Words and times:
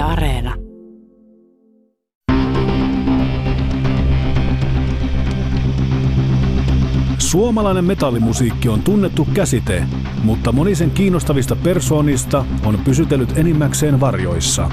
Areena. 0.00 0.54
Suomalainen 7.18 7.84
metallimusiikki 7.84 8.68
on 8.68 8.82
tunnettu 8.82 9.28
käsite, 9.34 9.84
mutta 10.24 10.52
moni 10.52 10.74
sen 10.74 10.90
kiinnostavista 10.90 11.56
persoonista 11.56 12.44
on 12.64 12.78
pysytellyt 12.84 13.38
enimmäkseen 13.38 14.00
varjoissa. 14.00 14.70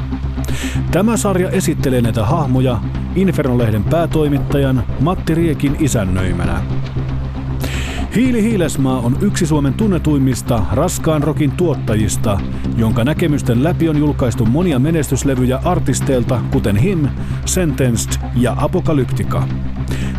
Tämä 0.91 1.17
sarja 1.17 1.49
esittelee 1.49 2.01
näitä 2.01 2.25
hahmoja 2.25 2.81
Inferno-lehden 3.15 3.83
päätoimittajan 3.83 4.83
Matti 4.99 5.35
Riekin 5.35 5.77
isännöimänä. 5.79 6.61
Hiili 8.17 8.43
Hiilesmaa 8.43 8.99
on 8.99 9.17
yksi 9.21 9.45
Suomen 9.45 9.73
tunnetuimmista 9.73 10.63
raskaan 10.71 11.23
rokin 11.23 11.51
tuottajista, 11.51 12.39
jonka 12.77 13.03
näkemysten 13.03 13.63
läpi 13.63 13.89
on 13.89 13.97
julkaistu 13.97 14.45
monia 14.45 14.79
menestyslevyjä 14.79 15.59
artisteilta 15.63 16.41
kuten 16.51 16.75
Him, 16.75 17.07
Sentenced 17.45 18.21
ja 18.35 18.55
Apokalyptika. 18.57 19.47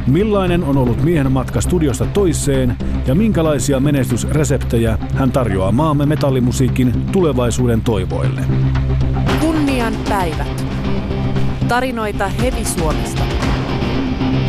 Millainen 0.06 0.64
on 0.64 0.76
ollut 0.76 1.02
miehen 1.02 1.32
matka 1.32 1.60
studiosta 1.60 2.06
toiseen 2.06 2.76
ja 3.06 3.14
minkälaisia 3.14 3.80
menestysreseptejä 3.80 4.98
hän 5.14 5.32
tarjoaa 5.32 5.72
maamme 5.72 6.06
metallimusiikin 6.06 6.92
tulevaisuuden 7.12 7.80
toivoille? 7.80 8.40
Kunnian 9.40 9.94
päivät. 10.08 10.64
Tarinoita 11.68 12.28
Hevi 12.28 12.64
Suomesta. 12.64 13.22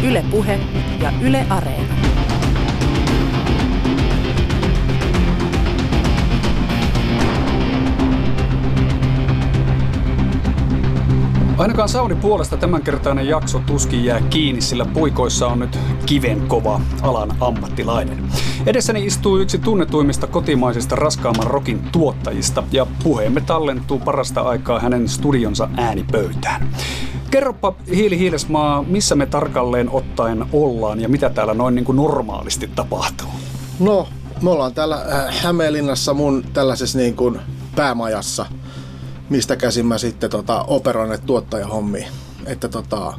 Yle 0.08 0.26
Puhe 0.32 0.60
ja 1.02 1.12
Yle 1.22 1.46
Areena. 1.50 1.89
Ainakaan 11.60 11.90
Saudi 11.90 12.16
puolesta 12.16 12.58
tämänkertainen 12.58 13.28
jakso 13.28 13.62
tuskin 13.66 14.06
jää 14.06 14.22
kiinni, 14.22 14.62
sillä 14.62 14.86
puikoissa 14.86 15.48
on 15.48 15.60
nyt 15.60 15.80
kiven 16.06 16.48
kova 16.48 16.82
alan 17.02 17.36
ammattilainen. 17.40 18.24
Edessäni 18.66 19.06
istuu 19.06 19.38
yksi 19.38 19.58
tunnetuimmista 19.58 20.28
kotimaisista 20.28 20.96
raskaamman 20.96 21.48
rokin 21.48 21.80
tuottajista 21.92 22.64
ja 22.72 22.88
puheemme 23.04 23.42
tallentuu 23.42 24.00
parasta 24.00 24.42
aikaa 24.42 24.80
hänen 24.80 25.10
studionsa 25.10 25.70
äänipöytään. 25.78 26.70
Kerropa 27.32 27.74
Hiili 27.96 28.20
Hiilesmaa, 28.20 28.84
missä 28.84 29.16
me 29.16 29.26
tarkalleen 29.26 29.90
ottaen 29.90 30.46
ollaan 30.54 31.02
ja 31.02 31.10
mitä 31.10 31.30
täällä 31.30 31.54
noin 31.54 31.76
niin 31.76 31.86
kuin 31.86 31.96
normaalisti 31.96 32.70
tapahtuu? 32.76 33.30
No, 33.80 34.08
me 34.42 34.50
ollaan 34.50 34.74
täällä 34.74 34.96
äh, 34.96 35.44
Hämeenlinnassa 35.44 36.14
mun 36.14 36.44
tällaisessa 36.54 36.98
niin 36.98 37.16
kuin 37.16 37.40
päämajassa– 37.76 38.46
mistä 39.30 39.56
käsin 39.56 39.86
mä 39.86 39.98
sitten 39.98 40.30
tota, 40.30 40.64
operoin 40.64 41.10
näitä 41.10 41.26
tuottajahommia. 41.26 42.10
Että 42.46 42.70
tota, 42.70 43.14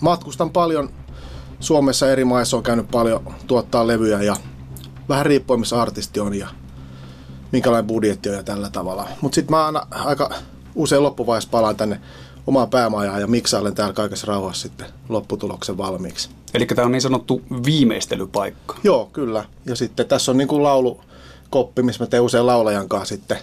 matkustan 0.00 0.50
paljon 0.50 0.90
Suomessa 1.60 2.10
eri 2.10 2.24
maissa 2.24 2.56
on 2.56 2.62
käynyt 2.62 2.90
paljon 2.90 3.34
tuottaa 3.46 3.86
levyjä 3.86 4.22
ja 4.22 4.36
vähän 5.08 5.26
riippuen 5.26 5.60
missä 5.60 5.82
artisti 5.82 6.20
on 6.20 6.34
ja 6.34 6.48
minkälainen 7.52 7.86
budjetti 7.86 8.28
on 8.28 8.34
ja 8.34 8.42
tällä 8.42 8.70
tavalla. 8.70 9.08
Mutta 9.20 9.34
sitten 9.34 9.56
mä 9.56 9.66
aina 9.66 9.86
aika 9.90 10.30
usein 10.74 11.02
loppuvaiheessa 11.02 11.50
palaan 11.50 11.76
tänne 11.76 12.00
omaan 12.46 12.70
päämajaan 12.70 13.20
ja 13.20 13.26
miksailen 13.26 13.74
täällä 13.74 13.92
kaikessa 13.92 14.26
rauhassa 14.26 14.62
sitten 14.62 14.86
lopputuloksen 15.08 15.78
valmiiksi. 15.78 16.30
Eli 16.54 16.66
tämä 16.66 16.86
on 16.86 16.92
niin 16.92 17.02
sanottu 17.02 17.42
viimeistelypaikka. 17.66 18.74
Joo, 18.84 19.08
kyllä. 19.12 19.44
Ja 19.66 19.76
sitten 19.76 20.06
tässä 20.06 20.32
on 20.32 20.38
niin 20.38 20.48
kuin 20.48 20.62
laulukoppi, 20.62 21.82
missä 21.82 22.04
mä 22.04 22.08
teen 22.08 22.22
usein 22.22 22.46
laulajan 22.46 22.88
kanssa 22.88 23.14
sitten 23.16 23.38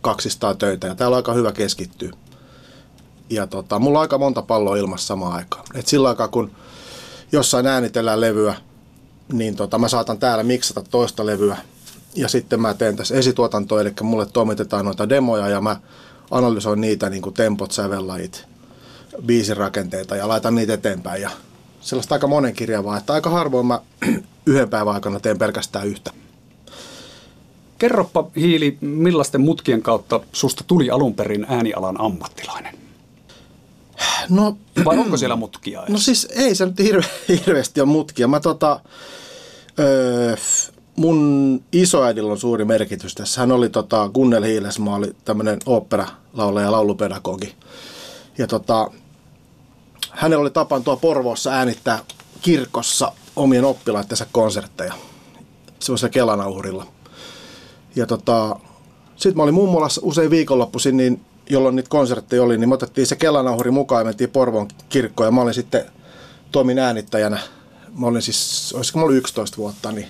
200 0.00 0.54
töitä 0.54 0.86
ja 0.86 0.94
täällä 0.94 1.14
on 1.14 1.18
aika 1.18 1.32
hyvä 1.32 1.52
keskittyä. 1.52 2.10
Ja 3.30 3.46
tota, 3.46 3.78
mulla 3.78 3.98
on 3.98 4.02
aika 4.02 4.18
monta 4.18 4.42
palloa 4.42 4.76
ilmassa 4.76 5.06
samaan 5.06 5.32
aikaan. 5.32 5.64
Et 5.74 5.86
sillä 5.86 6.08
aikaa 6.08 6.28
kun 6.28 6.50
jossain 7.32 7.66
äänitellään 7.66 8.20
levyä, 8.20 8.54
niin 9.32 9.56
tota, 9.56 9.78
mä 9.78 9.88
saatan 9.88 10.18
täällä 10.18 10.44
miksata 10.44 10.82
toista 10.90 11.26
levyä 11.26 11.56
ja 12.14 12.28
sitten 12.28 12.60
mä 12.60 12.74
teen 12.74 12.96
tässä 12.96 13.14
esituotantoa, 13.14 13.80
eli 13.80 13.92
mulle 14.02 14.26
toimitetaan 14.26 14.84
noita 14.84 15.08
demoja 15.08 15.48
ja 15.48 15.60
mä 15.60 15.76
analysoin 16.30 16.80
niitä 16.80 17.10
niin 17.10 17.22
kuin 17.22 17.34
tempot, 17.34 17.72
sävellajit, 17.72 18.46
biisirakenteita 19.26 20.16
ja 20.16 20.28
laitan 20.28 20.54
niitä 20.54 20.74
eteenpäin. 20.74 21.22
Ja 21.22 21.30
sellaista 21.80 22.14
aika 22.14 22.26
monen 22.26 22.54
kirjavaa, 22.54 22.96
että 22.96 23.12
aika 23.12 23.30
harvoin 23.30 23.66
mä 23.66 23.80
yhden 24.46 24.68
päivän 24.70 24.94
aikana 24.94 25.20
teen 25.20 25.38
pelkästään 25.38 25.86
yhtä. 25.86 26.10
Kerropa 27.80 28.26
Hiili, 28.36 28.78
millaisten 28.80 29.40
mutkien 29.40 29.82
kautta 29.82 30.20
susta 30.32 30.64
tuli 30.66 30.90
alun 30.90 31.14
perin 31.14 31.46
äänialan 31.48 32.00
ammattilainen? 32.00 32.74
No, 34.28 34.56
Vai 34.84 34.98
onko 34.98 35.16
siellä 35.16 35.36
mutkia 35.36 35.80
edes? 35.80 35.92
No 35.92 35.98
siis 35.98 36.28
ei 36.30 36.54
se 36.54 36.66
nyt 36.66 36.78
hirve, 36.78 37.06
hirveästi 37.46 37.80
ole 37.80 37.88
mutkia. 37.88 38.28
Mä 38.28 38.40
tota, 38.40 38.80
öö, 39.78 40.36
mun 40.96 41.62
isoäidillä 41.72 42.32
on 42.32 42.38
suuri 42.38 42.64
merkitys 42.64 43.14
tässä. 43.14 43.40
Hän 43.40 43.52
oli 43.52 43.68
tota, 43.68 44.10
Gunnel 44.14 44.42
Hiilesmaa, 44.42 44.96
oli 44.96 45.12
tämmöinen 45.24 45.58
oopperalaulaja 45.66 46.66
ja 46.66 46.72
laulupedagogi. 46.72 47.54
Ja 48.38 48.46
tota, 48.46 48.90
hänellä 50.10 50.42
oli 50.42 50.50
tapana 50.50 50.84
tuo 50.84 50.96
Porvoossa 50.96 51.50
äänittää 51.50 51.98
kirkossa 52.42 53.12
omien 53.36 53.64
oppilaittensa 53.64 54.26
konsertteja 54.32 54.94
semmoisella 55.78 56.12
kelanauhurilla– 56.12 56.86
ja 57.96 58.06
tota, 58.06 58.56
sitten 59.16 59.36
mä 59.36 59.42
olin 59.42 59.54
mummolassa 59.54 60.00
usein 60.04 60.30
viikonloppuisin, 60.30 60.96
niin 60.96 61.20
jolloin 61.50 61.76
niitä 61.76 61.88
konsertteja 61.88 62.42
oli, 62.42 62.58
niin 62.58 62.68
me 62.68 62.74
otettiin 62.74 63.06
se 63.06 63.16
Kelanauhuri 63.16 63.70
mukaan 63.70 64.00
ja 64.00 64.04
mentiin 64.04 64.30
Porvoon 64.30 64.68
kirkkoon 64.88 65.26
ja 65.26 65.30
mä 65.30 65.40
olin 65.40 65.54
sitten 65.54 65.84
toimin 66.52 66.78
äänittäjänä. 66.78 67.38
Mä 67.98 68.06
olin 68.06 68.22
siis, 68.22 68.72
olisiko 68.76 68.98
mä 68.98 69.04
olin 69.04 69.16
11 69.16 69.56
vuotta, 69.56 69.92
niin 69.92 70.06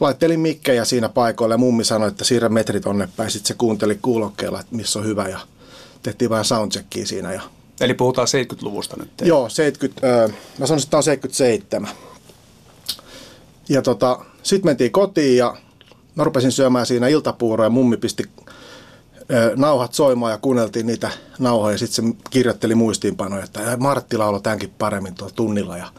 laittelin 0.00 0.40
mikkejä 0.40 0.84
siinä 0.84 1.08
paikoilla 1.08 1.54
ja 1.54 1.58
mummi 1.58 1.84
sanoi, 1.84 2.08
että 2.08 2.24
siirrä 2.24 2.48
metri 2.48 2.80
tonne 2.80 3.08
päin. 3.16 3.30
Sitten 3.30 3.48
se 3.48 3.54
kuunteli 3.54 3.98
kuulokkeella, 4.02 4.60
että 4.60 4.76
missä 4.76 4.98
on 4.98 5.04
hyvä 5.04 5.28
ja 5.28 5.38
tehtiin 6.02 6.30
vähän 6.30 6.44
soundcheckia 6.44 7.06
siinä. 7.06 7.32
Ja... 7.32 7.40
Eli 7.80 7.94
puhutaan 7.94 8.28
70-luvusta 8.28 8.96
nyt. 8.96 9.10
Joo, 9.22 9.48
70, 9.48 10.06
öö, 10.06 10.28
mä 10.58 10.66
sanoisin, 10.66 10.86
että 10.86 10.90
tämä 10.90 10.98
on 10.98 11.02
77. 11.02 11.90
Ja 13.68 13.82
tota, 13.82 14.24
sitten 14.42 14.68
mentiin 14.68 14.92
kotiin 14.92 15.36
ja 15.36 15.56
mä 16.16 16.24
rupesin 16.24 16.52
syömään 16.52 16.86
siinä 16.86 17.08
iltapuuroa 17.08 17.66
ja 17.66 17.70
mummi 17.70 17.96
pisti 17.96 18.24
nauhat 19.56 19.94
soimaan 19.94 20.32
ja 20.32 20.38
kuunneltiin 20.38 20.86
niitä 20.86 21.10
nauhoja. 21.38 21.74
Ja 21.74 21.78
sitten 21.78 22.08
se 22.08 22.16
kirjoitteli 22.30 22.74
muistiinpanoja, 22.74 23.44
että 23.44 23.76
Martti 23.76 24.16
lauloi 24.16 24.40
tämänkin 24.40 24.74
paremmin 24.78 25.14
tuolla 25.14 25.34
tunnilla. 25.34 25.76
Ja, 25.76 25.92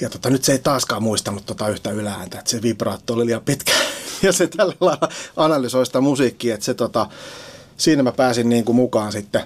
ja 0.00 0.10
tota, 0.10 0.30
nyt 0.30 0.44
se 0.44 0.52
ei 0.52 0.58
taaskaan 0.58 1.02
muistanut 1.02 1.46
tota 1.46 1.68
yhtä 1.68 1.90
ylääntä, 1.90 2.38
että 2.38 2.50
se 2.50 2.62
vibraatto 2.62 3.14
oli 3.14 3.26
liian 3.26 3.42
pitkä. 3.42 3.72
Ja 4.22 4.32
se 4.32 4.46
tällä 4.46 4.74
lailla 4.80 5.08
analysoi 5.36 5.86
sitä 5.86 6.00
musiikkia, 6.00 6.54
että 6.54 6.66
se 6.66 6.74
tota, 6.74 7.06
siinä 7.76 8.02
mä 8.02 8.12
pääsin 8.12 8.48
niin 8.48 8.64
kuin 8.64 8.76
mukaan 8.76 9.12
sitten 9.12 9.42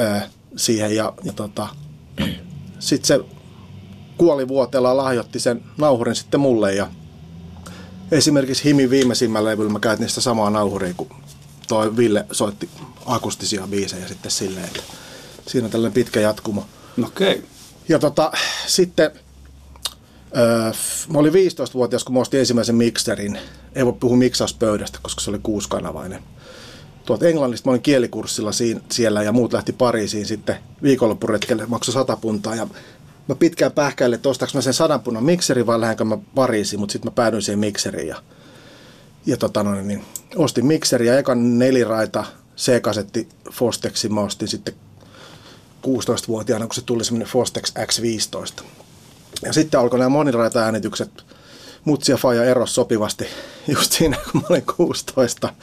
ö, 0.00 0.20
siihen. 0.56 0.96
Ja, 0.96 1.12
ja 1.24 1.32
tota, 1.32 1.68
sitten 2.78 3.06
se 3.06 3.20
kuolivuoteella 4.18 4.96
lahjoitti 4.96 5.40
sen 5.40 5.62
nauhurin 5.78 6.14
sitten 6.14 6.40
mulle 6.40 6.74
ja 6.74 6.86
esimerkiksi 8.12 8.64
Himi 8.64 8.90
viimeisimmällä 8.90 9.50
levyllä 9.50 9.72
mä 9.72 9.80
käytin 9.80 10.08
sitä 10.08 10.20
samaa 10.20 10.50
nauhuria, 10.50 10.94
kun 10.96 11.08
toi 11.68 11.96
Ville 11.96 12.26
soitti 12.32 12.70
akustisia 13.06 13.66
biisejä 13.70 14.08
sitten 14.08 14.30
silleen, 14.30 14.66
että 14.66 14.82
siinä 15.46 15.64
on 15.64 15.70
tällainen 15.70 15.94
pitkä 15.94 16.20
jatkumo. 16.20 16.66
Okei. 17.04 17.32
Okay. 17.32 17.42
Ja 17.88 17.98
tota, 17.98 18.32
sitten 18.66 19.10
öö, 20.36 20.72
mä 21.12 21.18
olin 21.18 21.32
15-vuotias, 21.32 22.04
kun 22.04 22.14
mä 22.14 22.20
ostin 22.20 22.40
ensimmäisen 22.40 22.74
mikserin. 22.74 23.38
Ei 23.74 23.84
voi 23.84 23.92
puhua 23.92 24.16
miksauspöydästä, 24.16 24.98
koska 25.02 25.20
se 25.20 25.30
oli 25.30 25.38
kuusikanavainen. 25.42 26.22
Tuolta 27.06 27.28
Englannista 27.28 27.68
mä 27.68 27.70
olin 27.70 27.82
kielikurssilla 27.82 28.52
siinä, 28.52 28.80
siellä 28.92 29.22
ja 29.22 29.32
muut 29.32 29.52
lähti 29.52 29.72
Pariisiin 29.72 30.26
sitten 30.26 30.56
viikonloppuretkelle, 30.82 31.66
maksoi 31.66 31.92
sata 31.92 32.16
puntaa 32.16 32.54
ja 32.54 32.66
mä 33.28 33.34
pitkään 33.34 33.72
pähkäilin, 33.72 34.14
että 34.14 34.28
ostaks 34.28 34.54
mä 34.54 34.60
sen 34.60 34.74
sadan 34.74 35.00
punnan 35.00 35.24
mikseri 35.24 35.66
vai 35.66 35.80
lähdenkö 35.80 36.04
mä 36.04 36.18
Pariisiin, 36.34 36.80
mutta 36.80 36.92
sitten 36.92 37.10
mä 37.10 37.14
päädyin 37.14 37.42
siihen 37.42 37.58
mikseriin 37.58 38.08
ja, 38.08 38.22
ja 39.26 39.36
tota 39.36 39.62
noin, 39.62 39.88
niin 39.88 40.04
ostin 40.36 40.66
mikseri 40.66 41.06
ja 41.06 41.18
ekan 41.18 41.58
neliraita 41.58 42.24
C-kasetti 42.56 43.28
Fosteksi 43.52 44.08
mä 44.08 44.20
ostin 44.20 44.48
sitten 44.48 44.74
16-vuotiaana, 45.86 46.66
kun 46.66 46.74
se 46.74 46.82
tuli 46.82 47.04
semmoinen 47.04 47.28
Fostex 47.28 47.72
X15. 47.78 48.64
Ja 49.42 49.52
sitten 49.52 49.80
alkoi 49.80 49.98
nämä 49.98 50.08
moniraita-äänitykset. 50.08 51.24
Mutsi 51.84 52.12
ja 52.12 52.16
Faja 52.16 52.44
eros 52.44 52.74
sopivasti 52.74 53.26
just 53.74 53.92
siinä, 53.92 54.16
kun 54.32 54.40
mä 54.40 54.46
olin 54.50 54.64
16. 54.76 55.54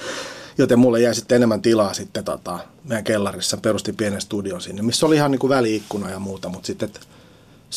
Joten 0.57 0.79
mulle 0.79 1.01
jäi 1.01 1.15
sitten 1.15 1.35
enemmän 1.35 1.61
tilaa 1.61 1.93
sitten 1.93 2.23
tota, 2.23 2.59
meidän 2.83 3.03
kellarissa. 3.03 3.57
Perustin 3.57 3.95
pienen 3.95 4.21
studion 4.21 4.61
sinne, 4.61 4.81
missä 4.81 5.05
oli 5.05 5.15
ihan 5.15 5.31
niin 5.31 5.39
kuin 5.39 5.49
väliikkuna 5.49 6.09
ja 6.09 6.19
muuta. 6.19 6.49
Mutta 6.49 6.67
sitten 6.67 6.89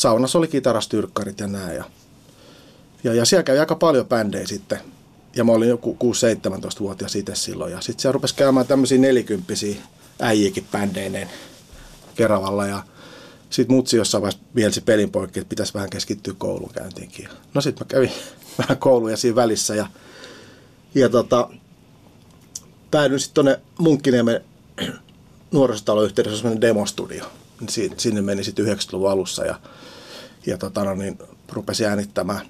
saunassa 0.01 0.37
oli 0.37 0.47
kitarastyrkkarit 0.47 1.39
ja 1.39 1.47
näin. 1.47 1.75
Ja, 1.75 1.83
ja, 3.03 3.13
ja 3.13 3.25
siellä 3.25 3.43
kävi 3.43 3.59
aika 3.59 3.75
paljon 3.75 4.07
bändejä 4.07 4.47
sitten. 4.47 4.79
Ja 5.35 5.43
mä 5.43 5.51
olin 5.51 5.69
joku 5.69 5.97
6-17-vuotias 6.03 7.15
itse 7.15 7.35
silloin. 7.35 7.71
Ja 7.71 7.81
sitten 7.81 8.01
siellä 8.01 8.13
rupesi 8.13 8.35
käymään 8.35 8.67
tämmöisiä 8.67 8.97
nelikymppisiä 8.97 9.75
äijiäkin 10.19 10.67
bändeineen 10.71 11.29
Keravalla 12.15 12.67
ja 12.67 12.83
sitten 13.49 13.75
mutsi 13.75 13.97
jossain 13.97 14.21
vaiheessa 14.21 14.45
mielsi 14.53 14.81
pelin 14.81 15.11
poikki, 15.11 15.39
että 15.39 15.49
pitäisi 15.49 15.73
vähän 15.73 15.89
keskittyä 15.89 16.33
koulunkäyntiinkin. 16.37 17.29
No 17.53 17.61
sitten 17.61 17.85
mä 17.85 17.89
kävin 17.89 18.11
vähän 18.59 18.77
kouluja 18.77 19.17
siinä 19.17 19.35
välissä 19.35 19.75
ja, 19.75 19.87
ja 20.95 21.09
tota, 21.09 21.49
päädyin 22.91 23.19
sitten 23.19 23.33
tuonne 23.33 23.61
Munkkiniemen 23.79 24.41
nuorisotalon 25.51 26.05
yhteydessä 26.05 26.37
semmoinen 26.37 26.61
demostudio. 26.61 27.25
Sinne 27.97 28.21
meni 28.21 28.43
sitten 28.43 28.65
90-luvun 28.65 29.11
alussa 29.11 29.45
ja, 29.45 29.59
ja 30.45 30.57
tota, 30.57 30.83
no 30.83 30.95
niin, 30.95 31.17
rupesin 31.51 31.87
äänittämään 31.87 32.45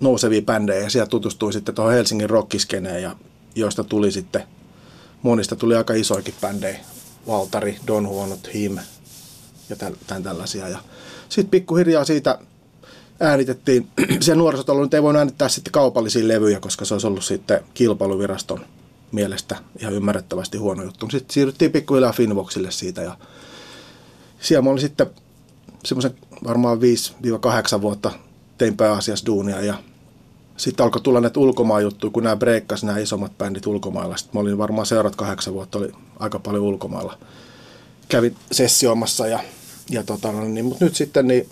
nousevia 0.00 0.42
bändejä 0.42 0.82
ja 0.82 0.90
siellä 0.90 1.08
tutustuin 1.08 1.52
sitten 1.52 1.74
tuohon 1.74 1.94
Helsingin 1.94 2.30
rockiskeneen 2.30 3.02
ja 3.02 3.16
joista 3.54 3.84
tuli 3.84 4.12
sitten, 4.12 4.42
monista 5.22 5.56
tuli 5.56 5.76
aika 5.76 5.94
isoikin 5.94 6.34
bändejä. 6.40 6.80
Valtari, 7.26 7.78
Don 7.86 8.08
Huonot, 8.08 8.54
Him 8.54 8.78
ja 9.68 9.76
tämän 10.06 10.22
tällaisia. 10.22 10.68
Ja 10.68 10.78
sitten 11.28 11.50
pikkuhiljaa 11.50 12.04
siitä 12.04 12.38
äänitettiin, 13.20 13.88
siellä 14.20 14.40
nuorisotalolla 14.40 14.86
nyt 14.86 14.94
ei 14.94 15.02
voinut 15.02 15.18
äänittää 15.18 15.48
sitten 15.48 15.72
kaupallisia 15.72 16.28
levyjä, 16.28 16.60
koska 16.60 16.84
se 16.84 16.94
olisi 16.94 17.06
ollut 17.06 17.24
sitten 17.24 17.64
kilpailuviraston 17.74 18.66
mielestä 19.12 19.56
ihan 19.78 19.94
ymmärrettävästi 19.94 20.58
huono 20.58 20.82
juttu. 20.82 21.10
Sitten 21.10 21.34
siirryttiin 21.34 21.72
pikkuhiljaa 21.72 22.12
Finvoxille 22.12 22.70
siitä 22.70 23.02
ja 23.02 23.16
siellä 24.40 24.62
mä 24.62 24.70
olin 24.70 24.80
sitten 24.80 25.06
semmoisen 25.84 26.14
varmaan 26.44 26.78
5-8 27.78 27.80
vuotta 27.80 28.12
tein 28.58 28.76
pääasiassa 28.76 29.26
duunia 29.26 29.60
ja 29.60 29.74
sitten 30.56 30.84
alkoi 30.84 31.02
tulla 31.02 31.20
näitä 31.20 31.40
ulkomaan 31.40 31.82
juttuja, 31.82 32.10
kun 32.10 32.22
nämä 32.22 32.36
breikkasi 32.36 32.86
nämä 32.86 32.98
isommat 32.98 33.38
bändit 33.38 33.66
ulkomailla. 33.66 34.16
Sitten 34.16 34.36
mä 34.36 34.40
olin 34.40 34.58
varmaan 34.58 34.86
seurat 34.86 35.16
kahdeksan 35.16 35.54
vuotta, 35.54 35.78
oli 35.78 35.92
aika 36.18 36.38
paljon 36.38 36.64
ulkomailla. 36.64 37.18
Kävin 38.08 38.36
sessioimassa 38.52 39.26
ja, 39.26 39.40
ja 39.90 40.02
tota, 40.02 40.32
no 40.32 40.44
niin, 40.44 40.64
mutta 40.64 40.84
nyt 40.84 40.94
sitten 40.94 41.28
niin 41.28 41.48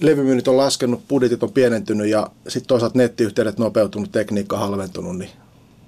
levymyynnit 0.00 0.48
on 0.48 0.56
laskenut, 0.56 1.08
budjetit 1.08 1.42
on 1.42 1.52
pienentynyt 1.52 2.06
ja 2.06 2.30
sitten 2.48 2.68
toisaalta 2.68 2.98
nettiyhteydet 2.98 3.58
nopeutunut, 3.58 4.12
tekniikka 4.12 4.58
halventunut, 4.58 5.18
niin 5.18 5.30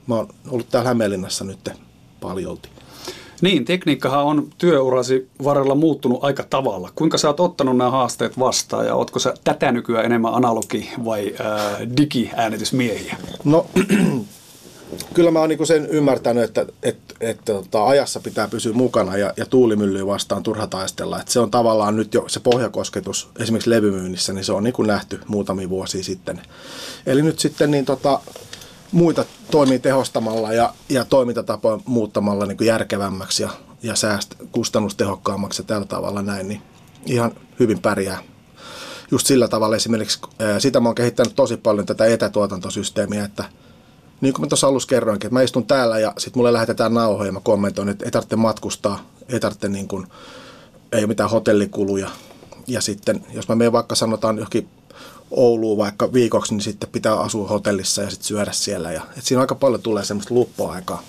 mä 0.06 0.14
oon 0.14 0.28
ollut 0.48 0.68
täällä 0.70 0.88
Hämeenlinnassa 0.88 1.44
nyt 1.44 1.68
paljolti. 2.20 2.68
Niin, 3.40 3.64
tekniikkahan 3.64 4.24
on 4.24 4.48
työurasi 4.58 5.28
varrella 5.44 5.74
muuttunut 5.74 6.24
aika 6.24 6.44
tavalla. 6.50 6.90
Kuinka 6.94 7.18
sä 7.18 7.28
oot 7.28 7.40
ottanut 7.40 7.76
nämä 7.76 7.90
haasteet 7.90 8.38
vastaan 8.38 8.86
ja 8.86 8.94
ootko 8.94 9.18
sä 9.18 9.34
tätä 9.44 9.72
nykyään 9.72 10.04
enemmän 10.04 10.32
analogi- 10.34 11.04
vai 11.04 11.34
ää, 11.38 11.78
digiäänitysmiehiä? 11.96 13.16
No, 13.44 13.66
kyllä 15.14 15.30
mä 15.30 15.40
oon 15.40 15.48
niinku 15.48 15.66
sen 15.66 15.86
ymmärtänyt, 15.86 16.44
että, 16.44 16.66
että, 16.82 17.14
että 17.20 17.52
tota, 17.52 17.86
ajassa 17.86 18.20
pitää 18.20 18.48
pysyä 18.48 18.72
mukana 18.72 19.16
ja, 19.16 19.32
ja 19.36 19.46
tuulimyllyä 19.46 20.06
vastaan 20.06 20.42
turha 20.42 20.66
taistella. 20.66 21.20
Että 21.20 21.32
se 21.32 21.40
on 21.40 21.50
tavallaan 21.50 21.96
nyt 21.96 22.14
jo 22.14 22.24
se 22.26 22.40
pohjakosketus 22.40 23.28
esimerkiksi 23.40 23.70
levymyynnissä, 23.70 24.32
niin 24.32 24.44
se 24.44 24.52
on 24.52 24.64
niinku 24.64 24.82
nähty 24.82 25.20
muutamia 25.26 25.70
vuosia 25.70 26.04
sitten. 26.04 26.42
Eli 27.06 27.22
nyt 27.22 27.38
sitten 27.38 27.70
niin 27.70 27.84
tota, 27.84 28.20
muita 28.92 29.24
toimii 29.50 29.78
tehostamalla 29.78 30.52
ja, 30.52 30.74
ja 30.88 31.04
toimintatapoja 31.04 31.78
muuttamalla 31.84 32.46
niin 32.46 32.56
kuin 32.56 32.68
järkevämmäksi 32.68 33.42
ja, 33.42 33.50
ja 33.82 33.96
sääst, 33.96 34.34
kustannustehokkaammaksi 34.52 35.62
ja 35.62 35.66
tällä 35.66 35.86
tavalla 35.86 36.22
näin, 36.22 36.48
niin 36.48 36.62
ihan 37.06 37.32
hyvin 37.60 37.78
pärjää. 37.78 38.18
Just 39.10 39.26
sillä 39.26 39.48
tavalla 39.48 39.76
esimerkiksi, 39.76 40.20
sitä 40.58 40.80
mä 40.80 40.88
oon 40.88 40.94
kehittänyt 40.94 41.34
tosi 41.36 41.56
paljon 41.56 41.86
tätä 41.86 42.04
etätuotantosysteemiä, 42.06 43.24
että 43.24 43.44
niin 44.20 44.34
kuin 44.34 44.40
mä 44.40 44.48
tuossa 44.48 44.66
alussa 44.66 44.88
kerroinkin, 44.88 45.28
että 45.28 45.34
mä 45.34 45.42
istun 45.42 45.66
täällä 45.66 45.98
ja 45.98 46.12
sitten 46.18 46.38
mulle 46.38 46.52
lähetetään 46.52 46.94
nauhoja 46.94 47.28
ja 47.28 47.32
mä 47.32 47.40
kommentoin, 47.40 47.88
että 47.88 48.04
ei 48.04 48.10
tarvitse 48.10 48.36
matkustaa, 48.36 49.10
ei 49.28 49.40
tarvitse 49.40 49.68
niin 49.68 49.88
kuin, 49.88 50.06
ei 50.92 51.00
ole 51.00 51.06
mitään 51.06 51.30
hotellikuluja. 51.30 52.10
Ja 52.66 52.80
sitten, 52.80 53.26
jos 53.32 53.48
mä 53.48 53.54
menen 53.54 53.72
vaikka 53.72 53.94
sanotaan 53.94 54.36
johonkin 54.36 54.68
Ouluun 55.30 55.78
vaikka 55.78 56.12
viikoksi, 56.12 56.54
niin 56.54 56.62
sitten 56.62 56.88
pitää 56.88 57.20
asua 57.20 57.48
hotellissa 57.48 58.02
ja 58.02 58.10
sitten 58.10 58.26
syödä 58.26 58.52
siellä. 58.52 58.92
Ja, 58.92 59.02
et 59.18 59.24
siinä 59.24 59.40
aika 59.40 59.54
paljon 59.54 59.82
tulee 59.82 60.04
semmoista 60.04 60.34
luppoaikaa. 60.34 61.02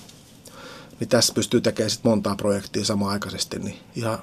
Niin 0.99 1.09
tässä 1.09 1.33
pystyy 1.33 1.61
tekemään 1.61 1.89
sitten 1.89 2.11
montaa 2.11 2.35
projektia 2.35 2.85
samaan 2.85 3.11
aikaisesti, 3.11 3.59
niin 3.59 3.79
ihan, 3.95 4.19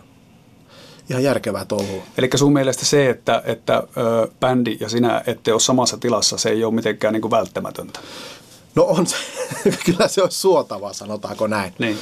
ihan 1.10 1.22
järkevää 1.22 1.64
touhua. 1.64 2.02
Eli 2.18 2.30
sun 2.34 2.52
mielestä 2.52 2.84
se, 2.84 3.10
että, 3.10 3.42
että 3.44 3.76
ö, 3.76 4.28
bändi 4.40 4.76
ja 4.80 4.88
sinä 4.88 5.22
ette 5.26 5.52
ole 5.52 5.60
samassa 5.60 5.96
tilassa, 5.96 6.38
se 6.38 6.48
ei 6.48 6.64
ole 6.64 6.74
mitenkään 6.74 7.12
niin 7.12 7.22
kuin 7.22 7.30
välttämätöntä? 7.30 8.00
No 8.74 8.84
on 8.84 9.06
se, 9.06 9.16
kyllä 9.86 10.08
se 10.08 10.22
on 10.22 10.30
suotavaa, 10.30 10.92
sanotaanko 10.92 11.46
näin. 11.46 11.74
Niin. 11.78 11.98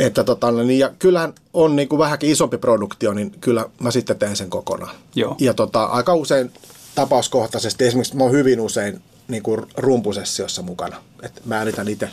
Että 0.00 0.24
tota, 0.24 0.52
niin, 0.52 0.78
ja 0.78 0.90
kyllähän 0.98 1.34
on 1.54 1.76
niin 1.76 1.88
kuin 1.88 1.98
vähänkin 1.98 2.30
isompi 2.30 2.58
produktio, 2.58 3.12
niin 3.12 3.30
kyllä 3.40 3.66
mä 3.80 3.90
sitten 3.90 4.18
teen 4.18 4.36
sen 4.36 4.50
kokonaan. 4.50 4.96
Joo. 5.14 5.36
Ja 5.38 5.54
tota, 5.54 5.84
aika 5.84 6.14
usein 6.14 6.52
tapauskohtaisesti. 6.94 7.84
Esimerkiksi 7.84 8.16
mä 8.16 8.24
oon 8.24 8.32
hyvin 8.32 8.60
usein 8.60 9.02
niin 9.28 9.42
kuin 9.42 9.66
rumpusessiossa 9.76 10.62
mukana. 10.62 10.96
Et 11.22 11.42
mä 11.44 11.58
äänitän 11.58 11.88
itse 11.88 12.08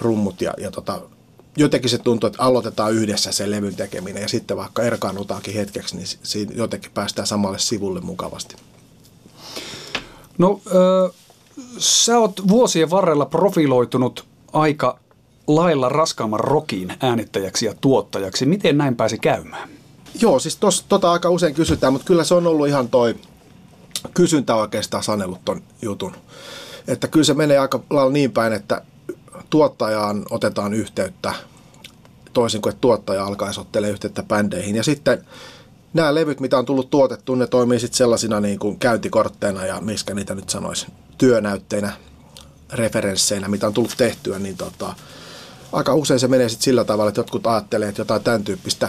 rummut 0.00 0.40
ja, 0.40 0.54
ja 0.58 0.70
tota, 0.70 1.00
jotenkin 1.56 1.90
se 1.90 1.98
tuntuu, 1.98 2.26
että 2.26 2.42
aloitetaan 2.42 2.92
yhdessä 2.92 3.32
se 3.32 3.50
levyn 3.50 3.76
tekeminen 3.76 4.22
ja 4.22 4.28
sitten 4.28 4.56
vaikka 4.56 4.82
erkaannutaankin 4.82 5.54
hetkeksi, 5.54 5.96
niin 5.96 6.06
siinä 6.22 6.52
jotenkin 6.54 6.90
päästään 6.94 7.26
samalle 7.26 7.58
sivulle 7.58 8.00
mukavasti. 8.00 8.56
No, 10.38 10.60
äh, 10.66 11.14
sä 11.78 12.18
oot 12.18 12.48
vuosien 12.48 12.90
varrella 12.90 13.26
profiloitunut 13.26 14.26
aika 14.52 14.98
lailla 15.48 15.88
raskaamman 15.88 16.40
rokin 16.40 16.92
äänittäjäksi 17.00 17.66
ja 17.66 17.74
tuottajaksi. 17.80 18.46
Miten 18.46 18.78
näin 18.78 18.96
pääsi 18.96 19.18
käymään? 19.18 19.68
Joo, 20.20 20.38
siis 20.38 20.56
tos, 20.56 20.84
tota 20.88 21.12
aika 21.12 21.30
usein 21.30 21.54
kysytään, 21.54 21.92
mutta 21.92 22.06
kyllä 22.06 22.24
se 22.24 22.34
on 22.34 22.46
ollut 22.46 22.68
ihan 22.68 22.88
toi 22.88 23.16
kysyntä 24.14 24.54
oikeastaan 24.54 25.02
sanellut 25.02 25.44
ton 25.44 25.62
jutun. 25.82 26.12
Että 26.88 27.08
kyllä 27.08 27.24
se 27.24 27.34
menee 27.34 27.58
aika 27.58 27.80
lailla 27.90 28.12
niin 28.12 28.32
päin, 28.32 28.52
että 28.52 28.82
tuottajaan 29.50 30.26
otetaan 30.30 30.74
yhteyttä 30.74 31.34
toisin 32.32 32.62
kuin 32.62 32.70
että 32.70 32.80
tuottaja 32.80 33.24
alkaisi 33.24 33.60
ottelee 33.60 33.90
yhteyttä 33.90 34.22
bändeihin. 34.22 34.76
Ja 34.76 34.82
sitten 34.82 35.24
nämä 35.92 36.14
levyt, 36.14 36.40
mitä 36.40 36.58
on 36.58 36.64
tullut 36.66 36.90
tuotettu, 36.90 37.34
ne 37.34 37.46
toimii 37.46 37.80
sitten 37.80 37.96
sellaisina 37.96 38.40
niin 38.40 38.58
kuin 38.58 38.78
käyntikortteina 38.78 39.66
ja 39.66 39.80
miskä 39.80 40.14
niitä 40.14 40.34
nyt 40.34 40.50
sanoisi, 40.50 40.86
työnäytteinä, 41.18 41.92
referensseinä, 42.72 43.48
mitä 43.48 43.66
on 43.66 43.74
tullut 43.74 43.94
tehtyä, 43.96 44.38
niin 44.38 44.56
tota, 44.56 44.94
aika 45.72 45.94
usein 45.94 46.20
se 46.20 46.28
menee 46.28 46.48
sitten 46.48 46.64
sillä 46.64 46.84
tavalla, 46.84 47.08
että 47.08 47.20
jotkut 47.20 47.46
ajattelee, 47.46 47.88
että 47.88 48.00
jotain 48.00 48.22
tämän 48.22 48.44
tyyppistä 48.44 48.88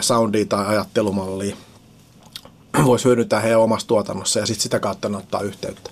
soundia 0.00 0.44
tai 0.44 0.66
ajattelumallia 0.66 1.56
voisi 2.84 3.04
hyödyntää 3.04 3.40
heidän 3.40 3.60
omassa 3.60 3.86
tuotannossa 3.86 4.40
ja 4.40 4.46
sitten 4.46 4.62
sitä 4.62 4.80
kautta 4.80 5.08
ne 5.08 5.16
ottaa 5.16 5.40
yhteyttä. 5.40 5.90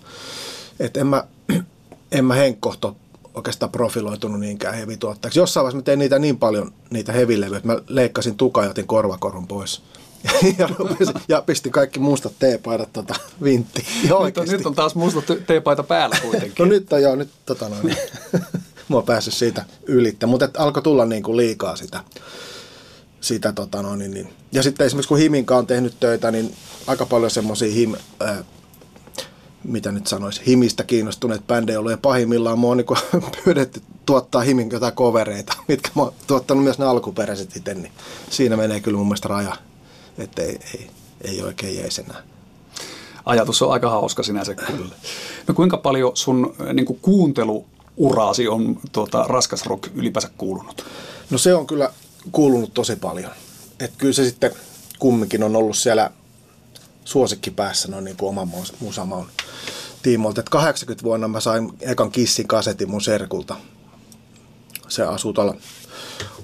Et 0.81 0.97
en 0.97 1.07
mä, 1.07 1.25
en 2.13 2.25
mä 2.25 2.35
henkkohto 2.35 2.97
oikeastaan 3.35 3.73
profiloitunut 3.73 4.41
niinkään 4.41 4.75
hevituottajaksi. 4.75 5.39
Jossain 5.39 5.63
vaiheessa 5.65 5.77
mä 5.77 5.83
tein 5.83 5.99
niitä 5.99 6.19
niin 6.19 6.39
paljon, 6.39 6.73
niitä 6.91 7.13
hevilevyjä, 7.13 7.57
että 7.57 7.69
mä 7.69 7.79
leikkasin 7.89 8.37
tukajotin 8.37 8.87
korvakorun 8.87 9.47
pois. 9.47 9.83
ja, 10.59 10.69
ja 11.29 11.43
pistin 11.43 11.73
kaikki 11.73 12.01
mustat 12.01 12.33
teepaidat 12.39 12.93
tota, 12.93 13.15
vinttiin. 13.43 13.87
Nyt 14.03 14.13
on, 14.13 14.49
nyt 14.49 14.67
on 14.67 14.75
taas 14.75 14.95
mustat 14.95 15.25
teepaita 15.47 15.83
päällä 15.83 16.17
kuitenkin. 16.23 16.55
no 16.65 16.65
nyt 16.65 16.93
on 16.93 17.03
joo, 17.03 17.17
nyt 17.17 17.29
tota 17.47 17.69
noin. 17.69 17.97
oon 18.91 19.05
päässyt 19.05 19.35
siitä 19.35 19.65
ylittä, 19.87 20.27
mutta 20.27 20.49
alkoi 20.59 20.83
tulla 20.83 21.05
niin 21.05 21.23
kuin 21.23 21.37
liikaa 21.37 21.77
sitä 21.77 22.01
sitä 23.27 23.53
tota 23.53 23.83
no, 23.83 23.97
niin, 23.97 24.11
niin. 24.11 24.29
Ja 24.53 24.63
sitten 24.63 24.87
esimerkiksi 24.87 25.09
kun 25.09 25.19
Himinka 25.19 25.57
on 25.57 25.67
tehnyt 25.67 26.01
töitä, 26.01 26.31
niin 26.31 26.55
aika 26.87 27.07
paljon 27.07 27.31
semmoisia 27.31 27.73
him, 27.73 27.95
äh, 28.23 28.39
mitä 29.65 29.93
nyt 29.93 30.07
sanoisi, 30.07 30.43
himistä 30.47 30.85
kiinnostuneet 30.85 31.47
bändejä 31.47 31.79
ollut 31.79 31.93
ja 31.93 31.99
pahimmillaan 31.99 32.59
mua 32.59 32.71
on 32.71 32.77
niin 32.77 33.23
pyydetty 33.45 33.83
tuottaa 34.07 34.43
himin 34.43 34.71
jotain 34.71 34.93
kovereita, 34.95 35.57
mitkä 35.69 35.91
mä 35.95 36.03
oon 36.03 36.13
tuottanut 36.27 36.65
myös 36.65 36.79
ne 36.79 36.85
alkuperäiset 36.85 37.57
itse, 37.57 37.75
niin 37.75 37.93
siinä 38.31 38.57
menee 38.57 38.81
kyllä 38.81 38.99
mun 38.99 39.07
mielestä 39.07 39.29
raja, 39.29 39.57
että 40.19 40.43
ei, 40.43 40.59
ei, 40.75 40.91
ei 41.21 41.43
oikein 41.43 41.77
jees 41.77 41.99
enää. 41.99 42.23
Ajatus 43.25 43.63
on 43.63 43.73
aika 43.73 43.91
hauska 43.91 44.23
sinänsä 44.23 44.55
kyllä. 44.55 44.95
No 45.49 45.55
kuinka 45.55 45.77
paljon 45.77 46.17
sun 46.17 46.55
niin 46.73 46.87
kuin 46.87 46.99
kuunteluuraasi 47.97 48.49
on 48.49 48.79
tuota, 48.93 49.25
raskas 49.29 49.67
rock 49.67 49.91
ylipäänsä 49.95 50.31
kuulunut? 50.39 50.87
No 51.31 51.39
se 51.39 51.55
on 51.55 51.67
kyllä 51.67 51.93
kuulunut 52.33 52.75
tosi 52.75 52.97
paljon. 52.97 53.31
Et 53.81 53.93
kyllä 53.99 54.13
se 54.13 54.25
sitten 54.25 54.51
kumminkin 54.99 55.43
on 55.43 55.57
ollut 55.57 55.77
siellä 55.77 56.11
suosikki 57.05 57.51
päässä 57.51 57.89
noin 57.89 58.05
niin 58.05 58.17
kuin 58.17 58.29
oman 58.29 58.49
musamaun 58.81 59.27
tiimoilta. 60.03 60.41
Et 60.41 60.49
80 60.49 61.05
vuonna 61.05 61.29
mä 61.29 61.41
sain 61.41 61.73
ekan 61.81 62.11
Kissin 62.11 62.49
kasetin 62.49 62.91
mun 62.91 63.01
serkulta. 63.01 63.57
Se 64.89 65.03
asuu 65.03 65.33
tuolla 65.33 65.55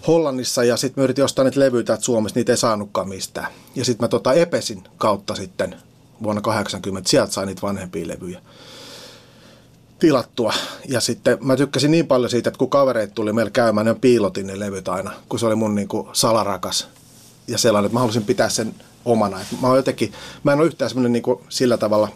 Hollannissa 0.07 0.65
ja 0.65 0.77
sitten 0.77 1.03
mä 1.03 1.05
yritin 1.05 1.25
ostaa 1.25 1.45
niitä 1.45 1.61
levyitä, 1.61 1.95
että 1.95 2.05
Suomessa 2.05 2.39
niitä 2.39 2.53
ei 2.53 2.57
saanutkaan 2.57 3.09
mistään. 3.09 3.53
Ja 3.75 3.85
sitten 3.85 4.05
mä 4.05 4.09
tota 4.09 4.33
Epesin 4.33 4.85
kautta 4.99 5.35
sitten 5.35 5.77
vuonna 6.23 6.41
80, 6.41 7.11
sieltä 7.11 7.33
sain 7.33 7.47
niitä 7.47 7.63
vanhempia 7.63 8.09
levyjä. 8.09 8.41
Tilattua. 10.03 10.53
Ja 10.89 11.01
sitten 11.01 11.39
mä 11.41 11.57
tykkäsin 11.57 11.91
niin 11.91 12.07
paljon 12.07 12.31
siitä, 12.31 12.49
että 12.49 12.59
kun 12.59 12.71
kavereet 12.71 13.15
tuli 13.15 13.33
meillä 13.33 13.51
käymään, 13.51 13.87
niin 13.87 14.01
piilotin 14.01 14.47
ne 14.47 14.59
levyt 14.59 14.89
aina, 14.89 15.11
kun 15.29 15.39
se 15.39 15.47
oli 15.47 15.55
mun 15.55 15.75
niin 15.75 15.89
kuin 15.89 16.09
salarakas. 16.13 16.89
Ja 17.49 17.59
sellainen, 17.59 17.87
että 17.87 17.95
mä 17.95 18.01
halusin 18.01 18.25
pitää 18.25 18.49
sen 18.49 18.75
omana. 19.05 19.41
Et 19.41 19.47
mä, 19.61 19.77
jotenkin, 19.77 20.13
mä 20.45 20.53
en 20.53 20.59
ole 20.59 20.67
yhtään 20.67 20.91
semmoinen 20.91 21.13
niin 21.13 21.23
sillä 21.49 21.77
tavalla 21.77 22.09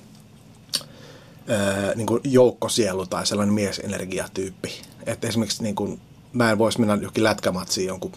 ää, 1.48 1.94
niin 1.94 2.06
kuin 2.06 2.20
joukkosielu 2.24 3.06
tai 3.06 3.26
sellainen 3.26 3.54
miesenergiatyyppi. 3.54 4.72
Että 5.06 5.28
esimerkiksi 5.28 5.62
niin 5.62 5.74
kuin, 5.74 6.00
mä 6.32 6.50
en 6.50 6.58
voisi 6.58 6.80
mennä 6.80 6.94
johonkin 6.94 7.24
lätkämatsiin 7.24 7.86
jonkun 7.86 8.12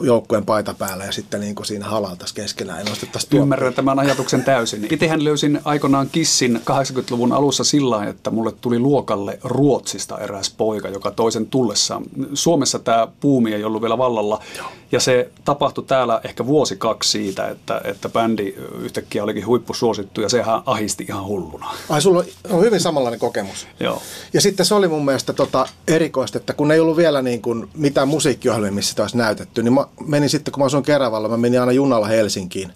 joukkueen 0.00 0.44
paita 0.46 0.74
päällä 0.74 1.04
ja 1.04 1.12
sitten 1.12 1.40
niin 1.40 1.54
kuin 1.54 1.66
siinä 1.66 1.84
halaltaisiin 1.84 2.36
keskenään 2.36 2.78
ja 2.78 2.84
nostettaisiin 2.84 3.42
Ymmärrän 3.42 3.74
tämän 3.74 3.98
ajatuksen 3.98 4.44
täysin. 4.44 4.88
Itsehän 4.90 5.24
löysin 5.24 5.60
aikoinaan 5.64 6.08
Kissin 6.12 6.60
80-luvun 6.70 7.32
alussa 7.32 7.64
sillä 7.64 8.04
että 8.04 8.30
mulle 8.30 8.52
tuli 8.60 8.78
luokalle 8.78 9.38
Ruotsista 9.44 10.18
eräs 10.18 10.54
poika, 10.56 10.88
joka 10.88 11.10
toisen 11.10 11.46
tullessaan. 11.46 12.02
Suomessa 12.34 12.78
tämä 12.78 13.08
puumi 13.20 13.54
ei 13.54 13.64
ollut 13.64 13.82
vielä 13.82 13.98
vallalla 13.98 14.42
Joo. 14.56 14.66
Ja 14.92 15.00
se 15.00 15.30
tapahtui 15.44 15.84
täällä 15.84 16.20
ehkä 16.24 16.46
vuosi 16.46 16.76
kaksi 16.76 17.10
siitä, 17.10 17.48
että, 17.48 17.80
että 17.84 18.08
bändi 18.08 18.54
yhtäkkiä 18.78 19.24
olikin 19.24 19.46
huippusuosittu 19.46 20.20
ja 20.20 20.28
sehän 20.28 20.62
ahisti 20.66 21.06
ihan 21.08 21.24
hulluna. 21.24 21.70
Ai 21.88 22.02
sulla 22.02 22.24
on 22.50 22.64
hyvin 22.64 22.80
samanlainen 22.80 23.20
kokemus. 23.20 23.66
Joo. 23.80 24.02
Ja 24.32 24.40
sitten 24.40 24.66
se 24.66 24.74
oli 24.74 24.88
mun 24.88 25.04
mielestä 25.04 25.32
tota 25.32 25.68
erikoista, 25.88 26.38
että 26.38 26.52
kun 26.52 26.72
ei 26.72 26.80
ollut 26.80 26.96
vielä 26.96 27.22
niin 27.22 27.42
kuin 27.42 27.68
mitään 27.74 28.08
musiikkiohjelmia, 28.08 28.72
missä 28.72 28.90
sitä 28.90 29.02
olisi 29.02 29.16
näytetty, 29.16 29.62
niin 29.62 29.74
mä 29.74 29.86
menin 30.06 30.30
sitten, 30.30 30.52
kun 30.52 30.60
mä 30.60 30.66
asuin 30.66 30.82
Keravalla, 30.82 31.28
mä 31.28 31.36
menin 31.36 31.60
aina 31.60 31.72
junalla 31.72 32.06
Helsinkiin 32.06 32.72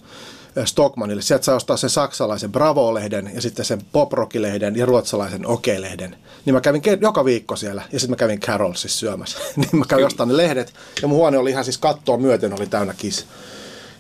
Stockmanille. 0.65 1.23
Sieltä 1.23 1.45
saa 1.45 1.57
ostaa 1.57 1.77
sen 1.77 1.91
saksalaisen 1.91 2.53
Bravo-lehden 2.53 3.31
ja 3.35 3.41
sitten 3.41 3.65
sen 3.65 3.83
pop 3.93 4.13
lehden 4.39 4.77
ja 4.77 4.87
ruotsalaisen 4.87 5.47
OK-lehden. 5.47 6.17
Niin 6.45 6.55
mä 6.55 6.61
kävin 6.61 6.83
joka 7.01 7.25
viikko 7.25 7.57
siellä 7.57 7.83
ja 7.93 8.01
sitten 8.01 8.13
mä 8.13 8.17
kävin 8.17 8.41
Carolsissa 8.41 8.99
syömässä. 8.99 9.39
niin 9.57 9.77
mä 9.77 9.85
kävin 9.89 10.07
ostamaan 10.07 10.37
ne 10.37 10.43
lehdet 10.43 10.75
ja 11.03 11.09
mun 11.09 11.17
huone 11.17 11.39
oli 11.39 11.51
ihan 11.51 11.65
siis 11.65 11.79
kattoa 11.79 12.17
myöten, 12.17 12.53
oli 12.53 12.67
täynnä 12.67 12.95
Kiss 12.95 13.27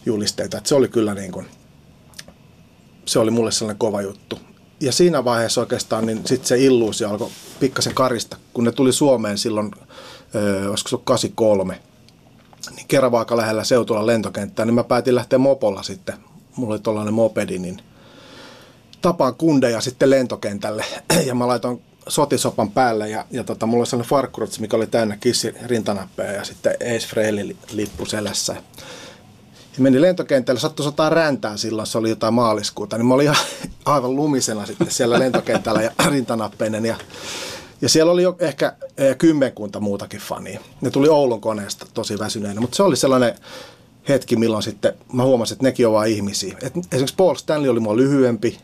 julisteita. 0.06 0.58
Et 0.58 0.66
se 0.66 0.74
oli 0.74 0.88
kyllä 0.88 1.14
niin 1.14 1.32
kuin, 1.32 1.46
se 3.06 3.18
oli 3.18 3.30
mulle 3.30 3.52
sellainen 3.52 3.78
kova 3.78 4.02
juttu. 4.02 4.38
Ja 4.80 4.92
siinä 4.92 5.24
vaiheessa 5.24 5.60
oikeastaan 5.60 6.06
niin 6.06 6.20
sitten 6.26 6.48
se 6.48 6.58
illuusio 6.58 7.10
alkoi 7.10 7.30
pikkasen 7.60 7.94
karista, 7.94 8.36
kun 8.52 8.64
ne 8.64 8.72
tuli 8.72 8.92
Suomeen 8.92 9.38
silloin, 9.38 9.70
öö, 10.34 10.70
olisiko 10.70 10.88
se 10.88 10.96
83, 11.04 11.80
niin 12.76 12.86
Keravaaka 12.88 13.36
lähellä 13.36 13.64
seutulla 13.64 14.06
lentokenttää, 14.06 14.64
niin 14.66 14.74
mä 14.74 14.84
päätin 14.84 15.14
lähteä 15.14 15.38
mopolla 15.38 15.82
sitten. 15.82 16.29
Mulla 16.56 16.74
oli 16.74 16.80
tollainen 16.80 17.14
mopedi, 17.14 17.58
niin 17.58 17.82
tapaan 19.02 19.34
kundeja 19.34 19.80
sitten 19.80 20.10
lentokentälle 20.10 20.84
ja 21.26 21.34
mä 21.34 21.46
laitoin 21.46 21.82
sotisopan 22.08 22.70
päälle 22.70 23.08
ja, 23.08 23.24
ja 23.30 23.44
tota, 23.44 23.66
mulla 23.66 23.82
oli 23.82 23.86
sellainen 23.86 24.10
farkkurutsi, 24.10 24.60
mikä 24.60 24.76
oli 24.76 24.86
täynnä 24.86 25.16
kissi 25.16 25.54
rintanappeja 25.66 26.32
ja 26.32 26.44
sitten 26.44 26.72
Ace 26.72 27.06
Frehley 27.08 27.56
lippu 27.72 28.06
selässä. 28.06 28.56
Ja 29.76 29.82
meni 29.82 30.00
lentokentälle, 30.00 30.60
sattui 30.60 30.84
sataa 30.84 31.10
räntää 31.10 31.56
silloin, 31.56 31.86
se 31.86 31.98
oli 31.98 32.10
jotain 32.10 32.34
maaliskuuta, 32.34 32.98
niin 32.98 33.06
mä 33.06 33.14
olin 33.14 33.30
aivan 33.84 34.16
lumisena 34.16 34.66
sitten 34.66 34.90
siellä 34.90 35.18
lentokentällä 35.18 35.82
ja 35.82 35.90
rintanappeinen 36.10 36.86
ja 36.86 36.96
ja 37.82 37.88
siellä 37.88 38.12
oli 38.12 38.22
jo 38.22 38.36
ehkä 38.38 38.76
eh, 38.98 39.16
kymmenkunta 39.18 39.80
muutakin 39.80 40.20
fania. 40.20 40.60
Ne 40.80 40.90
tuli 40.90 41.08
Oulun 41.08 41.40
koneesta 41.40 41.86
tosi 41.94 42.18
väsyneenä, 42.18 42.60
mutta 42.60 42.76
se 42.76 42.82
oli 42.82 42.96
sellainen 42.96 43.34
hetki, 44.10 44.36
milloin 44.36 44.62
sitten 44.62 44.92
mä 45.12 45.24
huomasin, 45.24 45.54
että 45.54 45.64
nekin 45.64 45.88
ovat 45.88 46.06
ihmisiä. 46.06 46.56
Et 46.62 46.76
esimerkiksi 46.76 47.16
Paul 47.16 47.34
Stanley 47.34 47.70
oli 47.70 47.80
mua 47.80 47.96
lyhyempi, 47.96 48.58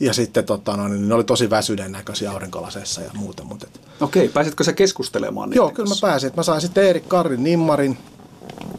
ja 0.00 0.12
sitten 0.12 0.44
tota, 0.44 0.76
no, 0.76 0.88
niin 0.88 1.08
ne 1.08 1.14
oli 1.14 1.24
tosi 1.24 1.50
väsyneen 1.50 1.92
näköisiä 1.92 2.30
aurinkolaseissa 2.30 3.00
ja 3.00 3.10
muuta. 3.14 3.44
Mutta 3.44 3.66
et... 3.66 3.80
Okei, 4.00 4.28
pääsitkö 4.28 4.64
sä 4.64 4.72
keskustelemaan 4.72 5.52
Joo, 5.54 5.70
kyllä 5.70 5.88
mä 5.88 5.94
pääsin. 6.00 6.30
Mä 6.36 6.42
sain 6.42 6.60
sitten 6.60 6.84
Erik 6.84 7.08
Karrin 7.08 7.44
nimmarin, 7.44 7.98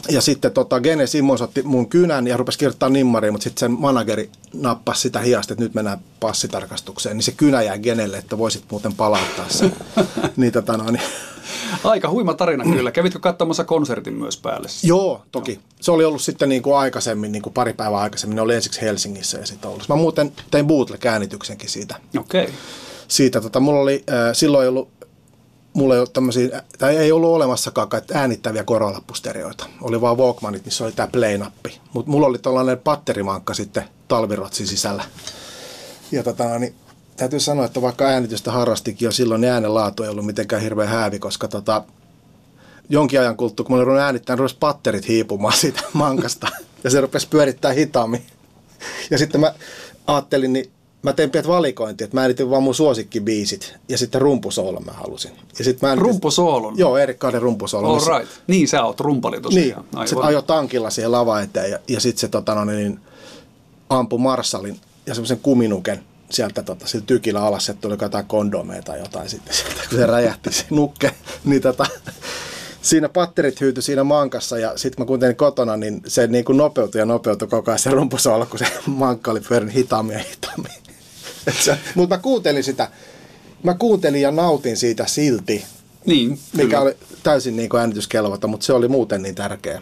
ja 0.10 0.22
sitten 0.22 0.52
tota, 0.52 0.80
Gene 0.80 1.08
Simmons 1.08 1.42
otti 1.42 1.62
mun 1.64 1.90
kynän 1.90 2.28
ja 2.28 2.38
rupesi 2.38 2.60
kirjoittaa 2.60 2.90
nimmariin, 2.90 3.34
mutta 3.34 3.44
sitten 3.44 3.60
sen 3.60 3.80
manageri 3.80 4.30
nappasi 4.54 5.02
sitä 5.02 5.20
hiasta, 5.20 5.54
että 5.54 5.64
nyt 5.64 5.74
mennään 5.74 6.00
passitarkastukseen. 6.20 7.18
Niin 7.18 7.24
se 7.24 7.32
kynä 7.32 7.62
jäi 7.62 7.80
Genelle, 7.80 8.18
että 8.18 8.38
voisit 8.38 8.64
muuten 8.72 8.94
palauttaa 8.94 9.46
sen. 9.50 9.76
niin, 10.38 10.54
tota, 10.54 10.78
no, 10.78 10.92
niin. 10.92 11.04
Aika 11.84 12.10
huima 12.10 12.34
tarina 12.34 12.64
kyllä. 12.64 12.92
Kävitkö 12.92 13.20
katsomassa 13.20 13.64
konsertin 13.64 14.14
myös 14.14 14.38
päälle? 14.38 14.68
Joo, 14.84 15.22
toki. 15.32 15.52
Joo. 15.52 15.62
Se 15.82 15.92
oli 15.92 16.06
ollut 16.06 16.22
sitten 16.22 16.50
niin 16.50 16.62
kuin 16.62 16.76
aikaisemmin, 16.76 17.32
niin 17.32 17.42
kuin 17.42 17.54
pari 17.54 17.74
päivää 17.74 18.00
aikaisemmin. 18.00 18.36
Ne 18.36 18.42
oli 18.42 18.56
ensiksi 18.56 18.82
Helsingissä 18.82 19.38
ja 19.38 19.46
sitten 19.46 19.70
Oulussa. 19.70 19.94
Mä 19.94 20.02
muuten 20.02 20.32
tein 20.52 20.68
Bootle-käänityksenkin 20.68 21.70
siitä. 21.70 21.96
Okei. 22.20 22.44
Okay. 22.44 22.56
Siitä, 23.08 23.42
tota, 23.42 23.60
mulla 23.60 23.80
oli, 23.80 24.04
äh, 24.10 24.16
silloin 24.34 24.64
ei 24.64 24.68
ollut 24.68 24.90
mulla 25.74 25.94
ei 25.94 26.00
ollut 26.00 26.14
tämmöisiä, 26.14 26.64
tai 26.78 26.98
ei 26.98 27.12
ollut 27.12 27.30
olemassakaan 27.30 27.88
äänittäviä 28.14 28.64
korolappustereoita. 28.64 29.66
Oli 29.82 30.02
vaan 30.02 30.18
Walkmanit, 30.18 30.66
missä 30.66 30.84
oli 30.84 30.92
tämä 30.92 31.08
play-nappi. 31.08 31.80
Mutta 31.94 32.12
mulla 32.12 32.28
oli 32.28 32.40
tällainen 32.40 32.80
patterimankka 32.80 33.54
sitten 33.54 33.84
talvirotsin 34.08 34.68
sisällä. 34.68 35.04
Ja 36.12 36.24
tota, 36.24 36.60
niin, 36.60 36.76
täytyy 37.18 37.40
sanoa, 37.40 37.66
että 37.66 37.82
vaikka 37.82 38.06
äänitystä 38.06 38.52
harrastikin 38.52 39.06
jo 39.06 39.12
silloin, 39.12 39.42
niin 39.42 39.52
äänenlaatu 39.54 40.04
ei 40.04 40.10
ollut 40.10 40.26
mitenkään 40.26 40.62
hirveän 40.62 40.90
häävi, 40.90 41.20
koska 41.20 41.48
tota, 41.48 41.84
jonkin 42.90 43.20
ajan 43.20 43.38
kuluttua, 43.38 43.66
kun 43.66 43.78
mä 43.78 43.84
olin 43.84 44.02
äänittämään, 44.02 44.40
rupesi 44.40 44.58
patterit 44.60 45.08
hiipumaan 45.08 45.58
siitä 45.62 45.82
mankasta. 45.94 46.48
Ja 46.84 46.90
se 46.90 47.02
rupesi 47.02 47.28
pyörittää 47.28 47.72
hitaammin. 47.72 48.26
Ja 49.12 49.18
sitten 49.18 49.42
mä 49.42 49.54
ajattelin, 50.08 50.54
niin 50.54 50.72
mä 51.04 51.14
tein 51.14 51.30
piet 51.30 51.48
valikointi, 51.48 52.04
että 52.04 52.18
mä 52.18 52.22
äänitin 52.22 52.50
vaan 52.50 52.64
mun 52.64 52.76
suosikkibiisit 52.76 53.76
ja 53.90 53.98
sitten 53.98 54.22
rumpusoolon 54.22 54.86
mä 54.86 54.92
halusin. 54.92 55.32
Ja 55.60 55.66
sit 55.66 55.82
mä 55.82 55.88
äänitin, 55.88 56.10
rumpusoolon? 56.10 56.78
Joo, 56.78 56.98
Erik 56.98 57.20
Kahden 57.20 57.42
rumpusoolon. 57.42 57.92
All 57.92 58.20
right. 58.20 58.32
Niin, 58.48 58.68
sä 58.68 58.84
oot 58.84 59.00
rumpali 59.00 59.42
tosiaan. 59.42 59.86
Niin, 59.96 60.08
sitten 60.08 60.26
ajo 60.26 60.42
tankilla 60.42 60.90
siihen 60.90 61.12
lava 61.12 61.42
eteen 61.42 61.72
ja, 61.72 61.80
ja 61.88 62.00
sitten 62.00 62.20
se 62.20 62.28
tota, 62.28 62.56
no, 62.56 62.66
niin, 62.66 63.00
ampui 63.90 64.20
Marsalin 64.20 64.80
ja 65.06 65.14
semmoisen 65.14 65.40
kuminuken 65.40 66.04
sieltä 66.30 66.64
tota, 66.64 66.88
sillä 66.88 67.06
tykillä 67.06 67.42
alas, 67.42 67.70
että 67.70 67.82
tuli 67.82 67.98
jotain 68.02 68.26
kondomeita 68.26 68.86
tai 68.86 69.00
jotain 69.00 69.30
sitten 69.30 69.54
sieltä, 69.54 69.82
kun 69.90 69.98
se 69.98 70.06
räjähti 70.06 70.54
se 70.54 70.66
nukke, 70.70 71.12
niin 71.46 71.62
tota, 71.62 71.86
siinä 72.82 73.10
patterit 73.10 73.62
hyytyi 73.62 73.84
siinä 73.84 74.04
mankassa 74.04 74.60
ja 74.60 74.78
sitten 74.78 75.04
mä 75.04 75.08
kuuntelin 75.08 75.36
kotona, 75.36 75.78
niin 75.78 76.02
se 76.08 76.28
niin 76.28 76.46
kuin 76.46 76.58
nopeutui 76.58 77.02
ja 77.02 77.06
nopeutui 77.06 77.48
koko 77.48 77.72
ajan 77.72 77.80
se 77.80 77.90
rumpusoolo, 77.90 78.46
kun 78.46 78.60
se 78.60 78.66
mankka 78.86 79.32
oli 79.32 79.40
pyörinyt 79.40 79.76
hitaammin 79.76 80.14
ja 80.14 80.24
hitaammin. 80.32 80.83
Mutta 81.96 82.16
mä 82.16 82.22
kuuntelin 82.22 82.64
sitä, 82.64 82.88
mä 83.64 83.74
kuuntelin 83.74 84.22
ja 84.22 84.32
nautin 84.32 84.78
siitä 84.78 85.06
silti, 85.08 85.66
niin, 86.06 86.40
mikä 86.54 86.68
kyllä. 86.68 86.80
oli 86.80 86.96
täysin 87.24 87.56
niin 87.56 87.76
äänityskelvota, 87.80 88.48
mutta 88.48 88.66
se 88.66 88.74
oli 88.74 88.88
muuten 88.88 89.22
niin 89.22 89.36
tärkeä. 89.36 89.82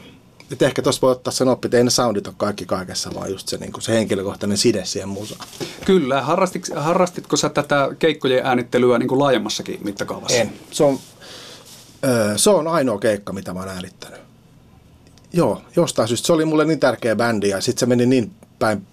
Et 0.52 0.62
ehkä 0.62 0.82
tuossa 0.82 1.02
voi 1.02 1.12
ottaa 1.12 1.32
sen 1.32 1.48
oppi, 1.48 1.66
että 1.66 1.78
ei 1.78 1.84
ne 1.84 1.90
soundit 1.90 2.28
ole 2.28 2.36
kaikki 2.38 2.66
kaikessa, 2.66 3.12
vaan 3.16 3.32
just 3.32 3.48
se, 3.48 3.58
niin 3.58 3.72
se 3.80 3.94
henkilökohtainen 3.94 4.58
side 4.58 4.86
siihen 4.86 5.10
musaan. 5.10 5.48
Kyllä. 5.86 6.22
Harrastit, 6.22 6.70
harrastitko 6.76 7.38
sä 7.38 7.50
tätä 7.50 7.90
keikkojen 8.00 8.46
äänittelyä 8.46 9.00
niin 9.00 9.08
kuin 9.08 9.20
laajemmassakin 9.20 9.80
mittakaavassa? 9.84 10.38
En. 10.38 10.54
Se 10.72 10.84
on, 10.84 11.00
öö, 12.06 12.38
se 12.38 12.50
on 12.50 12.68
ainoa 12.68 13.00
keikka, 13.00 13.34
mitä 13.34 13.54
mä 13.54 13.60
oon 13.60 13.70
äänittänyt. 13.70 14.22
Joo, 15.34 15.62
jostain 15.76 16.08
syystä. 16.08 16.28
Se 16.28 16.34
oli 16.34 16.46
mulle 16.46 16.66
niin 16.66 16.80
tärkeä 16.80 17.16
bändi 17.16 17.50
ja 17.50 17.62
sitten 17.62 17.80
se 17.80 17.86
meni 17.86 18.06
niin 18.06 18.32
päin 18.60 18.88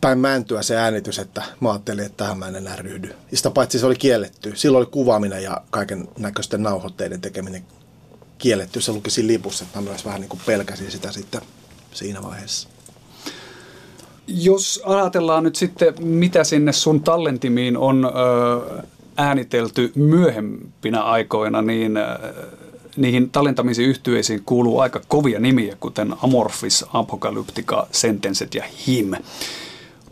päin 0.00 0.18
mäntyä 0.18 0.62
se 0.62 0.76
äänitys, 0.76 1.18
että 1.18 1.42
mä 1.60 1.70
ajattelin, 1.70 2.06
että 2.06 2.16
tähän 2.16 2.38
mä 2.38 2.48
en 2.48 2.56
enää 2.56 2.76
ryhdy. 2.76 3.08
Ja 3.30 3.36
sitä 3.36 3.50
paitsi 3.50 3.78
se 3.78 3.86
oli 3.86 3.96
kielletty. 3.96 4.52
Silloin 4.54 4.82
oli 4.82 4.90
kuvaaminen 4.92 5.42
ja 5.42 5.62
kaiken 5.70 6.08
näköisten 6.18 6.62
nauhoitteiden 6.62 7.20
tekeminen 7.20 7.64
kielletty. 8.38 8.80
Se 8.80 8.92
luki 8.92 9.10
siinä 9.10 9.26
lipussa, 9.26 9.64
että 9.64 9.78
mä 9.80 9.84
myös 9.84 10.04
vähän 10.04 10.20
niin 10.20 10.28
kuin 10.28 10.40
pelkäsin 10.46 10.90
sitä 10.90 11.12
sitten 11.12 11.40
siinä 11.92 12.22
vaiheessa. 12.22 12.68
Jos 14.26 14.82
ajatellaan 14.84 15.44
nyt 15.44 15.56
sitten, 15.56 15.94
mitä 15.98 16.44
sinne 16.44 16.72
sun 16.72 17.02
tallentimiin 17.02 17.76
on 17.76 18.10
äänitelty 19.16 19.92
myöhempinä 19.94 21.02
aikoina, 21.02 21.62
niin 21.62 21.98
niihin 22.96 23.30
tallentamisen 23.30 23.84
yhtyeisiin 23.84 24.42
kuuluu 24.46 24.80
aika 24.80 25.00
kovia 25.08 25.40
nimiä, 25.40 25.76
kuten 25.80 26.14
Amorphis, 26.22 26.84
Apocalyptica, 26.92 27.86
Sentenced 27.92 28.48
ja 28.54 28.64
Him. 28.86 29.10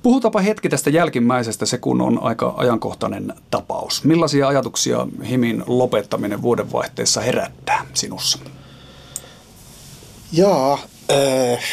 Puhutaanpa 0.03 0.41
hetki 0.41 0.69
tästä 0.69 0.91
jälkimmäisestä, 0.91 1.67
se 1.67 1.79
kun 1.79 2.01
on 2.01 2.23
aika 2.23 2.55
ajankohtainen 2.57 3.35
tapaus. 3.51 4.05
Millaisia 4.05 4.49
ajatuksia 4.49 5.07
Himin 5.29 5.65
lopettaminen 5.67 6.43
vuodenvaihteessa 6.43 7.21
herättää 7.21 7.87
sinussa? 7.95 8.39
Jaa, 10.33 10.79
äh, 11.13 11.65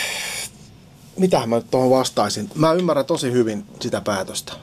mitähän 1.20 1.50
mä 1.50 1.56
nyt 1.56 1.72
tuohon 1.72 1.90
vastaisin? 1.90 2.50
Mä 2.56 2.74
ymmärrän 2.74 3.06
tosi 3.06 3.32
hyvin 3.32 3.66
sitä 3.80 4.02
päätöstä. 4.02 4.54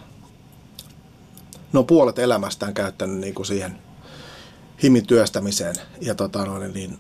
No 1.72 1.82
puolet 1.82 2.18
elämästään 2.18 2.74
käyttänyt 2.74 3.18
niin 3.18 3.34
kuin 3.34 3.46
siihen 3.46 3.78
himin 4.82 5.06
työstämiseen. 5.06 5.74
Ja 6.00 6.14
tota, 6.14 6.46
no, 6.46 6.58
niin 6.58 6.98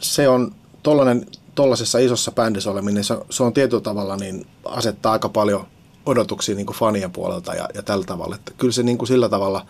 se 0.00 0.28
on 0.28 0.54
tollainen, 0.82 1.26
tollasessa 1.54 1.98
isossa 1.98 2.32
bändissä 2.32 2.70
oleminen, 2.70 3.04
se, 3.04 3.14
se 3.30 3.42
on 3.42 3.52
tietyllä 3.52 3.82
tavalla 3.82 4.16
niin 4.16 4.46
asettaa 4.64 5.12
aika 5.12 5.28
paljon 5.28 5.66
odotuksia 6.06 6.54
niin 6.54 6.66
kuin 6.66 6.76
fanien 6.76 7.10
puolelta 7.10 7.54
ja, 7.54 7.68
ja 7.74 7.82
tällä 7.82 8.04
tavalla. 8.04 8.34
Että 8.34 8.52
kyllä 8.58 8.72
se 8.72 8.82
niin 8.82 8.98
kuin 8.98 9.08
sillä 9.08 9.28
tavalla 9.28 9.66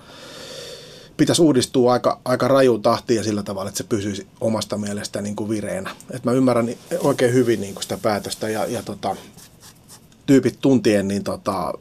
pitäisi 1.17 1.43
uudistua 1.43 1.93
aika, 1.93 2.21
aika 2.25 2.49
rajuun 2.49 2.83
tahtiin 2.83 3.17
ja 3.17 3.25
sillä 3.25 3.43
tavalla, 3.43 3.69
että 3.69 3.79
se 3.79 3.85
pysyisi 3.85 4.27
omasta 4.41 4.79
mielestä 4.79 5.23
niin 5.23 5.37
kuin 5.37 5.51
vireenä. 5.51 5.91
Et 6.11 6.25
mä 6.25 6.33
ymmärrän 6.33 6.69
oikein 6.99 7.35
hyvin 7.35 7.61
niin 7.61 7.75
kuin 7.75 7.83
sitä 7.83 7.99
päätöstä 8.03 8.49
ja, 8.49 8.67
ja 8.67 8.83
tota, 8.83 9.17
tyypit 10.27 10.59
tuntien, 10.61 11.09
niin 11.09 11.25
tota, 11.25 11.73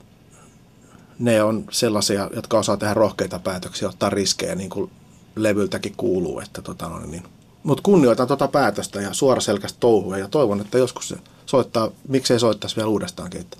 ne 1.20 1.44
on 1.44 1.66
sellaisia, 1.72 2.30
jotka 2.36 2.60
osaa 2.60 2.78
tehdä 2.78 2.94
rohkeita 2.94 3.40
päätöksiä, 3.40 3.90
ottaa 3.90 4.10
riskejä 4.10 4.56
niin 4.56 4.70
kuin 4.70 4.92
levyltäkin 5.36 5.94
kuuluu. 5.98 6.40
Että 6.40 6.62
tota, 6.62 6.90
no, 6.90 7.00
niin. 7.00 7.24
Mutta 7.64 7.84
kunnioitan 7.84 8.28
tuota 8.28 8.48
päätöstä 8.48 9.02
ja 9.02 9.14
suoraselkäistä 9.14 9.80
touhua 9.80 10.18
ja 10.18 10.28
toivon, 10.28 10.62
että 10.62 10.78
joskus 10.78 11.08
se 11.08 11.16
soittaa, 11.46 11.92
miksei 12.08 12.40
soittaisi 12.40 12.76
vielä 12.76 12.90
uudestaankin. 12.90 13.42
Että 13.42 13.58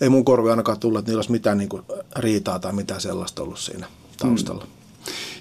ei 0.00 0.08
mun 0.08 0.24
korvi 0.24 0.50
ainakaan 0.50 0.80
tullut, 0.80 0.98
että 0.98 1.10
niillä 1.10 1.18
olisi 1.18 1.32
mitään 1.32 1.58
niin 1.58 1.68
kuin 1.68 1.82
riitaa 2.16 2.58
tai 2.58 2.72
mitään 2.72 3.00
sellaista 3.00 3.42
ollut 3.42 3.58
siinä 3.58 3.86
taustalla. 4.16 4.64
Mm. 4.64 4.70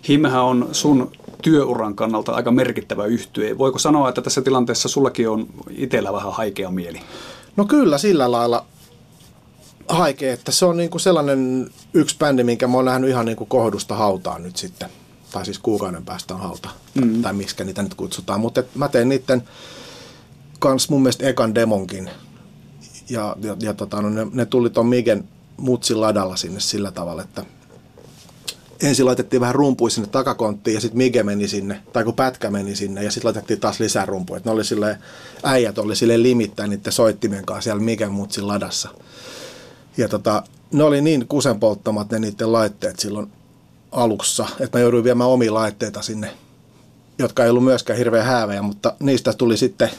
Himmehän 0.09 0.43
on 0.43 0.69
sun 0.71 1.11
työuran 1.41 1.95
kannalta 1.95 2.31
aika 2.31 2.51
merkittävä 2.51 3.05
yhtye. 3.05 3.57
Voiko 3.57 3.79
sanoa, 3.79 4.09
että 4.09 4.21
tässä 4.21 4.41
tilanteessa 4.41 4.89
sullakin 4.89 5.29
on 5.29 5.47
itsellä 5.69 6.13
vähän 6.13 6.33
haikea 6.33 6.71
mieli? 6.71 7.01
No 7.55 7.65
kyllä 7.65 7.97
sillä 7.97 8.31
lailla 8.31 8.65
haikea, 9.87 10.33
että 10.33 10.51
se 10.51 10.65
on 10.65 10.77
niin 10.77 10.89
kuin 10.89 11.01
sellainen 11.01 11.69
yksi 11.93 12.15
bändi, 12.17 12.43
minkä 12.43 12.67
mä 12.67 12.77
oon 12.77 12.85
nähnyt 12.85 13.09
ihan 13.09 13.25
niin 13.25 13.37
kuin 13.37 13.47
kohdusta 13.47 13.95
hautaan 13.95 14.43
nyt 14.43 14.57
sitten. 14.57 14.89
Tai 15.31 15.45
siis 15.45 15.59
kuukauden 15.59 16.05
päästä 16.05 16.33
on 16.33 16.39
hauta, 16.39 16.69
mm. 16.95 17.21
tai 17.21 17.33
miksi 17.33 17.63
niitä 17.63 17.83
nyt 17.83 17.93
kutsutaan. 17.93 18.39
Mutta 18.39 18.63
mä 18.75 18.87
tein 18.87 19.09
niiden 19.09 19.43
kans 20.59 20.89
mun 20.89 21.01
mielestä 21.01 21.27
ekan 21.27 21.55
demonkin. 21.55 22.09
Ja, 23.09 23.35
ja, 23.41 23.55
ja 23.59 23.73
tota, 23.73 24.01
no 24.01 24.09
ne, 24.09 24.27
ne 24.31 24.45
tuli 24.45 24.69
ton 24.69 24.85
Migen 24.85 25.23
mutsin 25.57 26.01
ladalla 26.01 26.35
sinne 26.35 26.59
sillä 26.59 26.91
tavalla, 26.91 27.21
että 27.21 27.45
ensin 28.83 29.05
laitettiin 29.05 29.41
vähän 29.41 29.55
rumpuja 29.55 29.91
sinne 29.91 30.07
takakonttiin 30.07 30.75
ja 30.75 30.81
sitten 30.81 30.97
Mige 30.97 31.23
meni 31.23 31.47
sinne, 31.47 31.81
tai 31.93 32.03
kun 32.03 32.13
pätkä 32.13 32.51
meni 32.51 32.75
sinne 32.75 33.03
ja 33.03 33.11
sitten 33.11 33.27
laitettiin 33.27 33.59
taas 33.59 33.79
lisää 33.79 34.05
rumpuja. 34.05 34.37
Et 34.37 34.45
ne 34.45 34.51
oli 34.51 34.65
silleen, 34.65 34.97
äijät 35.43 35.77
oli 35.77 35.95
sille 35.95 36.23
limittäin 36.23 36.69
niiden 36.69 36.93
soittimen 36.93 37.45
kanssa 37.45 37.63
siellä 37.63 37.83
Migen 37.83 38.11
mutsin 38.11 38.47
ladassa. 38.47 38.89
Ja 39.97 40.09
tota, 40.09 40.43
ne 40.71 40.83
oli 40.83 41.01
niin 41.01 41.27
kusenpolttamat 41.27 42.11
ne 42.11 42.19
niiden 42.19 42.51
laitteet 42.51 42.99
silloin 42.99 43.31
alussa, 43.91 44.47
että 44.59 44.77
mä 44.77 44.81
jouduin 44.81 45.03
viemään 45.03 45.29
omia 45.29 45.53
laitteita 45.53 46.01
sinne, 46.01 46.33
jotka 47.17 47.43
ei 47.43 47.49
ollut 47.49 47.63
myöskään 47.63 47.97
hirveän 47.97 48.25
häävejä, 48.25 48.61
mutta 48.61 48.93
niistä 48.99 49.33
tuli 49.33 49.57
sitten, 49.57 49.89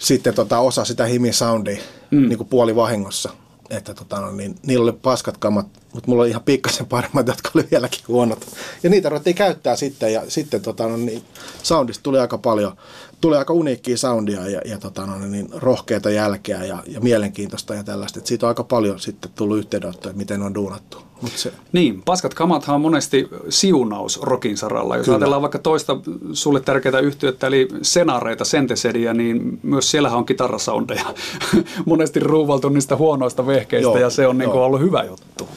sitten 0.00 0.34
tota 0.34 0.58
osa 0.58 0.84
sitä 0.84 1.04
Himi 1.06 1.32
Soundia 1.32 1.80
mm. 2.10 2.28
niin 2.28 2.36
kuin 2.36 2.48
puoli 2.48 2.76
vahingossa 2.76 3.30
että 3.70 3.94
tota, 3.94 4.20
no, 4.20 4.32
niin, 4.32 4.54
niillä 4.66 4.82
oli 4.82 4.92
paskat 4.92 5.36
kammat, 5.36 5.66
mutta 5.92 6.08
mulla 6.08 6.22
oli 6.22 6.30
ihan 6.30 6.42
pikkasen 6.42 6.86
paremmat, 6.86 7.26
jotka 7.26 7.50
oli 7.54 7.68
vieläkin 7.70 8.00
huonot. 8.08 8.46
Ja 8.82 8.90
niitä 8.90 9.08
ruvettiin 9.08 9.36
käyttää 9.36 9.76
sitten, 9.76 10.12
ja 10.12 10.22
sitten 10.28 10.62
tota, 10.62 10.88
no, 10.88 10.96
niin, 10.96 11.22
soundista 11.62 12.02
tuli 12.02 12.18
aika 12.18 12.38
paljon, 12.38 12.76
tuli 13.20 13.36
aika 13.36 13.52
uniikkia 13.52 13.96
soundia 13.96 14.48
ja, 14.48 14.60
ja 14.64 14.78
tota, 14.78 15.06
no, 15.06 15.18
niin, 15.18 15.48
rohkeita 15.52 16.10
jälkeä 16.10 16.64
ja, 16.64 16.82
ja 16.86 17.00
mielenkiintoista 17.00 17.74
ja 17.74 17.84
tällaista. 17.84 18.18
Et 18.18 18.26
siitä 18.26 18.46
on 18.46 18.48
aika 18.48 18.64
paljon 18.64 19.00
sitten 19.00 19.30
tullut 19.34 19.58
yhteydenottoja, 19.58 20.14
miten 20.14 20.42
on 20.42 20.54
duunattu. 20.54 20.98
Mut 21.22 21.32
se... 21.36 21.52
Niin, 21.72 22.02
paskat 22.02 22.34
kamathan 22.34 22.74
on 22.74 22.80
monesti 22.80 23.28
siunaus 23.48 24.20
rokin 24.22 24.56
saralla. 24.56 24.96
Jos 24.96 25.04
Kyllä. 25.04 25.16
ajatellaan 25.16 25.42
vaikka 25.42 25.58
toista 25.58 25.96
sulle 26.32 26.60
tärkeää 26.60 26.98
yhtiötä, 26.98 27.46
eli 27.46 27.68
senareita, 27.82 28.44
sentesediä, 28.44 29.14
niin 29.14 29.58
myös 29.62 29.90
siellähän 29.90 30.18
on 30.18 30.26
kitarasoundeja 30.26 31.14
monesti 31.86 32.20
ruuvaltu 32.20 32.68
niistä 32.68 32.96
huonoista 32.96 33.46
vehkeistä 33.46 33.88
joo, 33.88 33.98
ja 33.98 34.10
se 34.10 34.26
on 34.26 34.38
niin 34.38 34.50
kuin 34.50 34.62
ollut 34.62 34.80
hyvä 34.80 35.02
juttu. 35.02 35.48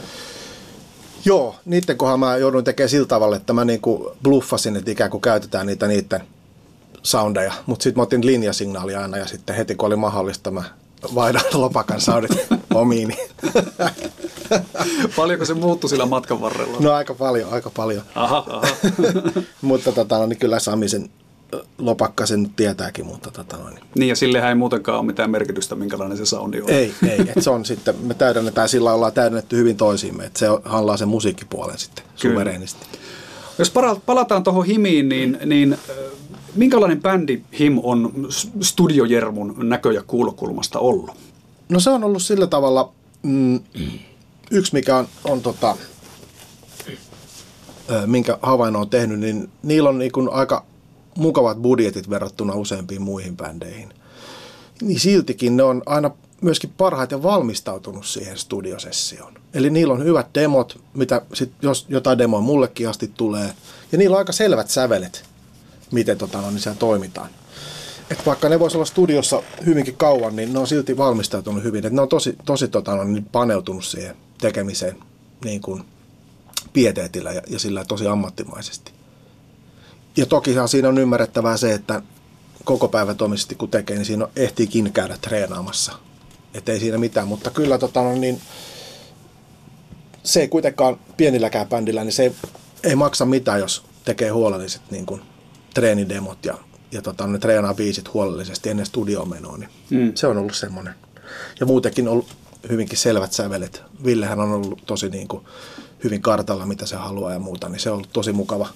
Joo, 1.25 1.55
niiden 1.65 1.98
kohdalla 1.98 2.17
mä 2.17 2.38
joudun 2.38 2.63
tekemään 2.63 2.89
sillä 2.89 3.08
tavalla, 3.08 3.36
että 3.36 3.53
mä 3.53 3.65
niinku 3.65 4.12
bluffasin, 4.24 4.75
että 4.75 4.91
ikään 4.91 5.10
kuin 5.10 5.22
käytetään 5.22 5.67
niitä 5.67 5.88
niiden 5.88 6.24
soundeja, 7.03 7.53
mutta 7.65 7.83
sitten 7.83 8.00
mä 8.00 8.03
otin 8.03 8.25
linjasignaalia 8.25 9.01
aina 9.01 9.17
ja 9.17 9.25
sitten 9.25 9.55
heti 9.55 9.75
kun 9.75 9.88
oli 9.88 9.95
mahdollista 9.95 10.51
mä 10.51 10.63
vaihdan 11.15 11.43
lopakan 11.62 12.01
soundit 12.01 12.32
omiini. 12.73 13.17
Paljonko 15.15 15.45
se 15.45 15.54
muuttui 15.54 15.89
sillä 15.89 16.06
matkan 16.06 16.41
varrella? 16.41 16.77
No 16.80 16.91
aika 16.91 17.13
paljon, 17.13 17.54
aika 17.54 17.69
paljon. 17.69 18.04
Aha, 18.15 18.45
aha. 18.47 18.67
mutta 19.62 19.91
tota, 19.91 20.17
no, 20.17 20.25
niin 20.25 20.39
kyllä 20.39 20.60
Sami 20.60 20.89
sen 20.89 21.10
lopakka 21.77 22.25
sen 22.25 22.43
nyt 22.43 22.56
tietääkin, 22.56 23.06
mutta 23.06 23.32
tota 23.32 23.58
noin. 23.58 23.80
Niin 23.95 24.10
ja 24.10 24.15
sillehän 24.15 24.49
ei 24.49 24.56
muutenkaan 24.56 24.99
ole 24.99 25.06
mitään 25.06 25.32
merkitystä, 25.32 25.75
minkälainen 25.75 26.17
se 26.17 26.25
soundi 26.25 26.62
on. 26.62 26.69
Ei, 26.69 26.93
ei. 27.10 27.19
Et 27.19 27.43
se 27.43 27.49
on 27.49 27.65
sitten, 27.65 27.95
me 28.04 28.13
täydennetään, 28.13 28.69
sillä 28.69 28.93
ollaan 28.93 29.13
täydennetty 29.13 29.58
hyvin 29.58 29.77
toisiimme, 29.77 30.25
että 30.25 30.39
se 30.39 30.45
hallaa 30.65 30.97
sen 30.97 31.08
musiikkipuolen 31.08 31.77
sitten 31.77 32.06
suvereenisti. 32.15 32.86
Jos 33.58 33.73
palataan 34.06 34.43
tuohon 34.43 34.65
Himiin, 34.65 35.10
niin, 35.10 35.38
niin 35.45 35.77
minkälainen 36.55 37.01
bändi 37.01 37.41
Him 37.59 37.79
on 37.83 38.27
studiojermun 38.61 39.55
näkö- 39.63 39.93
ja 39.93 40.03
kuulokulmasta 40.07 40.79
ollut? 40.79 41.11
No 41.69 41.79
se 41.79 41.89
on 41.89 42.03
ollut 42.03 42.21
sillä 42.21 42.47
tavalla, 42.47 42.93
mm, 43.23 43.59
yksi 44.51 44.73
mikä 44.73 44.97
on, 44.97 45.07
on 45.23 45.41
tota, 45.41 45.77
minkä 48.05 48.37
havainnon 48.41 48.81
on 48.81 48.89
tehnyt, 48.89 49.19
niin 49.19 49.49
niillä 49.63 49.89
on 49.89 49.99
niin 49.99 50.11
aika 50.31 50.65
mukavat 51.17 51.57
budjetit 51.61 52.09
verrattuna 52.09 52.55
useampiin 52.55 53.01
muihin 53.01 53.37
bändeihin. 53.37 53.93
Niin 54.81 54.99
siltikin 54.99 55.57
ne 55.57 55.63
on 55.63 55.83
aina 55.85 56.11
myöskin 56.41 56.73
parhaiten 56.77 57.23
valmistautunut 57.23 58.05
siihen 58.05 58.37
studiosessioon. 58.37 59.33
Eli 59.53 59.69
niillä 59.69 59.93
on 59.93 60.03
hyvät 60.03 60.27
demot, 60.35 60.79
mitä 60.93 61.21
sit, 61.33 61.51
jos 61.61 61.85
jotain 61.89 62.17
demoa 62.17 62.41
mullekin 62.41 62.89
asti 62.89 63.11
tulee, 63.17 63.53
ja 63.91 63.97
niillä 63.97 64.13
on 64.13 64.19
aika 64.19 64.31
selvät 64.31 64.69
sävelet, 64.69 65.25
miten 65.93 66.17
tota, 66.17 66.41
no, 66.41 66.51
niin 66.51 66.60
siellä 66.60 66.79
toimitaan. 66.79 67.29
Et 68.12 68.25
vaikka 68.25 68.49
ne 68.49 68.60
voisi 68.60 68.77
olla 68.77 68.86
studiossa 68.86 69.43
hyvinkin 69.65 69.97
kauan, 69.97 70.36
niin 70.36 70.53
ne 70.53 70.60
on 70.60 70.67
silti 70.67 70.97
valmistautunut 70.97 71.63
hyvin. 71.63 71.86
Et 71.86 71.93
ne 71.93 72.01
on 72.01 72.10
tosi, 72.10 72.36
tosi 72.45 72.67
tota, 72.67 72.95
no, 72.95 73.03
niin 73.03 73.25
paneutunut 73.25 73.86
siihen 73.86 74.15
tekemiseen 74.41 74.97
niin 75.43 75.62
kuin 75.62 75.84
pieteetillä 76.73 77.32
ja, 77.32 77.41
ja 77.47 77.60
sillä 77.60 77.86
tosi 77.86 78.08
ammattimaisesti 78.08 78.91
ja 80.17 80.25
tokihan 80.25 80.69
siinä 80.69 80.89
on 80.89 80.97
ymmärrettävää 80.97 81.58
se, 81.58 81.73
että 81.73 82.01
koko 82.63 82.88
päivä 82.88 83.13
tomisesti 83.13 83.56
kun 83.56 83.69
tekee, 83.69 83.95
niin 83.95 84.06
siinä 84.06 84.27
ehtiikin 84.36 84.93
käydä 84.93 85.17
treenaamassa. 85.21 85.91
Että 86.53 86.71
ei 86.71 86.79
siinä 86.79 86.97
mitään, 86.97 87.27
mutta 87.27 87.51
kyllä 87.51 87.77
tota, 87.77 88.01
no 88.01 88.15
niin, 88.15 88.41
se 90.23 90.41
ei 90.41 90.47
kuitenkaan 90.47 90.99
pienilläkään 91.17 91.67
bändillä, 91.67 92.03
niin 92.03 92.13
se 92.13 92.23
ei, 92.23 92.32
ei 92.84 92.95
maksa 92.95 93.25
mitään, 93.25 93.60
jos 93.60 93.84
tekee 94.06 94.29
huolelliset 94.29 94.82
niin 94.91 95.06
kuin, 95.06 95.21
treenidemot 95.73 96.45
ja, 96.45 96.57
ja 96.91 97.01
tota, 97.01 97.27
ne 97.27 97.39
treenaa 97.39 97.73
biisit 97.73 98.13
huolellisesti 98.13 98.69
ennen 98.69 98.86
studiomenoa. 98.86 99.57
Niin 99.57 99.69
mm. 99.89 100.12
Se 100.15 100.27
on 100.27 100.38
ollut 100.38 100.55
semmoinen. 100.55 100.95
Ja 101.59 101.65
muutenkin 101.65 102.07
on 102.07 102.12
ollut 102.12 102.36
hyvinkin 102.69 102.97
selvät 102.97 103.33
sävelet. 103.33 103.83
Villehän 104.05 104.39
on 104.39 104.51
ollut 104.51 104.83
tosi 104.86 105.09
niin 105.09 105.27
kuin, 105.27 105.45
hyvin 106.03 106.21
kartalla, 106.21 106.65
mitä 106.65 106.86
se 106.86 106.95
haluaa 106.95 107.33
ja 107.33 107.39
muuta, 107.39 107.69
niin 107.69 107.79
se 107.79 107.89
on 107.89 107.95
ollut 107.95 108.13
tosi 108.13 108.33
mukava 108.33 108.67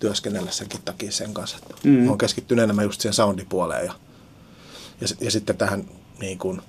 työskennellä 0.00 0.50
senkin 0.50 0.82
takia 0.84 1.12
sen 1.12 1.34
kanssa. 1.34 1.58
Mm. 1.84 2.08
Oon 2.08 2.18
keskittynyt 2.18 2.64
enemmän 2.64 2.84
just 2.84 3.00
siihen 3.00 3.14
soundipuoleen 3.14 3.86
ja, 3.86 3.94
ja, 5.00 5.06
ja 5.20 5.30
sitten 5.30 5.56
tähän 5.56 5.84
niin 6.20 6.38
kuin 6.38 6.62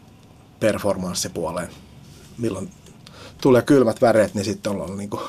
performanssipuoleen. 0.59 1.69
Milloin 2.37 2.71
tulee 3.41 3.61
kylmät 3.61 4.01
väreet, 4.01 4.33
niin 4.33 4.45
sitten 4.45 4.71
ollaan 4.71 4.97
niin 4.97 5.09
kuin 5.09 5.21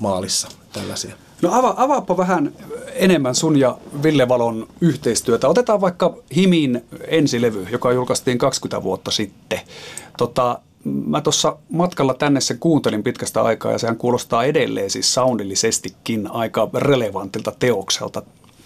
maalissa 0.00 0.48
tällaisia. 0.72 1.16
No 1.44 1.52
ava, 1.52 1.74
avaappa 1.76 2.16
vähän 2.16 2.52
enemmän 2.94 3.34
sun 3.34 3.58
ja 3.58 3.78
Ville 4.02 4.28
Valon 4.28 4.66
yhteistyötä. 4.80 5.48
Otetaan 5.48 5.80
vaikka 5.80 6.16
Himin 6.36 6.84
ensilevy, 7.08 7.66
joka 7.70 7.92
julkaistiin 7.92 8.38
20 8.38 8.82
vuotta 8.82 9.10
sitten. 9.10 9.60
Tota, 10.18 10.58
mä 10.84 11.20
tuossa 11.20 11.56
matkalla 11.68 12.14
tänne 12.14 12.40
sen 12.40 12.58
kuuntelin 12.58 13.02
pitkästä 13.02 13.42
aikaa 13.42 13.72
ja 13.72 13.78
sehän 13.78 13.96
kuulostaa 13.96 14.44
edelleen 14.44 14.90
siis 14.90 15.14
soundillisestikin 15.14 16.30
aika 16.30 16.68
relevantilta 16.74 17.52
teokselta. 17.58 18.22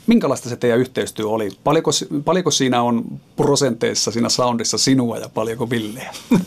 Minkälaista 0.06 0.48
se 0.48 0.56
teidän 0.56 0.78
yhteistyö 0.78 1.28
oli? 1.28 1.50
Paljonko, 1.64 1.90
paljonko 2.24 2.50
siinä 2.50 2.82
on 2.82 3.04
prosenteissa 3.36 4.10
siinä 4.10 4.28
soundissa 4.28 4.78
sinua 4.78 5.18
ja 5.18 5.28
paljonko 5.28 5.70
Villeä? 5.70 6.14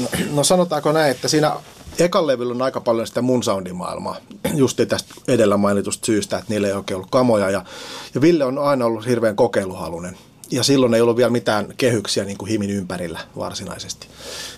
No, 0.00 0.08
no 0.32 0.44
sanotaanko 0.44 0.92
näin, 0.92 1.10
että 1.10 1.28
siinä 1.28 1.56
ekan 1.98 2.26
levyllä 2.26 2.54
on 2.54 2.62
aika 2.62 2.80
paljon 2.80 3.06
sitä 3.06 3.22
mun 3.22 3.42
soundimaailmaa, 3.42 4.16
just 4.54 4.80
tästä 4.88 5.14
edellä 5.28 5.56
mainitusta 5.56 6.06
syystä, 6.06 6.38
että 6.38 6.52
niillä 6.52 6.66
ei 6.66 6.72
oikein 6.72 6.96
ollut 6.96 7.10
kamoja. 7.10 7.50
Ja, 7.50 7.64
ja 8.14 8.20
Ville 8.20 8.44
on 8.44 8.58
aina 8.58 8.86
ollut 8.86 9.06
hirveän 9.06 9.36
kokeiluhalunen 9.36 10.16
ja 10.50 10.62
silloin 10.62 10.94
ei 10.94 11.00
ollut 11.00 11.16
vielä 11.16 11.30
mitään 11.30 11.74
kehyksiä 11.76 12.24
niin 12.24 12.38
kuin 12.38 12.48
himin 12.48 12.70
ympärillä 12.70 13.20
varsinaisesti. 13.36 14.06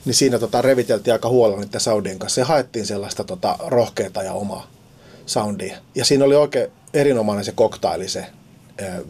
Niin 0.05 0.15
siinä 0.15 0.39
tota, 0.39 0.63
reviteltiin 0.63 1.13
aika 1.13 1.29
huolella 1.29 1.61
niiden 1.61 1.81
soundien 1.81 2.19
kanssa 2.19 2.41
ja 2.41 2.45
haettiin 2.45 2.87
sellaista 2.87 3.25
tota, 3.25 3.59
rohkeata 3.67 4.23
ja 4.23 4.33
omaa 4.33 4.67
soundia. 5.27 5.77
Ja 5.95 6.05
siinä 6.05 6.25
oli 6.25 6.37
oikein 6.37 6.71
erinomainen 6.95 7.45
se 7.45 7.53
koktaili 7.53 8.09
se 8.09 8.27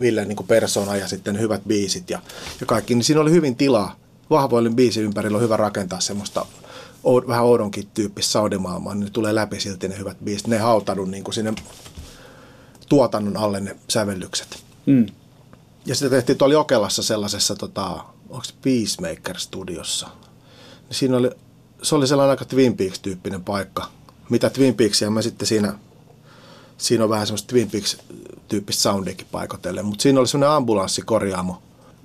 Ville 0.00 0.24
niin 0.24 0.46
persona 0.46 0.96
ja 0.96 1.08
sitten 1.08 1.40
hyvät 1.40 1.60
biisit 1.66 2.10
ja, 2.10 2.18
ja 2.60 2.66
kaikki. 2.66 2.94
Niin 2.94 3.04
siinä 3.04 3.20
oli 3.20 3.30
hyvin 3.30 3.56
tilaa 3.56 3.96
vahvoillin 4.30 4.76
biisi 4.76 5.00
ympärillä 5.00 5.36
on 5.36 5.42
hyvä 5.42 5.56
rakentaa 5.56 6.00
semmoista 6.00 6.46
vähän 7.04 7.44
oudonkin 7.44 7.88
tyyppistä 7.94 8.32
soundimaailmaa, 8.32 8.94
niin 8.94 9.04
ne 9.04 9.10
tulee 9.10 9.34
läpi 9.34 9.60
silti 9.60 9.88
ne 9.88 9.98
hyvät 9.98 10.16
biisit. 10.24 10.46
Ne 10.46 10.58
hautaudu 10.58 11.04
niin 11.04 11.24
kuin 11.24 11.34
sinne 11.34 11.54
tuotannon 12.88 13.36
alle 13.36 13.60
ne 13.60 13.76
sävellykset. 13.88 14.64
Mm. 14.86 15.06
Ja 15.86 15.94
sitten 15.94 16.10
tehtiin 16.10 16.38
tuolla 16.38 16.54
Jokelassa 16.54 17.02
sellaisessa, 17.02 17.54
tota, 17.54 18.04
onko 18.28 18.44
se 18.44 18.54
Peacemaker-studiossa. 18.62 20.08
Niin 20.88 20.96
siinä 20.96 21.16
oli, 21.16 21.30
se 21.82 21.94
oli 21.94 22.06
sellainen 22.06 22.30
aika 22.30 22.44
Twin 22.44 22.76
Peaks-tyyppinen 22.76 23.44
paikka. 23.44 23.86
Mitä 24.30 24.50
Twin 24.50 24.74
Peaksia 24.74 25.10
mä 25.10 25.22
sitten 25.22 25.48
siinä, 25.48 25.74
siinä 26.78 27.04
on 27.04 27.10
vähän 27.10 27.26
semmoista 27.26 27.48
Twin 27.48 27.70
Peaks-tyyppistä 27.70 28.82
soundiakin 28.82 29.26
paikotellen. 29.32 29.84
Mutta 29.86 30.02
siinä 30.02 30.20
oli 30.20 30.28
semmoinen 30.28 30.56
ambulanssikorjaamo 30.56 31.62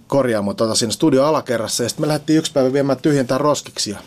korjaamo 0.08 0.54
tota, 0.54 0.76
siinä 0.76 0.92
studio 0.92 1.26
alakerrassa. 1.26 1.84
Ja 1.84 1.90
sitten 1.90 2.04
me 2.04 2.08
lähdettiin 2.08 2.40
yksi 2.40 2.52
päivä 2.52 2.74
viemään 2.74 2.98
tyhjentää 3.02 3.38
roskiksia. 3.38 4.00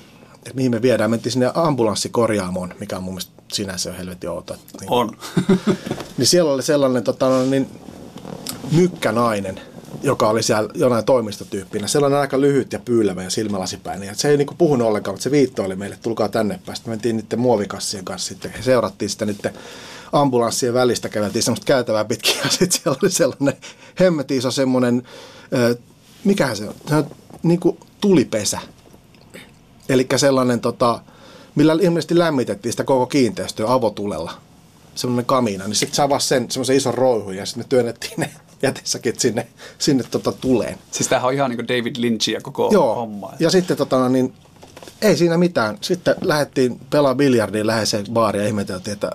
Et 0.47 0.55
mihin 0.55 0.71
me 0.71 0.83
viedään. 0.83 1.11
Mentiin 1.11 1.33
sinne 1.33 1.51
ambulanssikorjaamoon, 1.55 2.75
mikä 2.81 2.97
on 2.97 3.03
mun 3.03 3.15
mielestä 3.15 3.43
sinänsä 3.53 3.91
on 3.91 3.97
helvetin 3.97 4.31
outo. 4.31 4.57
Niin, 4.81 4.93
on. 4.93 5.17
niin 6.19 6.27
siellä 6.27 6.53
oli 6.53 6.63
sellainen 6.63 7.05
tota, 7.05 7.29
no 7.29 7.45
niin, 7.45 7.71
mykkänainen, 8.73 9.61
joka 10.03 10.29
oli 10.29 10.43
siellä 10.43 10.71
jonain 10.75 11.05
toimistotyyppinä. 11.05 11.87
Sellainen 11.87 12.19
aika 12.19 12.41
lyhyt 12.41 12.73
ja 12.73 12.79
pyylevä 12.79 13.23
ja 13.23 13.31
silmälasipäinen. 13.31 14.09
Ja 14.09 14.15
se 14.15 14.29
ei 14.29 14.37
niinku 14.37 14.55
puhunut 14.59 14.89
ollenkaan, 14.89 15.15
mutta 15.15 15.25
se 15.25 15.31
viitto 15.31 15.65
oli 15.65 15.77
meille, 15.77 15.99
tulkaa 16.03 16.29
tänne 16.29 16.61
päin. 16.67 16.77
Sitten 16.77 16.93
mentiin 16.93 17.17
niiden 17.17 17.39
muovikassien 17.39 18.05
kanssa 18.05 18.29
sitten. 18.29 18.53
Seurattiin 18.61 19.11
sitä 19.11 19.27
niiden 19.27 19.55
ambulanssien 20.13 20.75
välistä, 20.75 21.09
käveltiin 21.09 21.43
semmoista 21.43 21.67
käytävää 21.67 22.05
pitkin. 22.05 22.35
Ja 22.45 22.51
sitten 22.51 22.81
siellä 22.83 22.99
oli 23.03 23.11
sellainen 23.11 23.57
hemmetin 24.01 24.39
iso 24.39 24.51
semmoinen, 24.51 25.03
äh, 25.55 25.77
mikähän 26.25 26.57
se 26.57 26.65
on, 26.65 26.75
se 26.89 26.95
on 26.95 27.07
niinku 27.43 27.79
tulipesä. 28.01 28.59
Eli 29.89 30.07
sellainen, 30.17 30.61
tota, 30.61 31.01
millä 31.55 31.77
ilmeisesti 31.81 32.19
lämmitettiin 32.19 32.73
sitä 32.73 32.85
koko 32.85 33.07
kiinteistöä 33.07 33.73
avotulella. 33.73 34.33
Semmoinen 34.95 35.25
kamina, 35.25 35.65
niin 35.65 35.75
sitten 35.75 35.97
se 35.97 36.03
avasi 36.03 36.29
sen 36.29 36.51
semmoisen 36.51 36.77
ison 36.77 36.95
roihun 36.95 37.37
ja 37.37 37.47
sitten 37.47 37.65
me 37.65 37.69
työnnettiin 37.69 38.13
ne 38.17 38.31
jätessäkin 38.63 39.15
sinne, 39.19 39.47
sinne 39.79 40.05
tota 40.11 40.33
tuleen. 40.33 40.79
Siis 40.91 41.09
tämähän 41.09 41.29
on 41.29 41.35
ihan 41.35 41.51
niin 41.51 41.59
kuin 41.59 41.69
David 41.69 41.97
Lynchia 41.99 42.41
koko 42.41 42.71
Joo. 42.73 42.95
homma. 42.95 43.33
Ja 43.39 43.51
sitten 43.51 43.77
tota, 43.77 43.99
no 43.99 44.09
niin, 44.09 44.35
ei 45.03 45.17
siinä 45.17 45.39
mitään. 45.39 45.79
Sitten 45.81 46.15
lähdettiin 46.21 46.81
pelaa 46.91 47.15
biljardiin 47.15 47.67
läheiseen 47.67 48.07
baariin 48.13 48.43
ja 48.43 48.49
ihmeteltiin, 48.49 48.93
että 48.93 49.11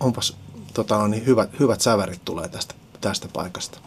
onpas 0.00 0.36
tota, 0.74 0.98
no 0.98 1.06
niin, 1.06 1.26
hyvät, 1.26 1.50
hyvät 1.60 1.80
sävärit 1.80 2.20
tulee 2.24 2.48
tästä, 2.48 2.74
tästä 3.00 3.28
paikasta. 3.32 3.78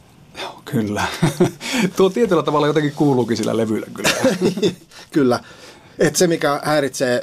Joo, 0.41 0.61
kyllä. 0.65 1.07
Tuo 1.97 2.09
tietyllä 2.09 2.43
tavalla 2.43 2.67
jotenkin 2.67 2.93
kuuluukin 2.93 3.37
sillä 3.37 3.57
levyllä 3.57 3.87
kyllä. 3.93 4.09
kyllä. 5.11 5.39
Et 5.99 6.15
se, 6.15 6.27
mikä 6.27 6.59
häiritsee 6.63 7.21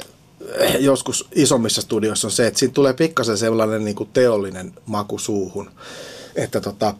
joskus 0.79 1.27
isommissa 1.35 1.81
studioissa 1.81 2.27
on 2.27 2.31
se, 2.31 2.47
että 2.47 2.59
siinä 2.59 2.73
tulee 2.73 2.93
pikkasen 2.93 3.37
sellainen 3.37 3.85
niin 3.85 3.95
kuin 3.95 4.09
teollinen 4.13 4.73
maku 4.85 5.17
suuhun. 5.17 5.71
Että 6.35 6.61
tota, 6.61 6.93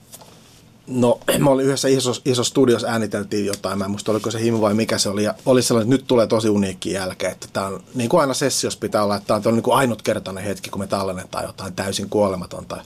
No, 0.89 1.19
mä 1.39 1.49
olin 1.49 1.65
yhdessä 1.65 1.87
isossa 1.87 2.21
iso 2.25 2.43
studiossa 2.43 2.87
ääniteltiin 2.87 3.45
jotain, 3.45 3.77
mä 3.77 3.85
en 3.85 3.91
muista 3.91 4.11
oliko 4.11 4.31
se 4.31 4.41
himo 4.41 4.61
vai 4.61 4.73
mikä 4.73 4.97
se 4.97 5.09
oli, 5.09 5.23
ja 5.23 5.33
oli 5.45 5.61
sellainen, 5.61 5.93
että 5.93 6.01
nyt 6.01 6.07
tulee 6.07 6.27
tosi 6.27 6.49
uniikki 6.49 6.91
jälkeen, 6.91 7.31
että 7.31 7.47
tämä 7.53 7.65
on, 7.65 7.83
niin 7.95 8.09
kuin 8.09 8.21
aina 8.21 8.33
sessiossa 8.33 8.79
pitää 8.79 9.03
olla, 9.03 9.15
että 9.15 9.27
tämä 9.27 9.41
on 9.45 9.53
niin 9.53 9.63
kuin 9.63 9.77
ainutkertainen 9.77 10.43
hetki, 10.43 10.69
kun 10.69 10.81
me 10.81 10.87
tallennetaan 10.87 11.45
jotain 11.45 11.73
täysin 11.73 12.09
kuolematonta. 12.09 12.83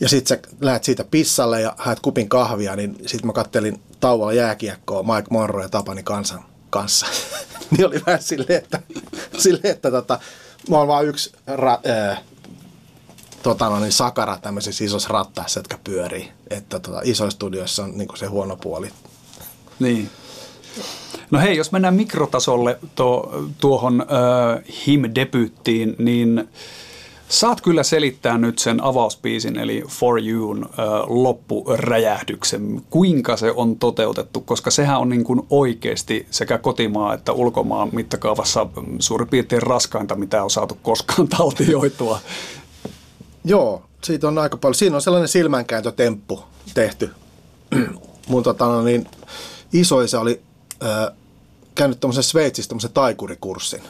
Ja 0.00 0.08
sitten 0.08 0.38
sä 0.38 0.52
lähdet 0.60 0.84
siitä 0.84 1.04
pissalle 1.04 1.60
ja 1.60 1.74
haet 1.78 2.00
kupin 2.00 2.28
kahvia, 2.28 2.76
niin 2.76 2.96
sitten 3.06 3.26
mä 3.26 3.32
kattelin 3.32 3.80
tauolla 4.00 4.32
jääkiekkoa 4.32 5.02
Mike 5.02 5.28
Monroe 5.30 5.64
ja 5.64 5.68
Tapani 5.68 6.02
Kansan 6.02 6.44
kanssa. 6.70 7.06
niin 7.70 7.86
oli 7.86 8.02
vähän 8.06 8.22
silleen, 8.22 8.58
että, 8.58 8.80
silleen, 9.38 9.74
että 9.74 9.90
tota, 9.90 10.18
mä 10.70 10.78
oon 10.78 10.88
vaan 10.88 11.06
yksi 11.06 11.32
ra- 11.48 11.90
äh, 12.10 12.22
tota, 13.42 13.68
no, 13.68 13.80
niin 13.80 13.92
sakara 13.92 14.38
tämmöisissä 14.42 14.84
isossa 14.84 15.08
rattaissa, 15.08 15.60
jotka 15.60 15.78
pyörii. 15.84 16.32
Että 16.50 16.80
tota, 16.80 17.00
isoissa 17.04 17.36
studioissa 17.36 17.84
on 17.84 17.98
niin 17.98 18.08
se 18.14 18.26
huono 18.26 18.56
puoli. 18.56 18.90
Niin. 19.78 20.10
No 21.30 21.38
hei, 21.40 21.56
jos 21.56 21.72
mennään 21.72 21.94
mikrotasolle 21.94 22.78
tuo, 22.94 23.44
tuohon 23.60 24.00
äh, 24.00 24.64
him-debyyttiin, 24.86 25.96
niin 25.98 26.48
saat 27.28 27.60
kyllä 27.60 27.82
selittää 27.82 28.38
nyt 28.38 28.58
sen 28.58 28.82
avauspiisin, 28.82 29.58
eli 29.58 29.84
For 29.88 30.20
You'n 30.20 30.64
äh, 30.64 30.74
loppuräjähdyksen. 31.06 32.82
Kuinka 32.90 33.36
se 33.36 33.52
on 33.52 33.78
toteutettu, 33.78 34.40
koska 34.40 34.70
sehän 34.70 34.98
on 34.98 35.08
niin 35.08 35.24
kuin 35.24 35.42
oikeasti 35.50 36.26
sekä 36.30 36.58
kotimaa 36.58 37.14
että 37.14 37.32
ulkomaan 37.32 37.88
mittakaavassa 37.92 38.66
suurin 38.98 39.28
piirtein 39.28 39.62
raskainta, 39.62 40.14
mitä 40.14 40.44
on 40.44 40.50
saatu 40.50 40.78
koskaan 40.82 41.28
taltioitua. 41.38 42.20
Joo, 43.44 43.82
siitä 44.04 44.28
on 44.28 44.38
aika 44.38 44.56
paljon. 44.56 44.74
Siinä 44.74 44.96
on 44.96 45.02
sellainen 45.02 45.28
silmänkääntötemppu 45.28 46.44
tehty. 46.74 47.10
Mun 48.28 48.42
tota, 48.42 48.66
no 48.66 48.82
niin, 48.82 49.08
isoisa 49.72 50.20
oli 50.20 50.40
äh, 50.84 51.16
käynyt 51.74 52.00
tuommoisen 52.00 52.24
Sveitsissä 52.24 52.68
tuommoisen 52.68 52.92
taikurikurssin. 52.92 53.82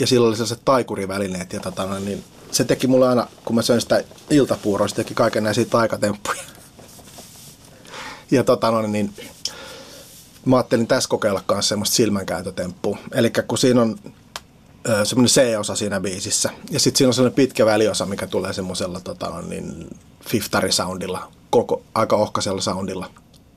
Ja 0.00 0.06
sillä 0.06 0.26
oli 0.28 0.36
sellaiset 0.36 0.64
taikurivälineet. 0.64 1.52
Ja 1.52 1.60
tota, 1.60 1.86
no, 1.86 1.98
niin, 1.98 2.24
se 2.52 2.64
teki 2.64 2.86
mulle 2.86 3.08
aina, 3.08 3.26
kun 3.44 3.56
mä 3.56 3.62
söin 3.62 3.80
sitä 3.80 4.04
iltapuuroa, 4.30 4.88
se 4.88 4.94
teki 4.94 5.14
kaiken 5.14 5.44
näisiä 5.44 5.64
taikatemppuja. 5.64 6.42
Ja 8.30 8.44
tota, 8.44 8.70
no, 8.70 8.82
niin, 8.82 9.14
mä 10.44 10.56
ajattelin 10.56 10.86
tässä 10.86 11.08
kokeilla 11.08 11.42
kanssa 11.46 11.68
semmoista 11.68 11.96
silmänkääntötemppua. 11.96 12.98
Eli 13.14 13.32
kun 13.48 13.58
siinä 13.58 13.82
on 13.82 13.98
semmoinen 15.04 15.30
C-osa 15.30 15.76
siinä 15.76 16.00
biisissä. 16.00 16.50
Ja 16.70 16.80
sitten 16.80 16.98
siinä 16.98 17.08
on 17.08 17.14
semmoinen 17.14 17.36
pitkä 17.36 17.66
väliosa, 17.66 18.06
mikä 18.06 18.26
tulee 18.26 18.52
semmoisella 18.52 19.00
tota, 19.00 19.42
niin, 19.48 19.96
fiftari-soundilla, 20.28 21.32
koko, 21.50 21.82
aika 21.94 22.16
ohkaisella 22.16 22.60
soundilla. 22.60 23.10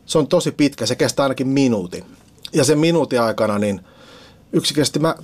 Se 0.06 0.18
on 0.18 0.28
tosi 0.28 0.52
pitkä, 0.52 0.86
se 0.86 0.96
kestää 0.96 1.24
ainakin 1.24 1.48
minuutin. 1.48 2.04
Ja 2.54 2.64
sen 2.64 2.80
minuutin 2.80 3.22
aikana 3.22 3.60
niin 3.60 3.82
yksinkertaisesti 4.54 5.00
mä 5.00 5.16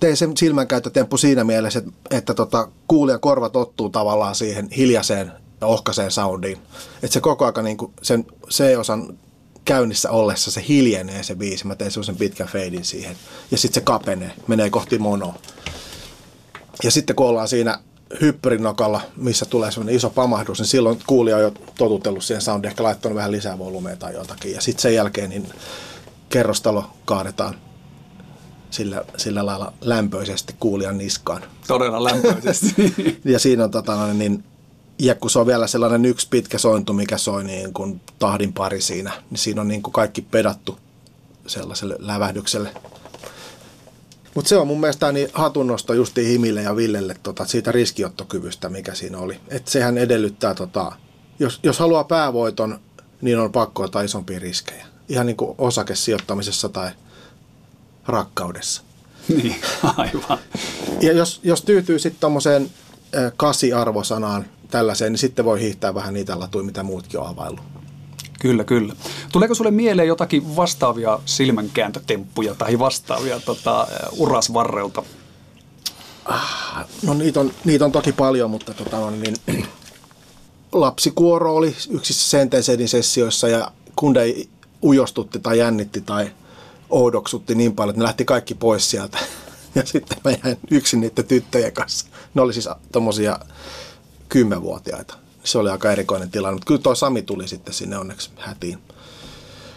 tein 0.00 0.16
sen 0.16 0.36
silmänkäyttötemppu 0.36 1.16
siinä 1.16 1.44
mielessä, 1.44 1.78
että, 1.78 1.92
että 2.10 2.34
tota, 2.34 2.68
kuulijan 2.88 3.20
korva 3.20 3.48
tottuu 3.48 3.88
tavallaan 3.88 4.34
siihen 4.34 4.68
hiljaiseen 4.70 5.32
ja 5.60 5.66
ohkaiseen 5.66 6.10
soundiin. 6.10 6.58
Että 7.02 7.14
se 7.14 7.20
koko 7.20 7.44
aika 7.44 7.62
niin 7.62 7.76
sen 8.02 8.26
C-osan 8.50 9.18
käynnissä 9.64 10.10
ollessa 10.10 10.50
se 10.50 10.64
hiljenee 10.68 11.22
se 11.22 11.34
biisi. 11.34 11.66
Mä 11.66 11.74
teen 11.74 11.90
semmoisen 11.90 12.16
pitkän 12.16 12.48
feidin 12.48 12.84
siihen. 12.84 13.16
Ja 13.50 13.58
sitten 13.58 13.80
se 13.80 13.84
kapenee, 13.84 14.32
menee 14.46 14.70
kohti 14.70 14.98
monoa. 14.98 15.34
Ja 16.82 16.90
sitten 16.90 17.16
kun 17.16 17.26
ollaan 17.26 17.48
siinä 17.48 17.78
hyppyrinokalla, 18.20 19.00
missä 19.16 19.44
tulee 19.44 19.70
semmoinen 19.70 19.96
iso 19.96 20.10
pamahdus, 20.10 20.58
niin 20.58 20.66
silloin 20.66 20.98
kuulija 21.06 21.36
on 21.36 21.42
jo 21.42 21.52
totutellut 21.78 22.24
siihen 22.24 22.42
soundiin, 22.42 22.70
ehkä 22.70 22.82
laittanut 22.82 23.16
vähän 23.16 23.32
lisää 23.32 23.58
volumea 23.58 23.96
tai 23.96 24.14
jotakin. 24.14 24.52
Ja 24.52 24.60
sitten 24.60 24.82
sen 24.82 24.94
jälkeen 24.94 25.30
niin 25.30 25.48
kerrostalo 26.28 26.90
kaadetaan 27.04 27.54
sillä, 28.76 29.04
sillä 29.16 29.46
lailla 29.46 29.72
lämpöisesti 29.80 30.54
kuulijan 30.60 30.98
niskaan. 30.98 31.42
Todella 31.66 32.04
lämpöisesti. 32.04 32.94
ja 33.24 33.38
siinä 33.38 33.64
on 33.64 33.70
tota, 33.70 34.14
niin 34.14 34.44
ja 34.98 35.14
kun 35.14 35.30
se 35.30 35.38
on 35.38 35.46
vielä 35.46 35.66
sellainen 35.66 36.04
yksi 36.04 36.28
pitkä 36.30 36.58
sointu, 36.58 36.92
mikä 36.92 37.18
soi 37.18 37.44
niin 37.44 37.72
kuin 37.72 38.00
tahdin 38.18 38.52
pari 38.52 38.80
siinä, 38.80 39.12
niin 39.30 39.38
siinä 39.38 39.60
on 39.60 39.68
niin 39.68 39.82
kuin 39.82 39.92
kaikki 39.92 40.22
pedattu 40.22 40.78
sellaiselle 41.46 41.96
lävähdykselle. 41.98 42.70
Mutta 44.34 44.48
se 44.48 44.56
on 44.56 44.66
mun 44.66 44.80
mielestä 44.80 45.12
niin 45.12 45.28
hatunnosto 45.32 45.94
justi 45.94 46.28
Himille 46.28 46.62
ja 46.62 46.76
Villelle 46.76 47.16
tota, 47.22 47.44
siitä 47.44 47.72
riskiottokyvystä, 47.72 48.68
mikä 48.68 48.94
siinä 48.94 49.18
oli. 49.18 49.40
Että 49.48 49.70
sehän 49.70 49.98
edellyttää, 49.98 50.54
tota, 50.54 50.92
jos, 51.38 51.60
jos 51.62 51.78
haluaa 51.78 52.04
päävoiton, 52.04 52.80
niin 53.20 53.38
on 53.38 53.52
pakko 53.52 53.82
ottaa 53.82 54.02
isompia 54.02 54.38
riskejä. 54.38 54.86
Ihan 55.08 55.26
niin 55.26 55.36
kuin 55.36 55.54
osakesijoittamisessa 55.58 56.68
tai 56.68 56.90
rakkaudessa. 58.06 58.82
Niin, 59.28 59.56
aivan. 59.96 60.38
Ja 61.00 61.12
jos, 61.12 61.40
jos 61.42 61.62
tyytyy 61.62 61.98
sitten 61.98 62.20
tuommoiseen 62.20 62.70
kasi-arvosanaan, 63.36 64.44
tällaiseen, 64.70 65.12
niin 65.12 65.18
sitten 65.18 65.44
voi 65.44 65.60
hiihtää 65.60 65.94
vähän 65.94 66.14
niitä 66.14 66.40
latuja, 66.40 66.64
mitä 66.64 66.82
muutkin 66.82 67.20
on 67.20 67.26
availlut. 67.26 67.64
Kyllä, 68.40 68.64
kyllä. 68.64 68.94
Tuleeko 69.32 69.54
sulle 69.54 69.70
mieleen 69.70 70.08
jotakin 70.08 70.56
vastaavia 70.56 71.18
silmänkääntötemppuja 71.24 72.54
tai 72.54 72.78
vastaavia 72.78 73.40
tota, 73.40 73.86
urasvarrelta? 74.16 75.02
Ah, 76.24 76.86
no 77.02 77.14
niitä 77.14 77.40
on, 77.40 77.52
niitä 77.64 77.84
on 77.84 77.92
toki 77.92 78.12
paljon, 78.12 78.50
mutta 78.50 78.74
tota, 78.74 79.00
no, 79.00 79.10
niin, 79.10 79.36
lapsikuoro 80.72 81.54
oli 81.54 81.76
yksissä 81.90 82.30
Sentensedin 82.30 82.88
sessioissa 82.88 83.48
ja 83.48 83.72
kun 83.96 84.16
ei 84.16 84.48
ujostutti 84.82 85.38
tai 85.38 85.58
jännitti 85.58 86.00
tai 86.00 86.30
oudoksutti 86.90 87.54
niin 87.54 87.74
paljon, 87.74 87.90
että 87.90 88.00
ne 88.00 88.04
lähti 88.04 88.24
kaikki 88.24 88.54
pois 88.54 88.90
sieltä. 88.90 89.18
Ja 89.74 89.86
sitten 89.86 90.18
mä 90.24 90.30
jäin 90.30 90.58
yksin 90.70 91.00
niiden 91.00 91.24
tyttöjen 91.24 91.72
kanssa. 91.72 92.06
Ne 92.34 92.42
oli 92.42 92.52
siis 92.52 92.68
tommosia 92.92 93.38
kymmenvuotiaita. 94.28 95.14
Se 95.44 95.58
oli 95.58 95.70
aika 95.70 95.92
erikoinen 95.92 96.30
tilanne, 96.30 96.54
mutta 96.54 96.66
kyllä 96.66 96.80
tuo 96.80 96.94
Sami 96.94 97.22
tuli 97.22 97.48
sitten 97.48 97.74
sinne 97.74 97.98
onneksi 97.98 98.30
hätiin. 98.36 98.78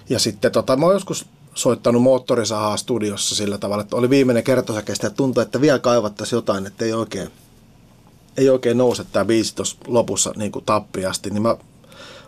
Ja 0.09 0.19
sitten 0.19 0.51
tota, 0.51 0.77
mä 0.77 0.85
oon 0.85 0.95
joskus 0.95 1.25
soittanut 1.53 2.01
moottorisahaa 2.01 2.77
studiossa 2.77 3.35
sillä 3.35 3.57
tavalla, 3.57 3.83
että 3.83 3.95
oli 3.95 4.09
viimeinen 4.09 4.43
kertosäkeistä 4.43 5.07
ja 5.07 5.11
tuntui, 5.11 5.43
että 5.43 5.61
vielä 5.61 5.79
kaivattaisiin 5.79 6.37
jotain, 6.37 6.67
että 6.67 6.85
ei 6.85 6.93
oikein, 6.93 7.29
ei 8.37 8.49
oikein 8.49 8.77
nouse 8.77 9.03
tämä 9.03 9.25
biisi 9.25 9.55
tuossa 9.55 9.77
lopussa 9.87 10.33
niin 10.35 10.51
kuin 10.51 10.65
tappiasti, 10.65 11.29
niin 11.29 11.41
mä 11.41 11.57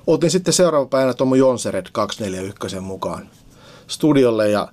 otin 0.07 0.31
sitten 0.31 0.53
seuraava 0.53 0.85
päivänä 0.85 1.13
tuon 1.13 1.39
Jonsered 1.39 1.85
241 1.91 2.79
mukaan 2.79 3.29
studiolle 3.91 4.49
ja 4.49 4.67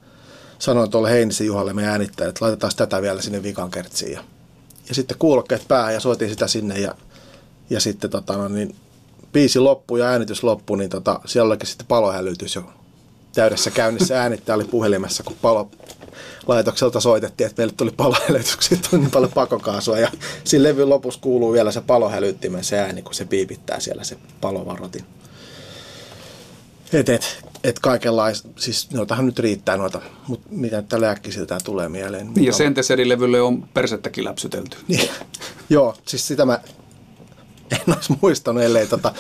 sanoin 0.59 0.91
tuolle 0.91 1.11
Heinisen 1.11 1.47
Juhalle, 1.47 1.73
me 1.73 1.87
äänittäjät, 1.87 2.29
että 2.29 2.45
laitetaan 2.45 2.73
tätä 2.77 3.03
vielä 3.03 3.23
sinne 3.23 3.43
vikan 3.43 3.71
kertsiin. 3.71 4.13
Ja, 4.13 4.25
ja 4.89 4.95
sitten 4.95 5.19
kuulokkeet 5.19 5.69
päähän 5.69 5.95
ja 5.95 6.01
soitin 6.01 6.31
sitä 6.31 6.47
sinne 6.47 6.79
ja, 6.79 6.95
ja 7.71 7.81
sitten 7.81 8.11
tota, 8.11 8.37
no, 8.37 8.49
niin, 8.49 8.77
biisi 9.33 9.59
loppui 9.59 10.01
ja 10.01 10.07
äänitys 10.07 10.43
loppui, 10.43 10.79
niin 10.79 10.91
tota, 10.91 11.21
siellä 11.27 11.49
olikin 11.49 11.67
sitten 11.67 11.87
palohälytys 11.87 12.55
jo 12.55 12.65
täydessä 13.35 13.71
käynnissä 13.71 14.23
äänittäjä 14.23 14.57
oli 14.57 14.65
puhelimessa, 14.65 15.23
kun 15.23 15.37
palo 15.43 15.71
laitokselta 16.47 17.01
soitettiin, 17.01 17.47
että 17.47 17.61
meille 17.61 17.75
tuli 17.77 17.91
palohälytyksiä, 17.91 18.79
tuli 18.91 19.01
niin 19.01 19.11
paljon 19.11 19.33
pakokaasua 19.33 19.99
ja 19.99 20.13
siinä 20.45 20.63
levyn 20.63 20.89
lopussa 20.89 21.21
kuuluu 21.21 21.53
vielä 21.53 21.73
se 21.73 21.81
palohälyttimen 21.81 22.65
se 22.65 22.79
ääni, 22.79 23.03
kun 23.03 23.15
se 23.15 23.25
piipittää 23.25 23.81
siellä 23.81 24.05
se 24.05 24.17
palovarotin. 24.41 25.05
Et, 26.93 27.09
et, 27.09 27.45
et 27.65 27.79
kaikenlaista, 27.79 28.49
siis 28.57 28.91
noitahan 28.91 29.27
nyt 29.27 29.39
riittää 29.39 29.77
noita, 29.77 30.01
mutta 30.29 30.49
mitä 30.51 30.83
tällä 30.83 31.11
äkkisiltään 31.11 31.61
tulee 31.65 31.89
mieleen. 31.89 32.35
Niin 32.35 32.45
ja 32.47 32.53
Sentesedin-levylle 32.53 33.41
on 33.41 33.63
persettäkin 33.63 34.25
läpsytelty. 34.25 34.77
Niin, 34.89 35.11
joo, 35.71 35.97
siis 36.07 36.27
sitä 36.27 36.45
mä 36.45 36.61
en 37.71 37.95
olisi 37.95 38.19
muistanut, 38.23 38.63
ellei 38.63 38.87
tota, 38.87 39.15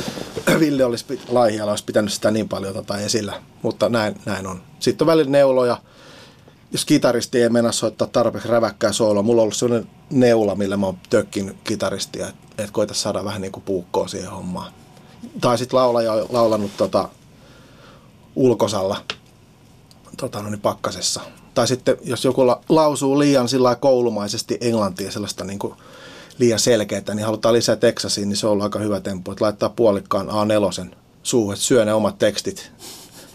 Ville 0.58 0.84
olisi, 0.84 1.20
Laihiala 1.28 1.70
olisi 1.72 1.84
pitänyt 1.84 2.12
sitä 2.12 2.30
niin 2.30 2.48
paljon 2.48 2.74
tota 2.74 2.98
esillä, 2.98 3.42
mutta 3.62 3.88
näin, 3.88 4.20
näin 4.26 4.46
on. 4.46 4.62
Sitten 4.80 5.04
on 5.04 5.06
välillä 5.06 5.30
neuloja, 5.30 5.80
jos 6.72 6.84
kitaristi 6.84 7.42
ei 7.42 7.48
mennä 7.48 7.72
soittaa 7.72 8.08
tarpeeksi 8.08 8.48
räväkkää 8.48 8.92
sooloa, 8.92 9.22
mulla 9.22 9.40
on 9.40 9.44
ollut 9.44 9.56
sellainen 9.56 9.90
neula, 10.10 10.54
millä 10.54 10.76
mä 10.76 10.86
oon 10.86 10.98
tökkin 11.10 11.58
kitaristia, 11.64 12.28
että 12.28 12.62
et 12.62 12.70
koita 12.70 12.94
saada 12.94 13.24
vähän 13.24 13.40
niin 13.40 13.52
kuin 13.52 13.64
puukkoa 13.64 14.08
siihen 14.08 14.30
hommaan. 14.30 14.72
Tai 15.40 15.58
sitten 15.58 15.78
laulaja 15.78 16.12
on 16.12 16.26
laulanut 16.30 16.70
tota, 16.76 17.08
ulkosalla 18.38 19.04
tota, 20.16 20.42
no 20.42 20.50
niin 20.50 20.60
pakkasessa. 20.60 21.20
Tai 21.54 21.68
sitten 21.68 21.96
jos 22.02 22.24
joku 22.24 22.46
la, 22.46 22.60
lausuu 22.68 23.18
liian 23.18 23.48
sillä 23.48 23.74
koulumaisesti 23.74 24.58
englantia 24.60 25.10
sellaista 25.10 25.44
niin 25.44 25.58
kuin 25.58 25.74
liian 26.38 26.58
selkeää, 26.58 27.14
niin 27.14 27.24
halutaan 27.24 27.54
lisää 27.54 27.76
Texasiin, 27.76 28.28
niin 28.28 28.36
se 28.36 28.46
on 28.46 28.52
ollut 28.52 28.64
aika 28.64 28.78
hyvä 28.78 29.00
tempo, 29.00 29.32
että 29.32 29.44
laittaa 29.44 29.68
puolikkaan 29.68 30.28
A4 30.28 30.94
suuhun, 31.22 31.52
että 31.54 31.64
syö 31.64 31.84
ne 31.84 31.94
omat 31.94 32.18
tekstit. 32.18 32.72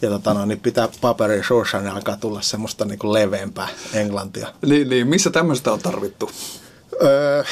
Ja 0.01 0.09
tota, 0.09 0.33
no, 0.33 0.45
niin 0.45 0.59
pitää 0.59 0.89
paperi 1.01 1.41
niin 1.81 1.93
alkaa 1.93 2.17
tulla 2.17 2.41
semmoista 2.41 2.85
niin 2.85 2.99
kuin 2.99 3.13
leveämpää 3.13 3.67
englantia. 3.93 4.53
Niin, 4.65 4.89
niin, 4.89 5.07
missä 5.07 5.29
tämmöistä 5.29 5.73
on 5.73 5.79
tarvittu? 5.79 6.31
Öö, 7.03 7.43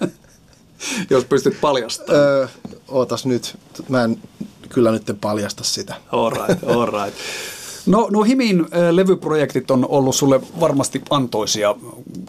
Jos 1.10 1.24
pystyt 1.24 1.60
paljastamaan. 1.60 2.22
Öö, 2.22 2.48
ootas 2.88 3.26
nyt, 3.26 3.58
mä 3.88 4.04
en 4.04 4.18
kyllä 4.74 4.92
nyt 4.92 5.16
paljasta 5.20 5.64
sitä. 5.64 5.94
All 6.12 6.30
right, 6.30 6.64
all 6.68 6.86
right. 6.86 7.18
No, 7.86 8.08
no 8.12 8.22
Himin 8.22 8.66
levyprojektit 8.90 9.70
on 9.70 9.86
ollut 9.88 10.16
sulle 10.16 10.40
varmasti 10.60 11.02
antoisia 11.10 11.74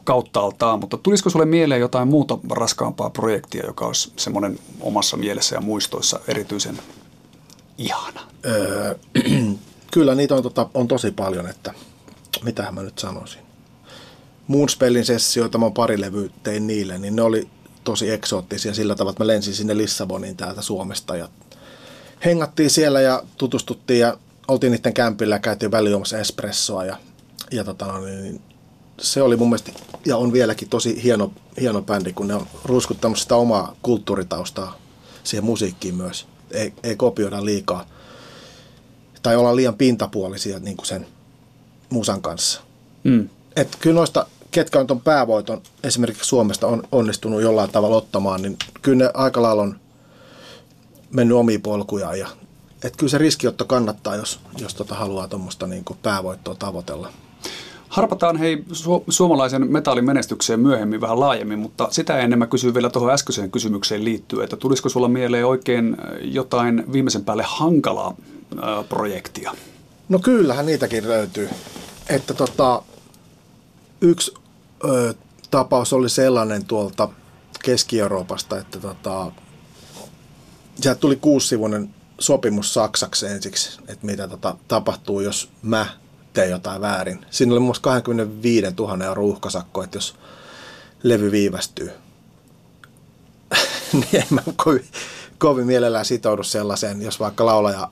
kauttaaltaan, 0.04 0.80
mutta 0.80 0.98
tulisiko 0.98 1.30
sulle 1.30 1.46
mieleen 1.46 1.82
jotain 1.82 2.08
muuta 2.08 2.38
raskaampaa 2.52 3.10
projektia, 3.10 3.66
joka 3.66 3.86
olisi 3.86 4.12
semmoinen 4.16 4.60
omassa 4.80 5.18
mielessä 5.18 5.56
ja 5.56 5.62
muistoissa 5.62 6.20
erityisen 6.28 6.80
ihana? 7.78 8.22
Öö, 8.46 8.96
kyllä 9.94 10.16
niitä 10.16 10.36
on, 10.36 10.44
tota, 10.44 10.70
on 10.74 10.88
tosi 10.88 11.12
paljon, 11.12 11.48
että 11.48 11.74
mitä 12.44 12.72
mä 12.72 12.84
nyt 12.84 13.00
sanoisin. 13.00 13.42
Moonspellin 14.48 15.06
sessioita, 15.06 15.58
mä 15.58 15.72
pari 15.72 16.02
levyä 16.02 16.30
tein 16.44 16.68
niille, 16.68 16.98
niin 16.98 17.16
ne 17.16 17.22
oli 17.22 17.48
tosi 17.84 18.12
eksoottisia 18.12 18.74
sillä 18.74 18.96
tavalla, 18.96 19.12
että 19.12 19.24
mä 19.24 19.28
lensin 19.28 19.54
sinne 19.54 19.78
Lissaboniin 19.78 20.38
täältä 20.38 20.62
Suomesta 20.62 21.16
ja 21.16 21.30
hengattiin 22.26 22.70
siellä 22.70 23.02
ja 23.02 23.24
tutustuttiin 23.38 24.00
ja 24.00 24.18
oltiin 24.48 24.72
niiden 24.72 24.94
kämpillä 24.94 25.36
ja 25.36 25.40
käytiin 25.40 25.72
välijuomassa 25.72 26.18
espressoa 26.18 26.86
ja, 26.86 26.98
ja 27.52 27.64
tota, 27.64 27.86
no, 27.86 28.06
niin, 28.06 28.42
se 29.00 29.22
oli 29.22 29.36
mun 29.36 29.50
mielestä 29.50 29.72
ja 30.06 30.18
on 30.18 30.34
vieläkin 30.34 30.70
tosi 30.70 31.04
hieno, 31.04 31.32
hieno 31.62 31.82
bändi, 31.82 32.14
kun 32.14 32.28
ne 32.28 32.36
on 32.36 32.48
ruiskuttanut 32.64 33.20
sitä 33.20 33.36
omaa 33.36 33.76
kulttuuritaustaa 33.82 34.78
siihen 35.24 35.46
musiikkiin 35.46 35.96
myös. 35.96 36.28
Ei, 36.52 36.74
ei 36.84 36.96
kopioida 36.96 37.46
liikaa 37.46 37.86
tai 39.24 39.36
olla 39.36 39.56
liian 39.56 39.76
pintapuolisia 39.76 40.60
niin 40.60 40.78
kuin 40.78 40.88
sen 40.88 41.08
musan 41.90 42.22
kanssa. 42.22 42.62
Mm. 43.04 43.30
Et 43.56 43.76
kyllä 43.80 43.96
noista, 43.96 44.28
ketkä 44.52 44.80
on 44.80 44.88
tuon 44.88 45.02
päävoiton 45.02 45.62
esimerkiksi 45.84 46.30
Suomesta 46.30 46.68
on 46.68 46.84
onnistunut 46.92 47.42
jollain 47.42 47.72
tavalla 47.72 47.96
ottamaan, 47.96 48.42
niin 48.42 48.58
kyllä 48.82 48.98
ne 48.98 49.12
aika 49.14 49.42
lailla 49.42 49.62
on 49.62 49.80
mennyt 51.16 51.38
omiin 51.38 51.62
polkujaan 51.62 52.20
ja 52.20 52.28
että 52.84 52.98
kyllä 52.98 53.12
se 53.12 53.18
riskiotto 53.18 53.66
kannattaa, 53.66 54.16
jos, 54.16 54.40
jos 54.58 54.74
tota 54.74 54.96
haluaa 54.96 55.28
tuommoista 55.28 55.68
niin 55.68 55.86
päävoittoa 56.02 56.56
tavoitella. 56.56 57.12
Harpataan 57.90 58.38
hei 58.38 58.64
su- 58.72 59.04
suomalaisen 59.10 59.72
metallin 59.72 60.06
menestykseen 60.06 60.60
myöhemmin 60.60 61.02
vähän 61.02 61.20
laajemmin, 61.20 61.60
mutta 61.60 61.88
sitä 61.92 62.18
ennen 62.18 62.40
mä 62.40 62.48
kysyn 62.48 62.74
vielä 62.74 62.90
tuohon 62.90 63.14
äskeiseen 63.14 63.52
kysymykseen 63.52 64.06
liittyen, 64.06 64.44
että 64.44 64.56
tulisiko 64.56 64.90
sulla 64.90 65.08
mieleen 65.08 65.46
oikein 65.46 65.98
jotain 66.22 66.84
viimeisen 66.94 67.26
päälle 67.26 67.44
hankalaa 67.48 68.16
ää, 68.62 68.84
projektia? 68.84 69.52
No 70.10 70.20
kyllähän 70.20 70.66
niitäkin 70.66 71.08
löytyy. 71.08 71.50
Että 72.10 72.34
tota, 72.34 72.82
yksi 74.02 74.34
ö, 74.84 75.14
tapaus 75.52 75.94
oli 75.94 76.10
sellainen 76.10 76.66
tuolta 76.66 77.10
Keski-Euroopasta, 77.64 78.58
että 78.58 78.80
tota, 78.80 79.32
sieltä 80.82 81.00
tuli 81.00 81.16
kuusivuinen 81.16 81.90
sopimus 82.20 82.74
saksaksi 82.74 83.26
ensiksi, 83.26 83.80
että 83.88 84.06
mitä 84.06 84.28
tota, 84.28 84.56
tapahtuu, 84.68 85.20
jos 85.20 85.50
mä 85.62 85.88
teen 86.34 86.50
jotain 86.50 86.82
väärin. 86.82 87.26
Siinä 87.30 87.54
oli 87.54 87.60
muassa 87.60 87.82
25 87.82 88.68
000 88.78 89.06
euro 89.06 89.26
uhkasakko, 89.26 89.84
että 89.84 89.98
jos 89.98 90.16
levy 91.04 91.32
viivästyy. 91.32 91.92
niin 93.94 94.16
en 94.16 94.28
mä 94.30 94.42
kovin, 94.56 94.86
kovin 95.38 95.66
mielellään 95.66 96.06
sitoudu 96.06 96.44
sellaiseen, 96.44 97.02
jos 97.02 97.20
vaikka 97.20 97.46
laulaja 97.46 97.90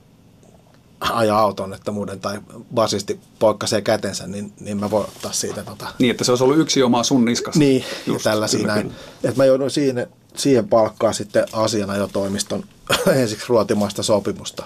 ajaa 1.11 1.39
auton, 1.39 1.73
että 1.73 1.91
muuten 1.91 2.19
tai 2.19 2.39
basisti 2.73 3.19
poikkasee 3.39 3.81
kätensä, 3.81 4.27
niin, 4.27 4.53
niin 4.59 4.77
mä 4.77 4.91
voin 4.91 5.05
ottaa 5.07 5.31
siitä. 5.31 5.63
Tota... 5.63 5.87
Niin, 5.99 6.11
että 6.11 6.23
se 6.23 6.31
olisi 6.31 6.43
ollut 6.43 6.57
yksi 6.57 6.83
oma 6.83 7.03
sun 7.03 7.25
niskassa. 7.25 7.59
Niin, 7.59 7.83
Just, 8.07 8.23
tällä 8.23 8.47
siinä. 8.47 8.77
Että 9.23 9.37
mä 9.37 9.45
joudun 9.45 9.71
siihen, 9.71 10.07
siihen 10.35 10.67
palkkaa 10.67 11.13
sitten 11.13 11.45
asiana 11.53 11.95
jo 11.95 12.07
toimiston 12.07 12.63
ensiksi 13.21 13.45
ruotimaista 13.49 14.03
sopimusta. 14.03 14.63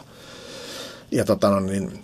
Ja 1.12 1.26
tota 1.26 1.50
no, 1.50 1.60
niin, 1.60 2.04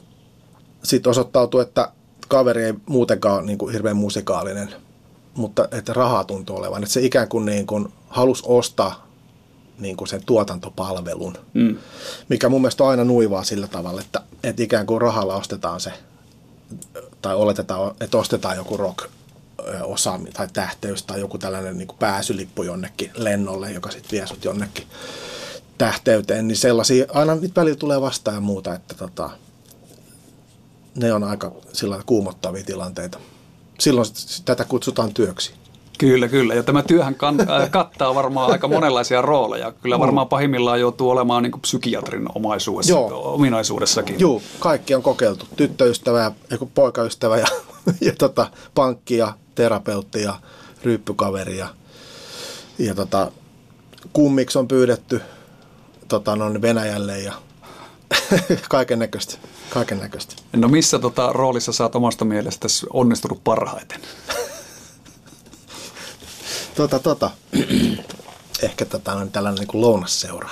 sitten 0.84 1.10
osoittautui, 1.10 1.62
että 1.62 1.91
kaveri 2.28 2.63
ei 2.63 2.73
muutenkaan 2.86 3.36
ole 3.36 3.45
niin 3.45 3.58
kuin 3.58 3.73
hirveän 3.73 3.97
musikaalinen, 3.97 4.73
mutta 5.34 5.67
että 5.71 5.93
rahaa 5.93 6.23
tuntuu 6.23 6.58
olevan. 6.58 6.84
Että 6.84 6.93
se 6.93 7.02
ikään 7.02 7.28
kuin, 7.28 7.45
niin 7.45 7.67
kuin 7.67 7.93
halusi 8.08 8.43
ostaa 8.45 9.08
niin 9.80 9.97
kuin 9.97 10.08
sen 10.08 10.21
tuotantopalvelun, 10.26 11.38
mm. 11.54 11.78
mikä 12.30 12.49
mun 12.49 12.62
mielestä 12.62 12.84
on 12.84 12.89
aina 12.89 13.04
nuivaa 13.04 13.43
sillä 13.43 13.67
tavalla, 13.67 14.02
että, 14.02 14.21
että 14.43 14.63
ikään 14.63 14.86
kuin 14.86 15.02
rahalla 15.02 15.36
ostetaan 15.36 15.80
se, 15.80 15.93
tai 17.21 17.36
oletetaan, 17.36 17.95
että 17.99 18.17
ostetaan 18.17 18.58
joku 18.58 18.78
rock 18.78 19.10
osaami 19.84 20.32
tai 20.32 20.47
tähteys 20.54 21.04
tai 21.04 21.19
joku 21.19 21.38
tällainen 21.38 21.78
niin 21.78 21.88
kuin 21.88 21.97
pääsylippu 21.97 22.63
jonnekin 22.63 23.12
lennolle, 23.15 23.71
joka 23.71 23.91
sitten 23.91 24.12
vie 24.12 24.28
sut 24.28 24.45
jonnekin 24.45 24.88
tähteyteen, 25.78 26.47
niin 26.47 26.58
sellaisia 26.58 27.06
aina 27.13 27.36
nyt 27.36 27.56
välillä 27.56 27.78
tulee 27.78 28.02
vastaan 28.02 28.36
ja 28.36 28.41
muuta, 28.41 28.73
että 28.73 28.95
tota, 28.95 29.30
ne 30.95 31.13
on 31.13 31.23
aika 31.23 31.52
sillä 31.73 32.04
kuumottavia 32.06 32.63
tilanteita. 32.63 33.19
Silloin 33.80 34.08
tätä 34.45 34.65
kutsutaan 34.65 35.13
työksi. 35.13 35.54
Kyllä, 35.97 36.27
kyllä. 36.27 36.53
Ja 36.53 36.63
tämä 36.63 36.84
työhän 36.84 37.15
kan, 37.15 37.41
äh, 37.41 37.69
kattaa 37.69 38.15
varmaan 38.15 38.51
aika 38.51 38.67
monenlaisia 38.67 39.21
rooleja. 39.21 39.71
Kyllä 39.71 39.99
varmaan 39.99 40.27
pahimmillaan 40.27 40.79
joutuu 40.79 41.10
olemaan 41.10 41.43
niin 41.43 41.51
kuin 41.51 41.62
psykiatrin 41.62 42.25
omaisuudessa, 42.36 42.93
Joo. 42.93 43.34
ominaisuudessakin. 43.34 44.19
Joo, 44.19 44.41
kaikki 44.60 44.95
on 44.95 45.03
kokeiltu. 45.03 45.45
Tyttöystävä 45.56 46.21
ja 46.21 46.32
poikaystävä 46.73 47.38
ja, 47.38 47.47
ja 48.08 48.13
tota, 48.17 48.47
pankki 48.75 49.17
ja 49.17 49.34
terapeutti 49.56 50.21
ja 50.21 50.39
ryyppykaveri 50.84 51.58
ja, 51.58 51.67
ja 52.79 52.95
tota, 52.95 53.32
kummiksi 54.13 54.60
on 54.60 54.67
pyydetty 54.67 55.21
tota, 56.08 56.36
no, 56.36 56.62
Venäjälle 56.62 57.19
ja 57.19 57.34
kaiken 58.69 58.99
näköistä. 58.99 59.36
Kaiken 59.69 59.99
näköistä. 59.99 60.36
No 60.53 60.67
missä 60.67 60.99
tota, 60.99 61.34
roolissa 61.34 61.71
sä 61.71 61.84
oot 61.84 61.95
omasta 61.95 62.25
mielestäsi 62.25 62.86
onnistunut 62.93 63.43
parhaiten? 63.43 64.01
tota, 66.76 67.00
tota. 67.00 67.32
Ehkä 68.64 68.86
tota, 68.86 69.14
on 69.14 69.32
tällainen 69.32 69.60
niin 69.60 69.68
kuin 69.68 69.82
lounasseura. 69.82 70.50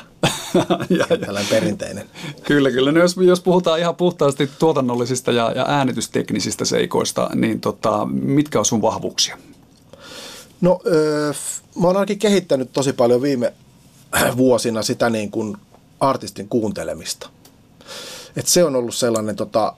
ja, 0.99 1.17
tällainen 1.17 1.49
perinteinen. 1.49 2.09
Kyllä, 2.43 2.71
kyllä. 2.71 2.91
No 2.91 2.99
jos, 2.99 3.17
jos 3.17 3.41
puhutaan 3.41 3.79
ihan 3.79 3.95
puhtaasti 3.95 4.49
tuotannollisista 4.59 5.31
ja, 5.31 5.51
ja 5.51 5.65
äänitysteknisistä 5.67 6.65
seikoista, 6.65 7.29
niin 7.35 7.61
tota, 7.61 8.05
mitkä 8.11 8.59
on 8.59 8.65
sun 8.65 8.81
vahvuuksia? 8.81 9.37
No, 10.61 10.79
öö, 10.85 11.33
mä 11.81 11.87
oon 11.87 11.97
ainakin 11.97 12.19
kehittänyt 12.19 12.73
tosi 12.73 12.93
paljon 12.93 13.21
viime 13.21 13.53
vuosina 14.37 14.81
sitä 14.81 15.09
niin 15.09 15.31
kuin 15.31 15.57
artistin 15.99 16.49
kuuntelemista. 16.49 17.29
Et 18.35 18.47
se 18.47 18.63
on 18.63 18.75
ollut 18.75 18.95
sellainen, 18.95 19.35
tota, 19.35 19.73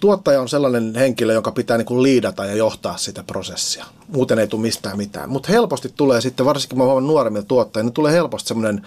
tuottaja 0.00 0.40
on 0.40 0.48
sellainen 0.48 0.94
henkilö, 0.94 1.32
joka 1.32 1.52
pitää 1.52 1.76
niin 1.76 1.86
kuin 1.86 2.02
liidata 2.02 2.44
ja 2.44 2.54
johtaa 2.54 2.96
sitä 2.96 3.22
prosessia. 3.22 3.84
Muuten 4.08 4.38
ei 4.38 4.48
tule 4.48 4.62
mistään 4.62 4.96
mitään. 4.96 5.30
Mutta 5.30 5.52
helposti 5.52 5.92
tulee 5.96 6.20
sitten, 6.20 6.46
varsinkin 6.46 6.78
mä 6.78 6.84
huomaan 6.84 7.06
nuoremmilla 7.06 7.46
tuottajilla, 7.46 7.86
niin 7.86 7.94
tulee 7.94 8.12
helposti 8.12 8.48
semmoinen 8.48 8.86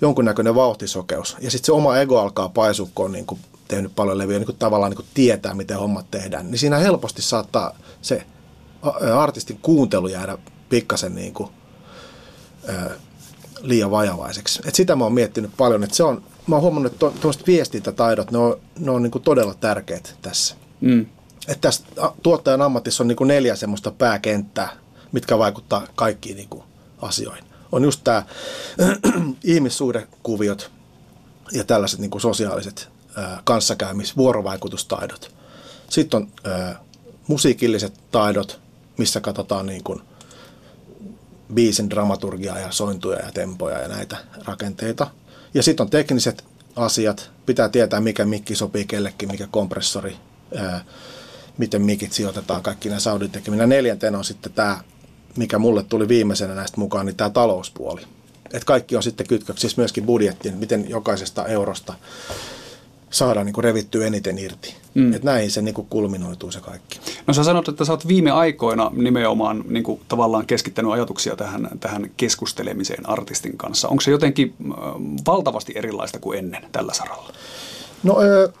jonkunnäköinen 0.00 0.54
vauhtisokeus. 0.54 1.36
Ja 1.40 1.50
sitten 1.50 1.66
se 1.66 1.72
oma 1.72 1.98
ego 1.98 2.18
alkaa 2.18 2.48
paisua, 2.48 2.88
kun 2.94 3.04
on 3.04 3.12
niin 3.12 3.26
kuin 3.26 3.40
tehnyt 3.68 3.96
paljon 3.96 4.18
levyjä, 4.18 4.38
niin 4.38 4.46
kuin 4.46 4.58
tavallaan 4.58 4.90
niin 4.90 4.96
kuin 4.96 5.08
tietää, 5.14 5.54
miten 5.54 5.78
hommat 5.78 6.10
tehdään. 6.10 6.50
Niin 6.50 6.58
siinä 6.58 6.78
helposti 6.78 7.22
saattaa 7.22 7.76
se 8.02 8.26
artistin 9.16 9.58
kuuntelu 9.62 10.08
jäädä 10.08 10.38
pikkasen 10.68 11.14
niin 11.14 11.34
kuin, 11.34 11.50
ö, 12.68 12.90
liian 13.60 13.90
vajavaiseksi. 13.90 14.60
Et 14.64 14.74
sitä 14.74 14.96
mä 14.96 15.04
oon 15.04 15.12
miettinyt 15.12 15.50
paljon, 15.56 15.84
että 15.84 15.96
se 15.96 16.02
on, 16.02 16.22
mä 16.46 16.56
oon 16.56 16.62
huomannut, 16.62 16.92
että 16.92 16.98
tuommoiset 16.98 17.46
viestintätaidot, 17.46 18.30
ne 18.30 18.38
on, 18.38 18.60
ne 18.78 18.90
on 18.90 19.02
niin 19.02 19.10
kuin 19.10 19.22
todella 19.22 19.54
tärkeät 19.54 20.16
tässä. 20.22 20.54
Mm. 20.80 21.06
Että 21.48 21.60
tässä 21.60 21.84
tuottajan 22.22 22.62
ammatissa 22.62 23.02
on 23.02 23.08
niin 23.08 23.16
kuin 23.16 23.28
neljä 23.28 23.56
semmoista 23.56 23.90
pääkenttää, 23.90 24.68
mitkä 25.12 25.38
vaikuttaa 25.38 25.86
kaikkiin 25.94 26.36
niin 26.36 26.48
kuin 26.48 26.64
asioihin. 27.02 27.44
On 27.72 27.84
just 27.84 28.00
tämä 28.04 28.22
ihmissuhdekuviot 29.44 30.70
ja 31.52 31.64
tällaiset 31.64 32.00
niin 32.00 32.10
kuin 32.10 32.22
sosiaaliset 32.22 32.88
ää, 33.16 33.40
kanssakäymis, 33.44 34.16
vuorovaikutustaidot. 34.16 35.34
Sitten 35.90 36.16
on 36.16 36.28
ää, 36.44 36.80
musiikilliset 37.26 38.00
taidot, 38.10 38.60
missä 38.98 39.20
katsotaan 39.20 39.66
niin 39.66 39.84
kuin 39.84 40.00
biisin 41.54 41.90
dramaturgiaa 41.90 42.58
ja 42.58 42.72
sointuja 42.72 43.18
ja 43.18 43.32
tempoja 43.32 43.78
ja 43.78 43.88
näitä 43.88 44.16
rakenteita. 44.44 45.10
Ja 45.54 45.62
sitten 45.62 45.84
on 45.84 45.90
tekniset 45.90 46.44
asiat. 46.76 47.30
Pitää 47.46 47.68
tietää, 47.68 48.00
mikä 48.00 48.24
mikki 48.24 48.54
sopii 48.54 48.84
kellekin, 48.84 49.30
mikä 49.30 49.48
kompressori, 49.50 50.16
ää, 50.56 50.84
miten 51.58 51.82
mikit 51.82 52.12
sijoitetaan, 52.12 52.62
kaikki 52.62 52.88
nämä 52.88 53.00
soundin 53.00 53.30
tekeminen. 53.30 53.68
Neljäntenä 53.68 54.18
on 54.18 54.24
sitten 54.24 54.52
tämä, 54.52 54.80
mikä 55.36 55.58
mulle 55.58 55.82
tuli 55.82 56.08
viimeisenä 56.08 56.54
näistä 56.54 56.80
mukaan, 56.80 57.06
niin 57.06 57.16
tämä 57.16 57.30
talouspuoli. 57.30 58.02
Et 58.52 58.64
kaikki 58.64 58.96
on 58.96 59.02
sitten 59.02 59.26
kytköksissä 59.26 59.80
myöskin 59.80 60.06
budjettiin, 60.06 60.56
miten 60.56 60.88
jokaisesta 60.90 61.46
eurosta 61.46 61.94
saadaan 63.12 63.46
niin 63.46 63.54
kuin 63.54 63.64
revittyä 63.64 64.06
eniten 64.06 64.38
irti. 64.38 64.74
Mm. 64.94 65.12
Että 65.12 65.26
näin 65.26 65.50
se 65.50 65.62
niin 65.62 65.74
kuin 65.74 65.86
kulminoituu 65.90 66.50
se 66.50 66.60
kaikki. 66.60 67.00
No 67.26 67.34
sä 67.34 67.44
sanot, 67.44 67.68
että 67.68 67.84
sä 67.84 67.92
oot 67.92 68.08
viime 68.08 68.30
aikoina 68.30 68.90
nimenomaan 68.94 69.64
niin 69.68 69.84
kuin 69.84 70.00
tavallaan 70.08 70.46
keskittänyt 70.46 70.92
ajatuksia 70.92 71.36
tähän, 71.36 71.68
tähän 71.80 72.10
keskustelemiseen 72.16 73.08
artistin 73.08 73.56
kanssa. 73.56 73.88
Onko 73.88 74.00
se 74.00 74.10
jotenkin 74.10 74.54
äh, 74.60 74.76
valtavasti 75.26 75.72
erilaista 75.76 76.18
kuin 76.18 76.38
ennen 76.38 76.64
tällä 76.72 76.94
saralla? 76.94 77.32
No 78.02 78.16
äh, 78.20 78.54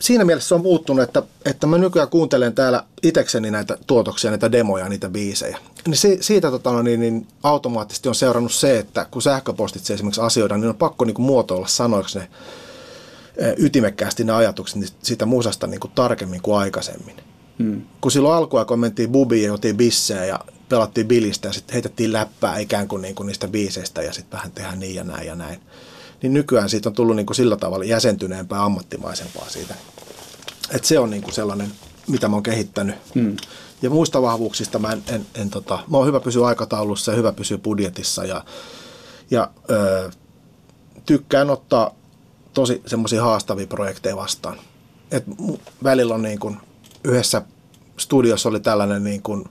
siinä 0.00 0.24
mielessä 0.24 0.48
se 0.48 0.54
on 0.54 0.62
muuttunut, 0.62 1.02
että, 1.02 1.22
että 1.44 1.66
mä 1.66 1.78
nykyään 1.78 2.08
kuuntelen 2.08 2.54
täällä 2.54 2.84
itekseni 3.02 3.50
näitä 3.50 3.78
tuotoksia, 3.86 4.30
näitä 4.30 4.52
demoja, 4.52 4.88
niitä 4.88 5.08
biisejä. 5.08 5.58
Niin 5.86 5.96
si, 5.96 6.18
siitä 6.20 6.50
tota, 6.50 6.82
niin, 6.82 7.00
niin 7.00 7.26
automaattisesti 7.42 8.08
on 8.08 8.14
seurannut 8.14 8.52
se, 8.52 8.78
että 8.78 9.06
kun 9.10 9.22
sähköpostitse 9.22 9.94
esimerkiksi 9.94 10.20
asioidaan, 10.20 10.60
niin 10.60 10.68
on 10.68 10.74
pakko 10.74 11.04
niin 11.04 11.14
kuin 11.14 11.26
muotoilla 11.26 11.66
sanoiksi 11.66 12.18
ne 12.18 12.28
ytimekkäästi 13.58 14.24
ne 14.24 14.32
ajatukset 14.32 14.76
niin 14.76 14.88
sitä 15.02 15.26
musasta 15.26 15.66
niin 15.66 15.80
kuin 15.80 15.92
tarkemmin 15.94 16.42
kuin 16.42 16.58
aikaisemmin. 16.58 17.16
Hmm. 17.58 17.82
Kun 18.00 18.12
silloin 18.12 18.36
alkuaikoin 18.36 18.80
mentiin 18.80 19.10
bubiin 19.10 19.44
ja 19.44 19.52
otiin 19.52 19.76
bissejä 19.76 20.24
ja 20.24 20.40
pelattiin 20.68 21.08
bilistä 21.08 21.48
ja 21.48 21.52
sitten 21.52 21.72
heitettiin 21.72 22.12
läppää 22.12 22.58
ikään 22.58 22.88
kuin, 22.88 23.02
niin 23.02 23.14
kuin 23.14 23.26
niistä 23.26 23.48
biiseistä 23.48 24.02
ja 24.02 24.12
sitten 24.12 24.38
vähän 24.38 24.52
tehdään 24.52 24.80
niin 24.80 24.94
ja 24.94 25.04
näin 25.04 25.26
ja 25.26 25.34
näin. 25.34 25.60
Niin 26.22 26.34
nykyään 26.34 26.68
siitä 26.68 26.88
on 26.88 26.94
tullut 26.94 27.16
niin 27.16 27.26
kuin 27.26 27.36
sillä 27.36 27.56
tavalla 27.56 27.84
jäsentyneempää, 27.84 28.64
ammattimaisempaa 28.64 29.48
siitä. 29.48 29.74
Et 30.70 30.84
se 30.84 30.98
on 30.98 31.10
niin 31.10 31.22
kuin 31.22 31.34
sellainen, 31.34 31.72
mitä 32.08 32.28
mä 32.28 32.36
oon 32.36 32.42
kehittänyt. 32.42 32.96
Hmm. 33.14 33.36
Ja 33.82 33.90
muista 33.90 34.22
vahvuuksista 34.22 34.78
mä 34.78 34.92
en, 34.92 35.02
en, 35.08 35.26
en 35.34 35.50
tota, 35.50 35.78
mä 35.90 35.96
oon 35.96 36.06
hyvä 36.06 36.20
pysyä 36.20 36.46
aikataulussa 36.46 37.12
ja 37.12 37.16
hyvä 37.16 37.32
pysyä 37.32 37.58
budjetissa 37.58 38.24
ja, 38.24 38.44
ja 39.30 39.50
ö, 39.70 40.10
tykkään 41.06 41.50
ottaa 41.50 41.94
tosi 42.54 42.82
semmoisia 42.86 43.22
haastavia 43.22 43.66
projekteja 43.66 44.16
vastaan. 44.16 44.60
Et 45.10 45.24
välillä 45.84 46.14
on 46.14 46.22
niin 46.22 46.38
kuin, 46.38 46.56
yhdessä 47.04 47.42
studiossa 47.96 48.48
oli 48.48 48.60
tällainen 48.60 49.04
niin 49.04 49.22
kuin, 49.22 49.44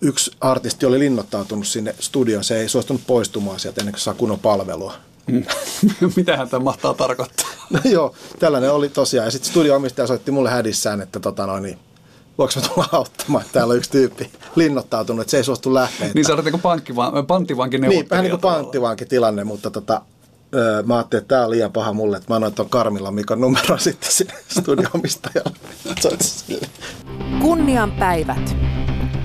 yksi 0.00 0.30
artisti 0.40 0.86
oli 0.86 0.98
linnoittautunut 0.98 1.66
sinne 1.66 1.94
studioon, 2.00 2.44
se 2.44 2.60
ei 2.60 2.68
suostunut 2.68 3.02
poistumaan 3.06 3.60
sieltä 3.60 3.80
ennen 3.80 3.92
kuin 3.92 4.00
saa 4.00 4.14
kunnon 4.14 4.38
palvelua. 4.38 4.94
Mm. 5.26 5.44
Mitähän 6.16 6.48
tämä 6.48 6.64
mahtaa 6.64 6.94
tarkoittaa? 6.94 7.46
No 7.70 7.80
joo, 7.84 8.14
tällainen 8.38 8.72
oli 8.72 8.88
tosiaan. 8.88 9.26
Ja 9.26 9.30
sitten 9.30 9.50
studio-omistaja 9.50 10.06
soitti 10.06 10.30
mulle 10.30 10.50
hädissään, 10.50 11.00
että 11.00 11.20
tota 11.20 11.46
noin, 11.46 11.62
niin, 11.62 11.78
voiko 12.38 12.52
mä 12.56 12.68
tulla 12.68 12.88
auttamaan, 12.92 13.42
että 13.42 13.52
täällä 13.52 13.72
on 13.72 13.78
yksi 13.78 13.90
tyyppi 13.90 14.30
linnoittautunut, 14.56 15.20
että 15.20 15.30
se 15.30 15.36
ei 15.36 15.44
suostu 15.44 15.74
lähteä. 15.74 16.10
Niin 16.14 16.24
sä 16.24 16.34
olet 16.34 16.44
niin 16.44 16.60
panttivankin 17.26 17.80
Niin, 17.80 18.10
vähän 18.10 18.22
niin 18.22 18.30
kuin 18.30 18.40
panttivankin 18.40 19.08
tilanne, 19.08 19.44
mutta 19.44 19.70
tota, 19.70 20.02
öö, 20.54 20.82
mä 20.82 20.96
ajattelin, 20.96 21.22
että 21.22 21.28
tämä 21.28 21.44
on 21.44 21.50
liian 21.50 21.72
paha 21.72 21.92
mulle, 21.92 22.16
että 22.16 22.32
mä 22.32 22.34
annoin 22.34 22.54
tuon 22.54 22.70
Karmilla 22.70 23.10
Mikon 23.10 23.40
numero 23.40 23.78
sitten 23.88 24.12
sinne 24.12 24.34
studio-omistajalle. 24.48 25.56
Kunnian 27.42 27.92
päivät. 27.92 28.56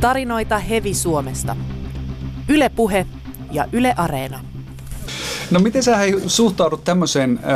Tarinoita 0.01 0.57
Hevi 0.59 0.93
Suomesta. 0.93 1.55
Yle 2.49 2.69
Puhe 2.69 3.05
ja 3.51 3.67
Yle 3.71 3.93
Areena. 3.97 4.50
No 5.51 5.59
miten 5.59 5.83
sä 5.83 5.97
hei, 5.97 6.15
suhtaudut 6.27 6.83
tämmöiseen 6.83 7.39
ö, 7.43 7.47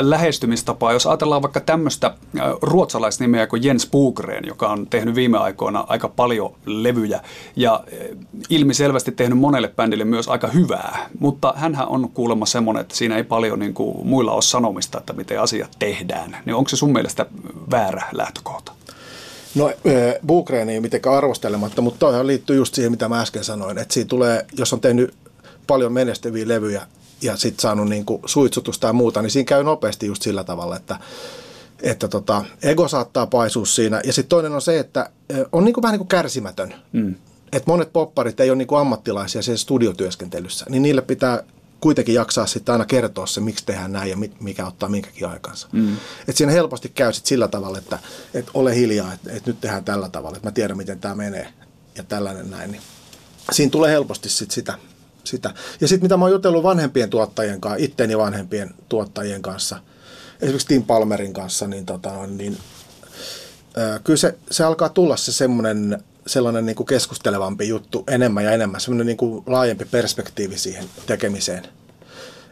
lähestymistapaan, 0.00 0.94
jos 0.94 1.06
ajatellaan 1.06 1.42
vaikka 1.42 1.60
tämmöistä 1.60 2.06
ö, 2.06 2.40
ruotsalaisnimeä 2.62 3.46
kuin 3.46 3.64
Jens 3.64 3.88
Bugren, 3.90 4.44
joka 4.46 4.68
on 4.68 4.86
tehnyt 4.86 5.14
viime 5.14 5.38
aikoina 5.38 5.84
aika 5.88 6.08
paljon 6.08 6.54
levyjä 6.66 7.20
ja 7.56 7.84
ö, 7.92 8.16
ilmiselvästi 8.50 9.12
tehnyt 9.12 9.38
monelle 9.38 9.68
bändille 9.76 10.04
myös 10.04 10.28
aika 10.28 10.48
hyvää, 10.48 11.08
mutta 11.18 11.54
hän 11.56 11.76
on 11.86 12.10
kuulemma 12.10 12.46
semmoinen, 12.46 12.80
että 12.80 12.96
siinä 12.96 13.16
ei 13.16 13.24
paljon 13.24 13.58
niin 13.58 13.74
kuin, 13.74 14.06
muilla 14.06 14.32
ole 14.32 14.42
sanomista, 14.42 14.98
että 14.98 15.12
miten 15.12 15.40
asiat 15.40 15.70
tehdään. 15.78 16.36
Niin 16.44 16.54
onko 16.54 16.68
se 16.68 16.76
sun 16.76 16.92
mielestä 16.92 17.26
väärä 17.70 18.02
lähtökohta? 18.12 18.72
No 19.54 19.70
Bugren 20.26 20.68
ei 20.68 20.80
mitenkään 20.80 21.16
arvostelematta, 21.16 21.82
mutta 21.82 21.98
toihan 21.98 22.26
liittyy 22.26 22.56
just 22.56 22.74
siihen, 22.74 22.90
mitä 22.90 23.08
mä 23.08 23.20
äsken 23.20 23.44
sanoin, 23.44 23.78
että 23.78 23.94
siinä 23.94 24.08
tulee, 24.08 24.46
jos 24.58 24.72
on 24.72 24.80
tehnyt 24.80 25.14
paljon 25.66 25.92
menestyviä 25.92 26.48
levyjä, 26.48 26.86
ja 27.22 27.36
sitten 27.36 27.62
saanut 27.62 27.88
niin 27.88 28.04
kuin 28.04 28.22
suitsutusta 28.26 28.86
ja 28.86 28.92
muuta, 28.92 29.22
niin 29.22 29.30
siinä 29.30 29.46
käy 29.46 29.62
nopeasti 29.62 30.06
just 30.06 30.22
sillä 30.22 30.44
tavalla, 30.44 30.76
että, 30.76 30.98
että 31.82 32.08
tota, 32.08 32.44
ego 32.62 32.88
saattaa 32.88 33.26
paisua 33.26 33.66
siinä. 33.66 34.00
Ja 34.04 34.12
sitten 34.12 34.28
toinen 34.28 34.52
on 34.52 34.62
se, 34.62 34.78
että 34.78 35.10
on 35.52 35.64
niin 35.64 35.74
kuin 35.74 35.82
vähän 35.82 35.92
niin 35.92 35.98
kuin 35.98 36.08
kärsimätön. 36.08 36.74
Mm. 36.92 37.14
Että 37.52 37.70
monet 37.70 37.92
popparit 37.92 38.40
ei 38.40 38.50
ole 38.50 38.56
niin 38.56 38.68
kuin 38.68 38.80
ammattilaisia 38.80 39.42
siellä 39.42 39.58
studiotyöskentelyssä, 39.58 40.66
niin 40.68 40.82
niille 40.82 41.02
pitää 41.02 41.42
kuitenkin 41.80 42.14
jaksaa 42.14 42.46
sitten 42.46 42.72
aina 42.72 42.84
kertoa 42.84 43.26
se, 43.26 43.40
miksi 43.40 43.66
tehdään 43.66 43.92
näin 43.92 44.10
ja 44.10 44.16
mikä 44.40 44.66
ottaa 44.66 44.88
minkäkin 44.88 45.28
aikansa. 45.28 45.68
Mm. 45.72 45.96
Et 46.28 46.36
siinä 46.36 46.52
helposti 46.52 46.88
käy 46.88 47.12
sit 47.12 47.26
sillä 47.26 47.48
tavalla, 47.48 47.78
että 47.78 47.98
et 48.34 48.46
ole 48.54 48.74
hiljaa, 48.74 49.12
että 49.12 49.32
et 49.32 49.46
nyt 49.46 49.60
tehdään 49.60 49.84
tällä 49.84 50.08
tavalla, 50.08 50.36
että 50.36 50.48
mä 50.48 50.52
tiedän, 50.52 50.76
miten 50.76 51.00
tämä 51.00 51.14
menee 51.14 51.52
ja 51.96 52.04
tällainen 52.04 52.50
näin. 52.50 52.70
Niin 52.72 52.82
siinä 53.52 53.70
tulee 53.70 53.90
helposti 53.90 54.28
sit 54.28 54.50
sitä 54.50 54.78
sitä. 55.24 55.54
Ja 55.80 55.88
sitten 55.88 56.04
mitä 56.04 56.16
mä 56.16 56.24
oon 56.24 56.32
jutellut 56.32 56.62
vanhempien 56.62 57.10
tuottajien 57.10 57.60
kanssa, 57.60 57.84
itteni 57.84 58.18
vanhempien 58.18 58.74
tuottajien 58.88 59.42
kanssa, 59.42 59.80
esimerkiksi 60.40 60.68
Tim 60.68 60.82
Palmerin 60.82 61.32
kanssa, 61.32 61.66
niin, 61.66 61.86
tota, 61.86 62.26
niin 62.26 62.58
ää, 63.76 63.98
kyllä 64.04 64.16
se, 64.16 64.38
se 64.50 64.64
alkaa 64.64 64.88
tulla 64.88 65.16
se 65.16 65.32
semmoinen 65.32 66.02
sellainen 66.26 66.66
niin 66.66 66.76
kuin 66.76 66.86
keskustelevampi 66.86 67.68
juttu 67.68 68.04
enemmän 68.08 68.44
ja 68.44 68.52
enemmän, 68.52 68.80
semmoinen 68.80 69.06
niin 69.06 69.16
kuin 69.16 69.44
laajempi 69.46 69.84
perspektiivi 69.84 70.58
siihen 70.58 70.84
tekemiseen. 71.06 71.66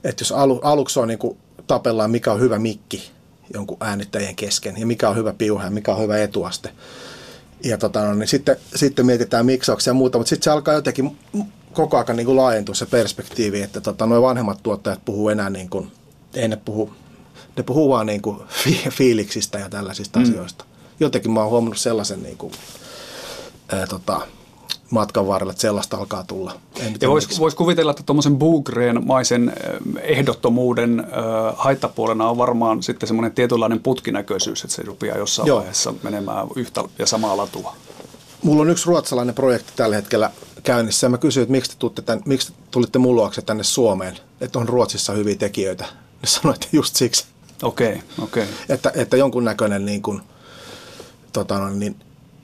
Että 0.04 0.22
jos 0.22 0.32
alu, 0.32 0.60
aluksi 0.62 1.00
on 1.00 1.08
niin 1.08 1.18
kuin 1.18 1.38
tapellaan, 1.66 2.10
mikä 2.10 2.32
on 2.32 2.40
hyvä 2.40 2.58
mikki 2.58 3.10
jonkun 3.54 3.76
äänittäjien 3.80 4.36
kesken 4.36 4.74
ja 4.78 4.86
mikä 4.86 5.08
on 5.08 5.16
hyvä 5.16 5.32
piuha 5.32 5.64
ja 5.64 5.70
mikä 5.70 5.92
on 5.92 6.02
hyvä 6.02 6.18
etuaste. 6.18 6.70
Ja 7.64 7.78
tota, 7.78 8.04
no, 8.04 8.14
niin 8.14 8.28
sitten, 8.28 8.56
sitten 8.74 9.06
mietitään 9.06 9.46
miksauksia 9.46 9.90
ja 9.90 9.94
muuta, 9.94 10.18
mutta 10.18 10.28
sitten 10.28 10.44
se 10.44 10.50
alkaa 10.50 10.74
jotenkin 10.74 11.18
koko 11.78 11.96
ajan 11.96 12.16
niin 12.16 12.26
kuin 12.26 12.36
laajentua 12.36 12.74
se 12.74 12.86
perspektiivi, 12.86 13.62
että 13.62 13.80
tota, 13.80 14.06
nuo 14.06 14.22
vanhemmat 14.22 14.62
tuottajat 14.62 15.04
puhuu 15.04 15.28
enää 15.28 15.50
niin 15.50 15.70
kuin, 15.70 15.92
ei 16.34 16.48
ne 16.48 16.56
puhu, 16.56 16.90
ne 17.56 17.62
puhuu 17.62 17.88
vaan 17.88 18.06
niin 18.06 18.22
kuin 18.22 18.38
fiiliksistä 18.90 19.58
ja 19.58 19.68
tällaisista 19.68 20.18
mm. 20.18 20.24
asioista. 20.24 20.64
Jotenkin 21.00 21.30
mä 21.30 21.40
oon 21.40 21.50
huomannut 21.50 21.78
sellaisen 21.78 22.22
niin 22.22 22.36
kuin, 22.36 22.52
ää, 23.72 23.86
tota, 23.86 24.20
matkan 24.90 25.26
varrella, 25.26 25.50
että 25.50 25.60
sellaista 25.60 25.96
alkaa 25.96 26.24
tulla. 26.24 26.52
Ja 27.00 27.08
voisi 27.08 27.38
vois 27.38 27.54
kuvitella, 27.54 27.90
että 27.90 28.02
tuommoisen 28.02 28.36
Boogreen-maisen 28.38 29.52
ehdottomuuden 30.02 31.00
äh, 31.00 31.06
haittapuolena 31.56 32.30
on 32.30 32.38
varmaan 32.38 32.82
sitten 32.82 33.06
semmoinen 33.06 33.32
tietynlainen 33.32 33.80
putkinäköisyys, 33.80 34.64
että 34.64 34.76
se 34.76 34.82
rupeaa 34.82 35.18
jossain 35.18 35.46
Joo. 35.46 35.58
vaiheessa 35.58 35.94
menemään 36.02 36.46
yhtä 36.56 36.84
ja 36.98 37.06
samaa 37.06 37.36
latua. 37.36 37.76
Mulla 38.42 38.62
on 38.62 38.70
yksi 38.70 38.86
ruotsalainen 38.86 39.34
projekti 39.34 39.72
tällä 39.76 39.96
hetkellä 39.96 40.30
käynnissä 40.68 41.04
ja 41.04 41.10
mä 41.10 41.18
kysyin, 41.18 41.42
että 41.42 41.52
miksi 41.52 41.70
te, 41.70 41.76
tulitte 41.78 42.02
tämän, 42.02 42.22
miksi 42.26 42.52
te 42.52 42.58
tulitte 42.70 42.98
mun 42.98 43.16
luokse 43.16 43.42
tänne 43.42 43.64
Suomeen, 43.64 44.16
että 44.40 44.58
on 44.58 44.68
Ruotsissa 44.68 45.12
hyviä 45.12 45.36
tekijöitä. 45.36 45.84
Ne 46.22 46.28
sanoivat, 46.28 46.64
että 46.64 46.76
just 46.76 46.96
siksi. 46.96 47.26
Okei, 47.62 47.88
okay, 47.88 48.02
okei. 48.24 48.42
Okay. 48.42 48.54
Että, 48.68 48.92
että 48.94 49.16
jonkunnäköinen 49.16 49.84
niin 49.84 50.02
kuin, 50.02 50.20
tota, 51.32 51.58
no, 51.58 51.70
niin, 51.70 51.96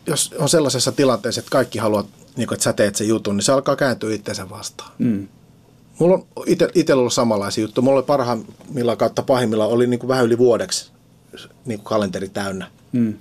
jos 0.06 0.34
on 0.38 0.48
sellaisessa 0.48 0.92
tilanteessa, 0.92 1.38
että 1.38 1.50
kaikki 1.50 1.78
haluaa, 1.78 2.04
niin 2.36 2.48
kuin, 2.48 2.56
että 2.56 2.64
sä 2.64 2.72
teet 2.72 2.96
sen 2.96 3.08
jutun, 3.08 3.36
niin 3.36 3.44
se 3.44 3.52
alkaa 3.52 3.76
kääntyä 3.76 4.14
itseensä 4.14 4.50
vastaan. 4.50 4.92
Mm. 4.98 5.28
Mulla 5.98 6.14
on 6.14 6.44
itsellä 6.74 7.00
ollut 7.00 7.12
samanlaisia 7.12 7.62
juttuja. 7.62 7.82
Mulla 7.82 7.98
oli 7.98 8.06
parhaimmillaan 8.06 8.98
kautta 8.98 9.22
pahimmillaan 9.22 9.70
oli 9.70 9.86
niin 9.86 10.00
kuin 10.00 10.08
vähän 10.08 10.24
yli 10.24 10.38
vuodeksi 10.38 10.90
niin 11.64 11.78
kuin 11.78 11.84
kalenteri 11.84 12.28
täynnä. 12.28 12.70
Mm. 12.92 13.14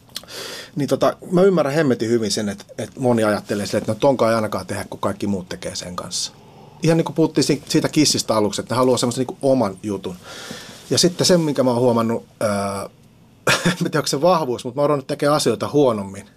Niin 0.76 0.90
tota, 0.90 1.18
mä 1.32 1.42
ymmärrän 1.42 1.74
hemmetin 1.74 2.10
hyvin 2.10 2.32
sen, 2.32 2.50
että, 2.50 2.66
että 2.78 3.00
moni 3.00 3.24
ajattelee 3.24 3.66
sille, 3.66 3.78
että 3.78 3.92
no 3.92 3.98
tonkaan 4.00 4.32
ei 4.32 4.36
ainakaan 4.36 4.66
tehdä, 4.66 4.86
kun 4.90 5.00
kaikki 5.00 5.28
muut 5.28 5.50
tekee 5.50 5.76
sen 5.76 5.96
kanssa. 5.96 6.34
Ihan 6.84 6.98
niin 6.98 7.06
kuin 7.06 7.16
puhuttiin 7.16 7.62
siitä 7.70 7.90
kissistä 7.90 8.36
aluksi, 8.36 8.62
että 8.62 8.76
ne 8.76 8.78
haluaa 8.78 8.98
semmoisen 8.98 9.26
niin 9.28 9.38
oman 9.42 9.78
jutun. 9.84 10.16
Ja 10.90 10.98
sitten 10.98 11.28
se, 11.28 11.38
minkä 11.38 11.64
mä 11.64 11.72
oon 11.72 11.80
huomannut, 11.80 12.26
ää, 12.40 12.90
en 13.66 13.78
tiedä 13.78 14.00
onko 14.00 14.08
se 14.08 14.22
vahvuus, 14.22 14.66
mutta 14.66 14.82
mä 14.82 14.88
oon 14.88 15.06
tekemään 15.06 15.36
asioita 15.36 15.70
huonommin 15.74 16.30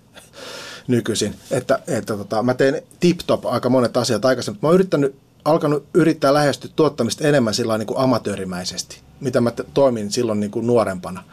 nykyisin. 0.89 1.35
Että, 1.51 1.79
että 1.87 2.17
tota, 2.17 2.43
mä 2.43 2.55
teen 2.55 2.83
tip-top 3.01 3.47
aika 3.47 3.69
monet 3.69 3.97
asiat 3.97 4.25
aikaisemmin. 4.25 4.59
Mä 4.63 4.69
oon 4.69 4.75
yrittänyt, 4.75 5.15
alkanut 5.45 5.85
yrittää 5.95 6.35
lähestyä 6.35 6.71
tuottamista 6.77 7.29
enemmän 7.29 7.55
sillä 7.55 7.79
niin 7.79 7.87
kuin 7.87 7.99
amatöörimäisesti, 7.99 9.01
mitä 9.21 9.41
mä 9.41 9.53
toimin 9.75 10.13
silloin 10.13 10.41
niin 10.41 10.51
kuin 10.51 10.67
nuorempana. 10.67 11.25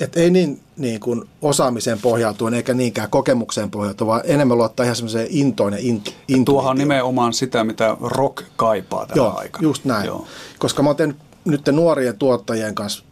Et 0.00 0.16
ei 0.16 0.30
niin, 0.30 0.60
niin 0.76 1.00
kuin 1.00 1.24
osaamiseen 1.42 1.98
pohjautuen 2.00 2.54
eikä 2.54 2.74
niinkään 2.74 3.10
kokemukseen 3.10 3.70
pohjautuen, 3.70 4.08
vaan 4.08 4.22
enemmän 4.24 4.58
luottaa 4.58 4.84
ihan 4.84 4.96
semmoiseen 4.96 5.26
intoon 5.30 5.72
ja 5.72 5.78
int, 5.82 6.14
Tuohan 6.44 6.70
on 6.70 6.78
nimenomaan 6.78 7.32
sitä, 7.32 7.64
mitä 7.64 7.96
rock 8.00 8.44
kaipaa 8.56 9.06
tällä 9.06 9.22
Joo, 9.22 9.36
aikana. 9.36 9.62
just 9.62 9.84
näin. 9.84 10.06
Joo. 10.06 10.26
Koska 10.58 10.82
mä 10.82 10.88
oon 10.88 10.96
tehnyt 10.96 11.16
nyt 11.44 11.68
nuorien 11.72 12.18
tuottajien 12.18 12.74
kanssa 12.74 13.04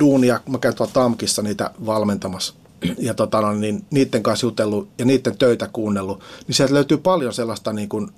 duunia, 0.00 0.40
mä 0.48 0.58
käyn 0.58 0.74
tuolla 0.74 0.92
Tamkissa 0.92 1.42
niitä 1.42 1.70
valmentamassa 1.86 2.54
ja 2.98 3.14
tota, 3.14 3.40
no, 3.40 3.52
niin 3.52 3.84
niiden 3.90 4.22
kanssa 4.22 4.46
jutellut 4.46 4.88
ja 4.98 5.04
niiden 5.04 5.38
töitä 5.38 5.68
kuunnellut, 5.72 6.20
niin 6.46 6.54
sieltä 6.54 6.74
löytyy 6.74 6.98
paljon 6.98 7.32
sellaista 7.32 7.72
niin 7.72 7.88
kuin 7.88 8.10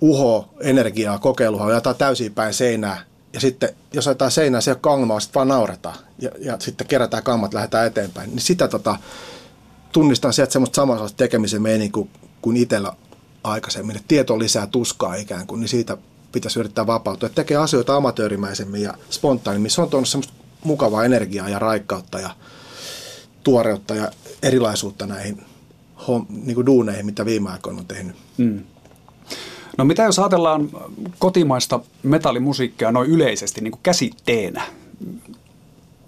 uho, 0.00 0.48
energiaa, 0.60 1.18
kokeilua, 1.18 1.72
jotain 1.72 1.96
täysin 1.96 2.34
päin 2.34 2.54
seinää. 2.54 3.02
Ja 3.32 3.40
sitten, 3.40 3.68
jos 3.92 4.06
jotain 4.06 4.30
seinää, 4.30 4.60
se 4.60 4.70
ei 4.70 4.72
ole 4.72 4.78
kangmaa, 4.80 5.20
sitten 5.20 5.34
vaan 5.34 5.48
nauretaan. 5.48 5.96
Ja, 6.18 6.30
ja 6.38 6.56
sitten 6.58 6.86
kerätään 6.86 7.22
kammat, 7.22 7.54
lähdetään 7.54 7.86
eteenpäin. 7.86 8.30
Niin 8.30 8.40
sitä 8.40 8.68
tota, 8.68 8.98
tunnistan 9.92 10.32
sieltä 10.32 10.52
semmoista 10.52 10.76
samanlaista 10.76 11.16
tekemisen 11.16 11.62
meininkiä 11.62 11.92
kuin, 11.92 12.10
kuin 12.42 12.56
itsellä 12.56 12.92
aikaisemmin. 13.44 13.96
Että 13.96 14.08
tieto 14.08 14.38
lisää 14.38 14.66
tuskaa 14.66 15.14
ikään 15.14 15.46
kuin, 15.46 15.60
niin 15.60 15.68
siitä 15.68 15.96
pitäisi 16.32 16.60
yrittää 16.60 16.86
vapautua. 16.86 17.26
Että 17.26 17.42
tekee 17.42 17.56
asioita 17.56 17.96
amatöörimäisemmin 17.96 18.82
ja 18.82 18.94
spontaanimmin. 19.10 19.70
Se 19.70 19.80
on 19.80 19.90
tuonut 19.90 20.08
semmoista 20.08 20.32
mukavaa 20.64 21.04
energiaa 21.04 21.48
ja 21.48 21.58
raikkautta 21.58 22.20
ja 22.20 22.30
tuoreutta 23.44 23.94
ja 23.94 24.10
erilaisuutta 24.42 25.06
näihin 25.06 25.44
niin 26.28 26.54
kuin 26.54 26.66
duuneihin, 26.66 27.06
mitä 27.06 27.24
viime 27.24 27.50
aikoina 27.50 27.78
on 27.78 27.86
tehnyt. 27.86 28.16
Mm. 28.38 28.64
No 29.78 29.84
mitä 29.84 30.02
jos 30.02 30.18
ajatellaan 30.18 30.70
kotimaista 31.18 31.80
metallimusiikkia 32.02 32.92
noin 32.92 33.10
yleisesti 33.10 33.60
niin 33.60 33.72
kuin 33.72 33.82
käsitteenä? 33.82 34.62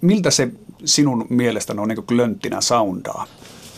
Miltä 0.01 0.31
se 0.31 0.47
sinun 0.85 1.25
mielestä 1.29 1.73
on 1.77 1.87
niin 1.87 2.03
klönttinä 2.03 2.61
soundaa? 2.61 3.27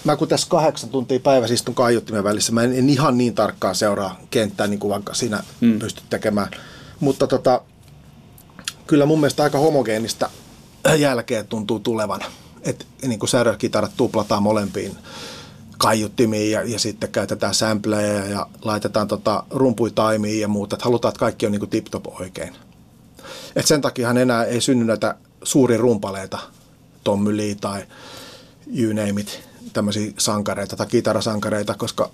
Mä 0.03 0.15
kun 0.15 0.27
tässä 0.27 0.47
kahdeksan 0.49 0.89
tuntia 0.89 1.19
päivässä 1.19 1.53
istun 1.53 1.75
kaiuttimen 1.75 2.23
välissä, 2.23 2.51
mä 2.51 2.63
en, 2.63 2.77
en 2.77 2.89
ihan 2.89 3.17
niin 3.17 3.35
tarkkaan 3.35 3.75
seuraa 3.75 4.19
kenttää, 4.29 4.67
niin 4.67 4.79
kuin 4.79 4.91
vaikka 4.91 5.13
sinä 5.13 5.43
mm. 5.61 5.79
pystyt 5.79 6.03
tekemään. 6.09 6.51
Mutta 6.99 7.27
tota, 7.27 7.61
kyllä 8.87 9.05
mun 9.05 9.19
mielestä 9.19 9.43
aika 9.43 9.57
homogeenista 9.57 10.29
jälkeä 10.97 11.43
tuntuu 11.43 11.79
tulevan. 11.79 12.21
Että 12.61 12.85
niin 13.07 13.19
kuin 13.19 13.29
säädökitarat 13.29 13.91
tuplataan 13.97 14.43
molempiin 14.43 14.95
kaiuttimiin 15.77 16.51
ja, 16.51 16.63
ja 16.63 16.79
sitten 16.79 17.11
käytetään 17.11 17.53
sampleja 17.53 18.25
ja 18.25 18.47
laitetaan 18.61 19.07
tota 19.07 19.43
rumpuitaimiin 19.49 20.41
ja 20.41 20.47
muuta. 20.47 20.75
Että 20.75 20.85
halutaan, 20.85 21.09
että 21.09 21.19
kaikki 21.19 21.45
on 21.45 21.51
niin 21.51 21.69
tip-top 21.69 22.07
oikein. 22.21 22.55
Et 23.55 23.67
sen 23.67 23.81
takiahan 23.81 24.17
enää 24.17 24.43
ei 24.43 24.61
synny 24.61 24.85
näitä 24.85 25.15
suuria 25.43 25.77
rumpaleita, 25.77 26.39
Tommy 27.03 27.37
Lee 27.37 27.55
tai 27.55 27.85
you 28.75 28.93
name 28.93 29.21
it, 29.21 29.43
tämmöisiä 29.73 30.11
sankareita 30.17 30.75
tai 30.75 30.87
kitarasankareita, 30.87 31.73
koska 31.73 32.11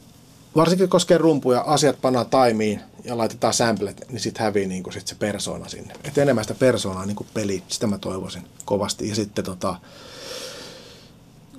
varsinkin 0.55 0.89
koskee 0.89 1.17
rumpuja, 1.17 1.61
asiat 1.61 2.01
pannaan 2.01 2.25
taimiin 2.25 2.81
ja 3.03 3.17
laitetaan 3.17 3.53
samplet, 3.53 4.05
niin 4.09 4.19
sitten 4.19 4.43
hävii 4.43 4.67
niin 4.67 4.83
sit 4.93 5.07
se 5.07 5.15
persona 5.15 5.67
sinne. 5.67 5.93
Et 6.03 6.17
enemmän 6.17 6.43
sitä 6.43 6.59
persoonaa 6.59 7.05
niin 7.05 7.27
peli, 7.33 7.63
sitä 7.67 7.87
mä 7.87 7.97
toivoisin 7.97 8.47
kovasti. 8.65 9.09
Ja 9.09 9.15
sitten 9.15 9.45
tota, 9.45 9.75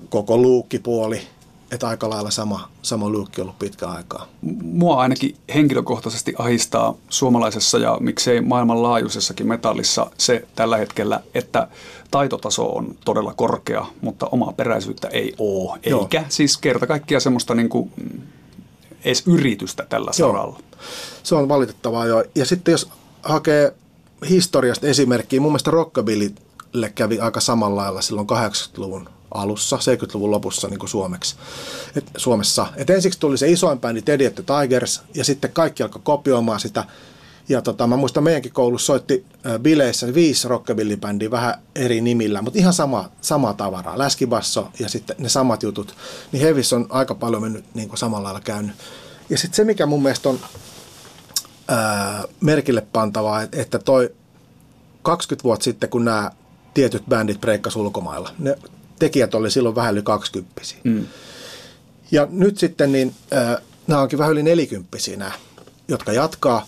koko 0.09 0.37
luukkipuoli, 0.37 1.21
että 1.71 1.89
aika 1.89 2.11
lailla 2.11 2.31
sama, 2.31 2.69
sama 2.83 3.09
luukki 3.09 3.41
ollut 3.41 3.59
pitkä 3.59 3.89
aikaa. 3.89 4.27
Mua 4.63 5.01
ainakin 5.01 5.37
henkilökohtaisesti 5.55 6.35
ahistaa 6.39 6.95
suomalaisessa 7.09 7.79
ja 7.79 7.97
miksei 8.01 8.41
maailmanlaajuisessakin 8.41 9.49
metallissa 9.49 10.11
se 10.19 10.47
tällä 10.55 10.77
hetkellä, 10.77 11.21
että 11.35 11.69
taitotaso 12.11 12.67
on 12.67 12.95
todella 13.05 13.35
korkea, 13.35 13.87
mutta 14.01 14.29
omaa 14.33 14.53
peräisyyttä 14.53 15.09
ei 15.09 15.35
ole. 15.39 15.79
Eikä 15.83 16.19
Joo. 16.19 16.27
siis 16.29 16.59
kerta 16.59 16.87
kaikkiaan 16.87 17.21
semmoista 17.21 17.55
niin 17.55 17.69
kuin, 17.69 17.91
edes 19.05 19.23
yritystä 19.27 19.87
tällä 19.89 20.11
Joo. 20.19 20.29
saralla. 20.29 20.59
Se 21.23 21.35
on 21.35 21.49
valitettavaa 21.49 22.07
jo. 22.07 22.25
Ja 22.35 22.47
sitten 22.47 22.73
jos 22.73 22.91
hakee 23.23 23.75
historiasta 24.29 24.87
esimerkkiä, 24.87 25.41
mun 25.41 25.53
mielestä 25.53 25.71
Rockabillylle 25.71 26.91
kävi 26.95 27.21
aika 27.21 27.41
samalla 27.41 27.83
lailla 27.83 28.03
silloin 28.03 28.27
80-luvun 28.31 29.09
alussa, 29.35 29.77
70-luvun 29.77 30.31
lopussa 30.31 30.69
niin 30.69 30.79
kuin 30.79 30.91
suomeksi, 30.91 31.37
et, 31.97 32.05
Suomessa. 32.17 32.67
Et 32.77 32.91
ensiksi 32.91 33.21
tuli 33.21 33.39
se 33.39 33.51
isoin 33.51 33.81
bändi 33.81 34.03
Teddy 34.03 34.31
the 34.31 34.45
Tigers, 34.61 35.03
ja 35.15 35.25
sitten 35.25 35.53
kaikki 35.53 35.83
alkoi 35.83 36.01
kopioimaan 36.05 36.61
sitä. 36.61 36.85
Ja 37.49 37.63
tota, 37.63 37.87
mä 37.87 37.97
muistan 37.97 38.25
meidänkin 38.25 38.53
koulussa 38.53 38.87
soitti 38.87 39.25
bileissä 39.63 40.15
viisi 40.15 40.49
rockabilly-bändiä 40.49 41.31
vähän 41.31 41.55
eri 41.75 42.01
nimillä, 42.01 42.43
mutta 42.43 42.59
ihan 42.59 42.73
sama, 42.73 43.11
sama 43.21 43.55
tavaraa. 43.55 43.99
Läskibasso 43.99 44.69
ja 44.79 44.89
sitten 44.89 45.17
ne 45.19 45.29
samat 45.29 45.63
jutut. 45.63 45.95
Niin 46.33 46.43
Hevis 46.43 46.73
on 46.73 46.87
aika 46.89 47.15
paljon 47.15 47.43
mennyt 47.43 47.65
niin 47.75 47.89
kuin 47.89 47.99
samalla 47.99 48.25
lailla 48.25 48.41
käynyt. 48.41 48.77
Ja 49.31 49.39
sitten 49.39 49.57
se, 49.57 49.65
mikä 49.65 49.87
mun 49.87 50.03
mielestä 50.03 50.29
on 50.29 50.39
ää, 51.69 52.25
merkille 52.41 52.87
pantavaa, 52.93 53.43
että 53.53 53.79
toi 53.79 54.15
20 55.03 55.45
vuotta 55.45 55.65
sitten, 55.65 55.89
kun 55.89 56.05
nämä 56.05 56.31
tietyt 56.75 57.03
bändit 57.09 57.41
breikkasivat 57.41 57.85
ulkomailla, 57.85 58.31
ne 58.39 58.57
tekijät 59.05 59.35
oli 59.35 59.51
silloin 59.51 59.75
vähän 59.75 59.95
yli 59.95 60.03
20 60.03 60.61
mm. 60.85 61.07
Ja 62.11 62.29
nyt 62.31 62.59
sitten 62.59 62.93
niin, 62.93 63.15
äh, 63.33 63.57
nämä 63.87 64.03
onkin 64.03 64.19
vähän 64.19 64.33
yli 64.33 64.43
40 64.43 64.97
nämä, 65.17 65.33
jotka 65.89 66.13
jatkaa. 66.13 66.67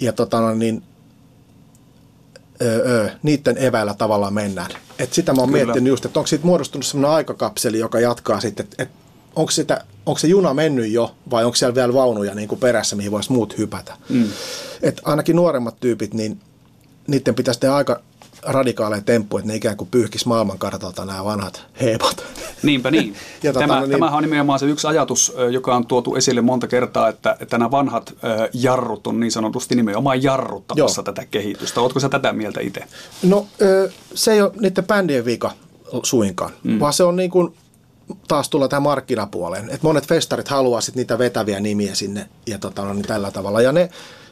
Ja 0.00 0.12
tota, 0.12 0.40
no, 0.40 0.54
niin, 0.54 0.82
öö, 2.62 2.90
öö, 2.90 3.10
niiden 3.22 3.58
eväillä 3.58 3.94
tavallaan 3.94 4.34
mennään. 4.34 4.70
Et 4.98 5.12
sitä 5.12 5.32
mä 5.32 5.40
oon 5.40 5.50
Kyllä. 5.50 5.64
miettinyt 5.64 5.90
just, 5.90 6.04
että 6.04 6.20
onko 6.20 6.26
siitä 6.26 6.46
muodostunut 6.46 6.86
sellainen 6.86 7.16
aikakapseli, 7.16 7.78
joka 7.78 8.00
jatkaa 8.00 8.40
sitten, 8.40 8.64
että 8.64 8.82
et 8.82 8.90
onko, 9.36 9.50
sitä, 9.50 9.84
onko 10.06 10.18
se 10.18 10.28
juna 10.28 10.54
mennyt 10.54 10.92
jo 10.92 11.14
vai 11.30 11.44
onko 11.44 11.56
siellä 11.56 11.74
vielä 11.74 11.94
vaunuja 11.94 12.34
niin 12.34 12.48
kuin 12.48 12.58
perässä, 12.58 12.96
mihin 12.96 13.10
voisi 13.10 13.32
muut 13.32 13.58
hypätä. 13.58 13.96
Mm. 14.08 14.28
Et 14.82 15.00
ainakin 15.04 15.36
nuoremmat 15.36 15.80
tyypit, 15.80 16.14
niin 16.14 16.40
niiden 17.06 17.34
pitäisi 17.34 17.60
tehdä 17.60 17.74
aika 17.74 18.02
radikaaleja 18.42 19.02
temppu, 19.02 19.38
että 19.38 19.48
ne 19.48 19.56
ikään 19.56 19.76
kuin 19.76 19.90
pyyhkisi 19.90 20.28
maailmankartalta 20.28 21.04
nämä 21.04 21.24
vanhat 21.24 21.66
heepat. 21.80 22.24
Niinpä 22.62 22.90
niin. 22.90 23.14
ja 23.42 23.52
tota, 23.52 23.66
Tämä, 23.66 23.74
no 23.74 23.80
niin. 23.80 23.90
Tämähän 23.90 24.16
on 24.16 24.22
nimenomaan 24.22 24.58
se 24.58 24.66
yksi 24.66 24.86
ajatus, 24.86 25.32
joka 25.50 25.76
on 25.76 25.86
tuotu 25.86 26.16
esille 26.16 26.40
monta 26.40 26.66
kertaa, 26.66 27.08
että, 27.08 27.36
että 27.40 27.58
nämä 27.58 27.70
vanhat 27.70 28.14
jarrut 28.52 29.06
on 29.06 29.20
niin 29.20 29.32
sanotusti 29.32 29.74
nimenomaan 29.74 30.22
jarruttamassa 30.22 31.00
Joo. 31.00 31.04
tätä 31.04 31.26
kehitystä. 31.26 31.80
Oletko 31.80 32.00
sä 32.00 32.08
tätä 32.08 32.32
mieltä 32.32 32.60
itse? 32.60 32.84
No 33.22 33.46
se 34.14 34.32
ei 34.32 34.42
ole 34.42 34.52
niiden 34.60 34.84
bändien 34.84 35.24
vika 35.24 35.50
suinkaan, 36.02 36.50
mm. 36.62 36.80
vaan 36.80 36.92
se 36.92 37.04
on 37.04 37.16
niin 37.16 37.30
kuin 37.30 37.54
taas 38.28 38.48
tulla 38.48 38.68
tähän 38.68 38.82
markkinapuoleen. 38.82 39.64
että 39.64 39.78
monet 39.82 40.06
festarit 40.06 40.48
haluaa 40.48 40.80
sit 40.80 40.94
niitä 40.94 41.18
vetäviä 41.18 41.60
nimiä 41.60 41.94
sinne 41.94 42.28
ja 42.46 42.58
tota, 42.58 42.84
no, 42.84 42.94
niin 42.94 43.04
tällä 43.04 43.30
tavalla. 43.30 43.62
Ja 43.62 43.72
ne, 43.72 43.90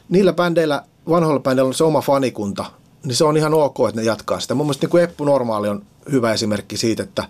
niillä 0.09 0.33
bändeillä, 0.33 0.83
vanhoilla 1.09 1.39
bändeillä 1.39 1.67
on 1.67 1.73
se 1.73 1.83
oma 1.83 2.01
fanikunta, 2.01 2.65
niin 3.03 3.15
se 3.15 3.23
on 3.23 3.37
ihan 3.37 3.53
ok, 3.53 3.75
että 3.89 4.01
ne 4.01 4.07
jatkaa 4.07 4.39
sitä. 4.39 4.55
Mun 4.55 4.65
mielestä 4.65 4.83
niin 4.83 4.91
kuin 4.91 5.03
Eppu 5.03 5.25
Normaali 5.25 5.67
on 5.67 5.85
hyvä 6.11 6.33
esimerkki 6.33 6.77
siitä, 6.77 7.03
että 7.03 7.23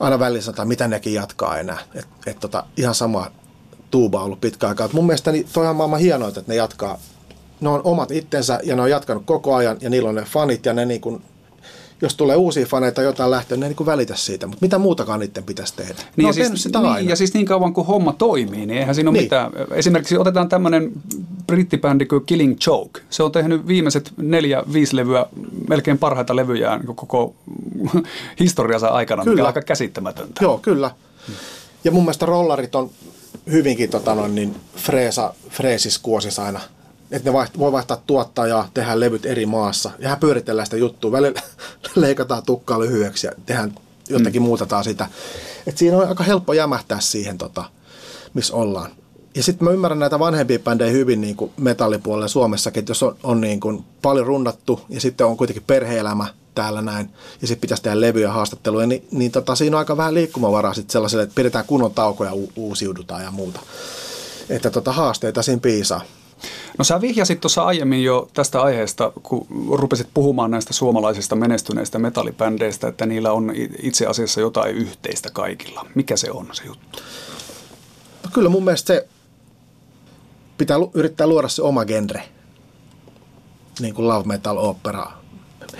aina 0.00 0.18
välillä 0.18 0.42
sanotaan, 0.42 0.68
mitä 0.68 0.88
nekin 0.88 1.14
jatkaa 1.14 1.58
enää. 1.58 1.78
Et, 1.94 2.06
et 2.26 2.40
tota, 2.40 2.64
ihan 2.76 2.94
sama 2.94 3.30
tuuba 3.90 4.22
ollut 4.22 4.40
pitkä 4.40 4.68
aikaa. 4.68 4.88
Mun 4.92 5.06
mielestä 5.06 5.32
niin 5.32 5.48
toi 5.52 5.66
on 5.66 5.76
maailman 5.76 6.00
hienoa, 6.00 6.28
että 6.28 6.42
ne 6.46 6.54
jatkaa. 6.54 6.98
Ne 7.60 7.68
on 7.68 7.80
omat 7.84 8.10
itsensä 8.10 8.60
ja 8.62 8.76
ne 8.76 8.82
on 8.82 8.90
jatkanut 8.90 9.22
koko 9.26 9.54
ajan 9.54 9.76
ja 9.80 9.90
niillä 9.90 10.08
on 10.08 10.14
ne 10.14 10.22
fanit 10.22 10.66
ja 10.66 10.72
ne 10.72 10.86
niin 10.86 11.00
kuin 11.00 11.22
jos 12.02 12.14
tulee 12.14 12.36
uusia 12.36 12.66
faneita 12.66 13.02
jotain 13.02 13.30
lähtöä, 13.30 13.56
ne 13.56 13.66
ei 13.66 13.74
niin 13.78 13.86
välitä 13.86 14.16
siitä. 14.16 14.46
Mutta 14.46 14.64
mitä 14.64 14.78
muutakaan 14.78 15.20
niiden 15.20 15.44
pitäisi 15.44 15.74
tehdä? 15.76 15.94
Niin, 16.16 16.26
ja 16.26 16.32
siis, 16.32 16.62
sitä 16.62 16.80
niin, 16.80 17.08
ja 17.08 17.16
siis 17.16 17.34
niin 17.34 17.46
kauan 17.46 17.72
kuin 17.72 17.86
homma 17.86 18.12
toimii, 18.12 18.66
niin 18.66 18.78
eihän 18.78 18.94
siinä 18.94 19.10
ole 19.10 19.18
niin. 19.18 19.24
mitään. 19.24 19.52
Esimerkiksi 19.70 20.18
otetaan 20.18 20.48
tämmöinen 20.48 20.92
brittibändi 21.46 22.06
kuin 22.06 22.26
Killing 22.26 22.56
Joke. 22.66 23.00
Se 23.10 23.22
on 23.22 23.32
tehnyt 23.32 23.66
viimeiset 23.66 24.12
neljä, 24.16 24.62
viisi 24.72 24.96
levyä, 24.96 25.26
melkein 25.68 25.98
parhaita 25.98 26.36
levyjä 26.36 26.78
niin 26.78 26.96
koko 26.96 27.34
historiansa 28.40 28.88
aikana, 28.88 29.24
kyllä. 29.24 29.34
mikä 29.34 29.42
on 29.42 29.46
aika 29.46 29.62
käsittämätöntä. 29.62 30.44
Joo, 30.44 30.58
kyllä. 30.58 30.90
Ja 31.84 31.90
mun 31.90 32.02
mielestä 32.02 32.26
rollarit 32.26 32.74
on 32.74 32.90
hyvinkin 33.50 33.90
tota 33.90 34.14
noin, 34.14 34.34
niin 34.34 34.56
freesa, 34.76 35.34
freesis 35.50 35.98
kuosis 35.98 36.38
aina 36.38 36.60
että 37.12 37.30
ne 37.30 37.38
vaiht- 37.38 37.58
voi 37.58 37.72
vaihtaa 37.72 38.02
tuottajaa, 38.06 38.68
tehdä 38.74 39.00
levyt 39.00 39.26
eri 39.26 39.46
maassa. 39.46 39.90
Ja 39.98 40.08
hän 40.08 40.18
pyöritellään 40.18 40.66
sitä 40.66 40.76
juttua. 40.76 41.12
Välillä 41.12 41.40
leikataan 41.94 42.42
tukkaa 42.42 42.80
lyhyeksi 42.80 43.26
ja 43.26 43.32
tehdään 43.46 43.74
jotenkin 44.08 44.42
mm. 44.42 44.46
muutetaan 44.46 44.84
sitä. 44.84 45.06
Et 45.66 45.78
siinä 45.78 45.96
on 45.96 46.08
aika 46.08 46.24
helppo 46.24 46.52
jämähtää 46.52 47.00
siihen, 47.00 47.38
tota, 47.38 47.64
missä 48.34 48.54
ollaan. 48.54 48.90
Ja 49.34 49.42
sitten 49.42 49.68
mä 49.68 49.72
ymmärrän 49.72 49.98
näitä 49.98 50.18
vanhempia 50.18 50.58
bändejä 50.58 50.90
hyvin 50.90 51.20
niin 51.20 51.36
kuin 51.36 51.50
metallipuolella 51.56 52.28
Suomessakin, 52.28 52.80
että 52.80 52.90
jos 52.90 53.02
on, 53.02 53.16
on 53.22 53.40
niin 53.40 53.60
kuin 53.60 53.84
paljon 54.02 54.26
rundattu 54.26 54.80
ja 54.88 55.00
sitten 55.00 55.26
on 55.26 55.36
kuitenkin 55.36 55.62
perheelämä 55.66 56.26
täällä 56.54 56.82
näin, 56.82 57.10
ja 57.40 57.48
sitten 57.48 57.60
pitäisi 57.60 57.82
tehdä 57.82 58.00
levyjä 58.00 58.26
ja 58.26 58.32
haastatteluja, 58.32 58.86
niin, 58.86 59.06
niin 59.10 59.32
tota, 59.32 59.54
siinä 59.54 59.76
on 59.76 59.78
aika 59.78 59.96
vähän 59.96 60.14
liikkumavaraa 60.14 60.74
sitten 60.74 60.92
sellaiselle, 60.92 61.22
että 61.22 61.34
pidetään 61.34 61.64
kunnon 61.64 61.94
taukoja, 61.94 62.34
u- 62.34 62.52
uusiudutaan 62.56 63.22
ja 63.22 63.30
muuta. 63.30 63.60
Että 64.48 64.70
tota, 64.70 64.92
haasteita 64.92 65.42
siinä 65.42 65.60
piisaa. 65.60 66.00
No 66.78 66.84
sä 66.84 67.00
vihjasit 67.00 67.40
tuossa 67.40 67.62
aiemmin 67.62 68.04
jo 68.04 68.28
tästä 68.34 68.62
aiheesta, 68.62 69.12
kun 69.22 69.46
rupesit 69.70 70.08
puhumaan 70.14 70.50
näistä 70.50 70.72
suomalaisista 70.72 71.36
menestyneistä 71.36 71.98
metallibändeistä, 71.98 72.88
että 72.88 73.06
niillä 73.06 73.32
on 73.32 73.52
itse 73.82 74.06
asiassa 74.06 74.40
jotain 74.40 74.76
yhteistä 74.76 75.30
kaikilla. 75.32 75.86
Mikä 75.94 76.16
se 76.16 76.30
on 76.30 76.48
se 76.52 76.64
juttu? 76.66 76.98
No 78.24 78.30
kyllä 78.32 78.48
mun 78.48 78.64
mielestä 78.64 78.86
se 78.86 79.08
pitää 80.58 80.76
yrittää 80.94 81.26
luoda 81.26 81.48
se 81.48 81.62
oma 81.62 81.84
genre. 81.84 82.22
Niin 83.80 83.94
kuin 83.94 84.08
love 84.08 84.26
metal, 84.26 84.56
opera, 84.56 85.12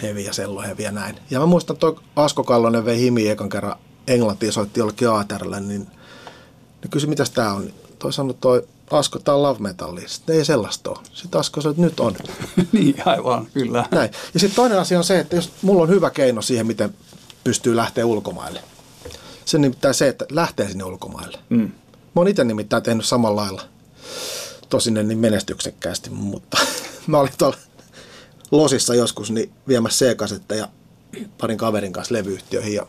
heavy 0.03 0.21
ja 0.21 0.33
sello 0.33 0.63
heavy 0.63 0.83
ja 0.83 0.93
näin. 0.93 1.17
Ja 1.31 1.41
mä 1.41 1.47
muistan, 1.47 1.75
että 1.75 1.87
Asko 2.17 2.45
Kallonen 2.45 2.85
vei 2.85 3.01
Himi 3.01 3.29
ekan 3.29 3.49
kerran 3.49 3.77
Englantiin, 4.07 4.53
soitti 4.53 4.81
jollekin 4.81 5.09
aaterille, 5.09 5.61
niin 5.61 5.87
ne 6.83 6.89
kysyi, 6.91 7.09
mitä 7.09 7.25
tämä 7.35 7.53
on. 7.53 7.73
Toi 7.99 8.13
sanoi 8.13 8.35
toi 8.41 8.69
Asko, 8.91 9.19
tämä 9.19 9.37
on 9.37 9.43
love 9.43 9.61
metalli. 9.61 10.09
Sitten 10.09 10.37
ei 10.37 10.45
sellaista 10.45 10.91
ole. 10.91 10.99
Sitten 11.13 11.39
Asko 11.41 11.61
sanoi, 11.61 11.73
että 11.73 11.83
nyt 11.83 12.01
on. 12.01 12.17
niin, 12.73 13.03
aivan, 13.05 13.47
kyllä. 13.55 13.89
Näin. 13.91 14.11
Ja 14.35 14.41
sitten 14.41 14.57
toinen 14.57 14.79
asia 14.79 14.99
on 14.99 15.05
se, 15.05 15.19
että 15.19 15.37
jos 15.37 15.53
mulla 15.63 15.83
on 15.83 15.89
hyvä 15.89 16.11
keino 16.11 16.43
siihen, 16.43 16.67
miten 16.67 16.95
pystyy 17.45 17.77
lähteä 17.77 18.07
ulkomaille. 18.07 18.63
Se 19.45 19.59
nimittäin 19.59 19.95
se, 19.95 20.09
että 20.09 20.25
lähtee 20.31 20.69
sinne 20.69 20.85
ulkomaille. 20.85 21.39
Mm. 21.49 21.59
Mä 21.59 21.71
oon 22.17 22.29
itse 22.29 22.45
nimittäin 22.45 22.83
tehnyt 22.83 23.07
samalla 23.07 23.41
lailla. 23.41 23.63
Tosin 24.69 24.95
niin 24.95 25.19
menestyksekkäästi, 25.19 26.11
mutta 26.11 26.59
mä 27.07 27.19
olin 27.19 27.33
tuolla 27.39 27.57
Losissa 28.51 28.95
joskus 28.95 29.31
niin 29.31 29.53
viemässä 29.69 30.07
C-kasetta 30.07 30.55
ja 30.55 30.69
parin 31.39 31.59
kaverin 31.59 31.93
kanssa 31.93 32.15
levyyhtiöihin 32.15 32.75
ja 32.75 32.87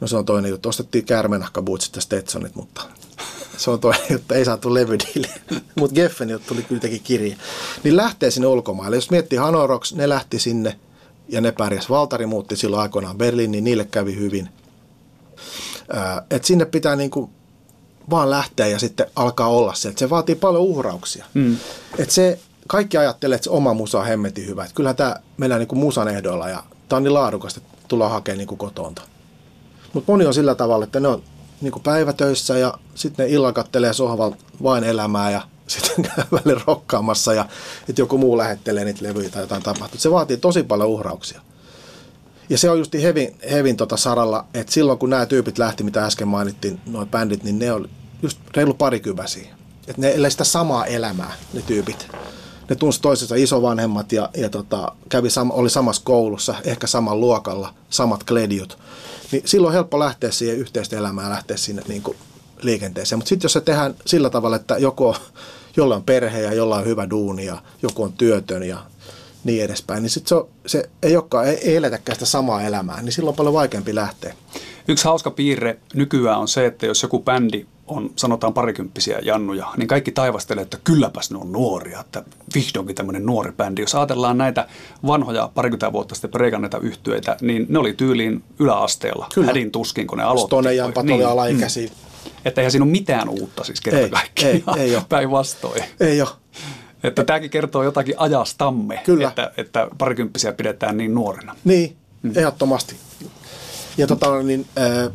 No 0.00 0.06
se 0.06 0.16
on 0.16 0.24
toinen 0.24 0.50
juttu. 0.50 0.68
Ostettiin 0.68 1.04
käärmenahkabuutsit 1.04 1.96
ja 1.96 2.02
Stetsonit, 2.02 2.54
mutta 2.54 2.82
se 3.60 3.70
on 3.70 3.80
toinen 3.80 4.02
juttu, 4.10 4.34
ei 4.34 4.44
saatu 4.44 4.74
levydiili. 4.74 5.26
Mutta 5.78 5.94
Geffen 5.94 6.40
tuli 6.48 6.62
kuitenkin 6.62 7.00
kirja. 7.04 7.36
Niin 7.84 7.96
lähtee 7.96 8.30
sinne 8.30 8.46
ulkomaille. 8.46 8.96
Jos 8.96 9.10
miettii 9.10 9.38
Hanoroks, 9.38 9.94
ne 9.94 10.08
lähti 10.08 10.38
sinne 10.38 10.76
ja 11.28 11.40
ne 11.40 11.52
pärjäs. 11.52 11.90
Valtari 11.90 12.26
muutti 12.26 12.56
silloin 12.56 12.82
aikoinaan 12.82 13.18
Berliin, 13.18 13.52
niin 13.52 13.64
niille 13.64 13.84
kävi 13.84 14.16
hyvin. 14.16 14.48
että 16.30 16.46
sinne 16.46 16.64
pitää 16.64 16.96
niinku 16.96 17.30
vaan 18.10 18.30
lähteä 18.30 18.66
ja 18.66 18.78
sitten 18.78 19.06
alkaa 19.16 19.48
olla 19.48 19.74
se. 19.74 19.88
Että 19.88 19.98
se 19.98 20.10
vaatii 20.10 20.34
paljon 20.34 20.62
uhrauksia. 20.62 21.24
Mm. 21.34 21.56
Että 21.98 22.14
se, 22.14 22.38
kaikki 22.68 22.96
ajattelee, 22.96 23.34
että 23.34 23.44
se 23.44 23.50
oma 23.50 23.74
musa 23.74 23.98
on 23.98 24.06
hemmetin 24.06 24.46
hyvä. 24.46 24.64
Että 24.64 24.74
kyllähän 24.74 24.96
tämä 24.96 25.16
meillä 25.36 25.58
niinku 25.58 25.74
musan 25.74 26.08
ehdoilla 26.08 26.48
ja 26.48 26.62
tämä 26.88 26.96
on 26.96 27.02
niin 27.02 27.14
laadukasta, 27.14 27.60
että 27.60 27.78
tullaan 27.88 28.10
hakemaan 28.10 28.38
niinku 28.38 28.56
kotoonta. 28.56 29.02
Mutta 29.92 30.12
moni 30.12 30.26
on 30.26 30.34
sillä 30.34 30.54
tavalla, 30.54 30.84
että 30.84 31.00
ne 31.00 31.08
on 31.08 31.22
niin 31.60 31.72
kuin 31.72 31.82
päivätöissä 31.82 32.58
ja 32.58 32.74
sitten 32.94 33.26
ne 33.26 33.32
illalla 33.32 33.52
kattelee 33.52 33.92
sohvalla 33.92 34.36
vain 34.62 34.84
elämää 34.84 35.30
ja 35.30 35.42
sitten 35.66 36.02
käy 36.02 36.24
välillä 36.32 36.62
rokkaamassa 36.66 37.34
ja 37.34 37.46
että 37.88 38.02
joku 38.02 38.18
muu 38.18 38.38
lähettelee 38.38 38.84
niitä 38.84 39.04
levyjä 39.04 39.30
tai 39.30 39.42
jotain 39.42 39.62
tapahtuu. 39.62 40.00
Se 40.00 40.10
vaatii 40.10 40.36
tosi 40.36 40.62
paljon 40.62 40.88
uhrauksia. 40.88 41.40
Ja 42.50 42.58
se 42.58 42.70
on 42.70 42.78
just 42.78 42.94
hevin, 42.94 43.36
hevin 43.50 43.76
tota 43.76 43.96
saralla, 43.96 44.46
että 44.54 44.72
silloin 44.72 44.98
kun 44.98 45.10
nämä 45.10 45.26
tyypit 45.26 45.58
lähti, 45.58 45.84
mitä 45.84 46.06
äsken 46.06 46.28
mainittiin, 46.28 46.80
noin 46.86 47.08
bändit, 47.08 47.42
niin 47.44 47.58
ne 47.58 47.72
oli 47.72 47.88
just 48.22 48.38
reilu 48.56 48.74
parikymäisiä. 48.74 49.54
Että 49.88 50.02
ne 50.02 50.14
elää 50.14 50.30
sitä 50.30 50.44
samaa 50.44 50.86
elämää, 50.86 51.32
ne 51.52 51.62
tyypit. 51.62 52.08
Ne 52.68 52.76
tunsi 52.76 53.00
toisensa 53.02 53.34
isovanhemmat 53.34 54.12
ja, 54.12 54.30
ja 54.36 54.48
tota, 54.48 54.92
kävi 55.08 55.30
sama, 55.30 55.54
oli 55.54 55.70
samassa 55.70 56.02
koulussa, 56.04 56.54
ehkä 56.64 56.86
saman 56.86 57.20
luokalla, 57.20 57.74
samat 57.90 58.24
kledjut. 58.24 58.78
Niin 59.32 59.42
silloin 59.44 59.68
on 59.70 59.74
helppo 59.74 59.98
lähteä 59.98 60.30
siihen 60.30 60.58
yhteistä 60.58 60.96
elämään 60.96 61.30
lähteä 61.30 61.56
sinne 61.56 61.82
niin 61.88 62.02
kuin 62.02 62.16
liikenteeseen. 62.62 63.18
Mutta 63.18 63.28
sitten 63.28 63.44
jos 63.44 63.52
se 63.52 63.60
tehdään 63.60 63.94
sillä 64.06 64.30
tavalla, 64.30 64.56
että 64.56 64.76
joko 64.78 65.16
jolla 65.76 65.96
on 65.96 66.02
perhe 66.02 66.40
ja 66.40 66.54
jolla 66.54 66.76
on 66.76 66.86
hyvä 66.86 67.10
duuni 67.10 67.44
ja 67.44 67.62
joku 67.82 68.02
on 68.02 68.12
työtön 68.12 68.62
ja 68.62 68.78
niin 69.44 69.64
edespäin, 69.64 70.02
niin 70.02 70.10
sitten 70.10 70.38
se, 70.38 70.44
se 70.66 70.90
ei 71.02 71.16
olekaan, 71.16 71.46
ei, 71.46 71.68
ei 71.68 71.76
eletäkään 71.76 72.16
sitä 72.16 72.26
samaa 72.26 72.62
elämää, 72.62 73.02
niin 73.02 73.12
silloin 73.12 73.32
on 73.32 73.36
paljon 73.36 73.54
vaikeampi 73.54 73.94
lähteä. 73.94 74.34
Yksi 74.88 75.04
hauska 75.04 75.30
piirre 75.30 75.78
nykyään 75.94 76.38
on 76.38 76.48
se, 76.48 76.66
että 76.66 76.86
jos 76.86 77.02
joku 77.02 77.18
bändi 77.18 77.66
on 77.90 78.10
sanotaan 78.16 78.54
parikymppisiä 78.54 79.18
jannuja, 79.22 79.66
niin 79.76 79.88
kaikki 79.88 80.12
taivastelee, 80.12 80.62
että 80.62 80.78
kylläpäs 80.84 81.30
ne 81.30 81.38
on 81.38 81.52
nuoria, 81.52 82.00
että 82.00 82.24
vihdoinkin 82.54 82.96
tämmöinen 82.96 83.26
nuori 83.26 83.52
bändi. 83.52 83.82
Jos 83.82 83.94
ajatellaan 83.94 84.38
näitä 84.38 84.66
vanhoja 85.06 85.50
parikymmentä 85.54 85.92
vuotta 85.92 86.14
sitten 86.14 86.30
preikanneita 86.30 86.78
yhtyeitä, 86.78 87.36
niin 87.40 87.66
ne 87.68 87.78
oli 87.78 87.92
tyyliin 87.92 88.42
yläasteella 88.58 89.26
Kyllä. 89.34 89.46
hädin 89.46 89.70
tuskin, 89.70 90.06
kun 90.06 90.18
ne 90.18 90.24
aloitti. 90.24 90.46
Stone 90.46 90.74
ja 90.74 90.92
niin, 91.02 91.26
alaikäisiä. 91.26 91.88
Mm. 91.88 92.30
Että 92.44 92.60
eihän 92.60 92.70
siinä 92.70 92.84
ole 92.84 92.90
mitään 92.90 93.28
uutta 93.28 93.64
siis 93.64 93.80
kerta 93.80 94.08
kaikkiaan. 94.08 94.78
Ei, 94.78 94.84
ei 94.84 94.96
ole. 94.96 95.04
Päinvastoin. 95.08 95.82
Ei 96.00 96.20
ole. 96.20 96.28
Että 97.02 97.24
tämäkin 97.24 97.50
kertoo 97.50 97.82
jotakin 97.82 98.14
ajastamme, 98.18 99.00
Kyllä. 99.04 99.28
Että, 99.28 99.52
että 99.56 99.88
parikymppisiä 99.98 100.52
pidetään 100.52 100.96
niin 100.96 101.14
nuorena. 101.14 101.56
Niin, 101.64 101.96
mm. 102.22 102.32
ehdottomasti. 102.36 102.96
Ja 103.96 104.06
tota, 104.06 104.42
niin, 104.42 104.66
äh, 104.78 105.12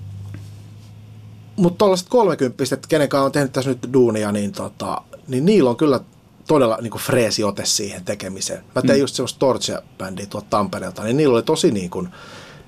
mutta 1.56 1.78
tuollaiset 1.78 2.10
kolmekymppiset, 2.10 2.88
kenen 2.88 3.10
on 3.14 3.32
tehnyt 3.32 3.51
tässä 3.51 3.70
nyt 3.70 3.89
duunia, 3.93 4.32
niin, 4.32 4.51
tota, 4.51 5.01
niin 5.28 5.45
niillä 5.45 5.70
on 5.70 5.78
kyllä 5.78 5.99
todella 6.47 6.78
niin 6.82 6.93
freesi 6.93 7.43
ote 7.43 7.66
siihen 7.66 8.06
tekemiseen. 8.06 8.64
Mä 8.76 8.82
tein 8.82 8.99
mm. 8.99 9.01
just 9.01 9.16
semmoista 9.16 9.39
Torche-bändiä 9.39 10.26
tuolta 10.26 10.47
Tampereelta, 10.49 11.03
niin 11.03 11.18
niillä 11.18 11.34
oli 11.36 11.43
tosi 11.43 11.72
niin 11.72 11.89
kuin, 11.89 12.10